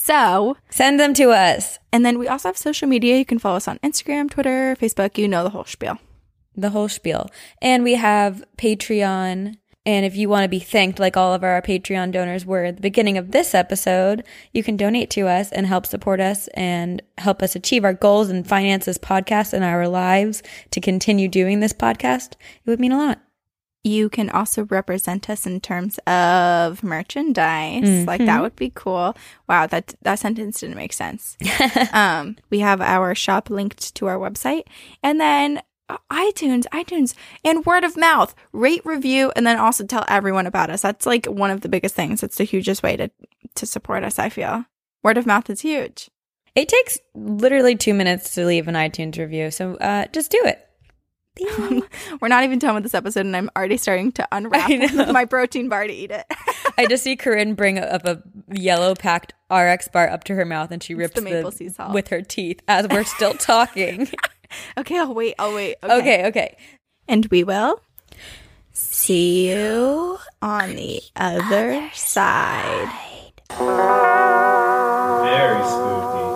So 0.00 0.56
Send 0.70 1.00
them 1.00 1.12
to 1.14 1.30
us. 1.30 1.78
And 1.92 2.06
then 2.06 2.18
we 2.18 2.28
also 2.28 2.48
have 2.48 2.56
social 2.56 2.88
media. 2.88 3.18
You 3.18 3.24
can 3.24 3.40
follow 3.40 3.56
us 3.56 3.66
on 3.68 3.78
Instagram, 3.80 4.30
Twitter, 4.30 4.76
Facebook. 4.80 5.18
You 5.18 5.26
know 5.26 5.42
the 5.42 5.50
whole 5.50 5.64
spiel. 5.64 5.98
The 6.56 6.70
whole 6.70 6.88
spiel. 6.88 7.28
And 7.60 7.82
we 7.82 7.94
have 7.94 8.44
Patreon. 8.56 9.56
And 9.84 10.06
if 10.06 10.14
you 10.14 10.28
want 10.28 10.44
to 10.44 10.48
be 10.48 10.60
thanked 10.60 10.98
like 10.98 11.16
all 11.16 11.34
of 11.34 11.42
our 11.42 11.60
Patreon 11.60 12.12
donors 12.12 12.46
were 12.46 12.64
at 12.64 12.76
the 12.76 12.82
beginning 12.82 13.18
of 13.18 13.32
this 13.32 13.54
episode, 13.54 14.24
you 14.52 14.62
can 14.62 14.76
donate 14.76 15.10
to 15.10 15.26
us 15.26 15.50
and 15.50 15.66
help 15.66 15.84
support 15.84 16.20
us 16.20 16.46
and 16.54 17.02
help 17.18 17.42
us 17.42 17.56
achieve 17.56 17.84
our 17.84 17.94
goals 17.94 18.28
and 18.28 18.46
finance 18.46 18.84
this 18.84 18.98
podcast 18.98 19.52
and 19.52 19.64
our 19.64 19.88
lives 19.88 20.42
to 20.70 20.80
continue 20.80 21.28
doing 21.28 21.60
this 21.60 21.72
podcast. 21.72 22.32
It 22.32 22.70
would 22.70 22.80
mean 22.80 22.92
a 22.92 22.98
lot. 22.98 23.20
You 23.88 24.08
can 24.10 24.28
also 24.28 24.64
represent 24.64 25.30
us 25.30 25.46
in 25.46 25.60
terms 25.60 25.98
of 26.06 26.82
merchandise. 26.82 28.06
Like 28.06 28.20
that 28.26 28.42
would 28.42 28.56
be 28.56 28.70
cool. 28.74 29.16
Wow, 29.48 29.66
that 29.66 29.94
that 30.02 30.18
sentence 30.18 30.60
didn't 30.60 30.76
make 30.76 30.92
sense. 30.92 31.36
um, 31.92 32.36
we 32.50 32.58
have 32.60 32.80
our 32.80 33.14
shop 33.14 33.48
linked 33.48 33.94
to 33.94 34.06
our 34.06 34.18
website, 34.18 34.64
and 35.02 35.18
then 35.18 35.62
uh, 35.88 35.96
iTunes, 36.12 36.64
iTunes, 36.66 37.14
and 37.44 37.64
word 37.64 37.82
of 37.84 37.96
mouth. 37.96 38.34
Rate, 38.52 38.82
review, 38.84 39.32
and 39.34 39.46
then 39.46 39.58
also 39.58 39.84
tell 39.84 40.04
everyone 40.08 40.46
about 40.46 40.68
us. 40.68 40.82
That's 40.82 41.06
like 41.06 41.24
one 41.26 41.50
of 41.50 41.62
the 41.62 41.68
biggest 41.70 41.94
things. 41.94 42.22
It's 42.22 42.36
the 42.36 42.44
hugest 42.44 42.82
way 42.82 42.96
to 42.96 43.10
to 43.54 43.66
support 43.66 44.04
us. 44.04 44.18
I 44.18 44.28
feel 44.28 44.66
word 45.02 45.16
of 45.16 45.26
mouth 45.26 45.48
is 45.48 45.62
huge. 45.62 46.10
It 46.54 46.68
takes 46.68 46.98
literally 47.14 47.76
two 47.76 47.94
minutes 47.94 48.34
to 48.34 48.44
leave 48.44 48.68
an 48.68 48.74
iTunes 48.74 49.16
review. 49.16 49.50
So 49.50 49.76
uh, 49.76 50.06
just 50.12 50.30
do 50.30 50.42
it. 50.44 50.67
We're 52.20 52.28
not 52.28 52.44
even 52.44 52.58
done 52.58 52.74
with 52.74 52.82
this 52.82 52.94
episode, 52.94 53.26
and 53.26 53.36
I'm 53.36 53.50
already 53.56 53.76
starting 53.76 54.12
to 54.12 54.28
unwrap 54.32 54.68
my 55.12 55.24
protein 55.24 55.68
bar 55.68 55.86
to 55.86 55.92
eat 55.92 56.10
it. 56.10 56.26
I 56.78 56.86
just 56.86 57.04
see 57.04 57.16
Corinne 57.16 57.54
bring 57.54 57.78
up 57.78 58.04
a 58.04 58.22
yellow 58.50 58.94
packed 58.94 59.34
RX 59.50 59.88
bar 59.88 60.08
up 60.08 60.24
to 60.24 60.34
her 60.34 60.44
mouth 60.44 60.70
and 60.70 60.82
she 60.82 60.94
rips 60.94 61.14
the 61.14 61.22
maple 61.22 61.50
sea 61.50 61.68
salt. 61.68 61.92
with 61.92 62.08
her 62.08 62.22
teeth 62.22 62.60
as 62.68 62.86
we're 62.88 63.04
still 63.04 63.34
talking. 63.34 64.08
Okay, 64.76 64.98
I'll 64.98 65.12
wait. 65.12 65.34
I'll 65.38 65.54
wait. 65.54 65.76
Okay, 65.82 66.26
okay. 66.28 66.56
And 67.06 67.26
we 67.26 67.44
will 67.44 67.82
see 68.72 69.50
you 69.50 70.18
on 70.40 70.76
the 70.76 71.02
other 71.16 71.90
side. 71.92 72.90
Very 73.50 75.64
spooky. 75.64 76.27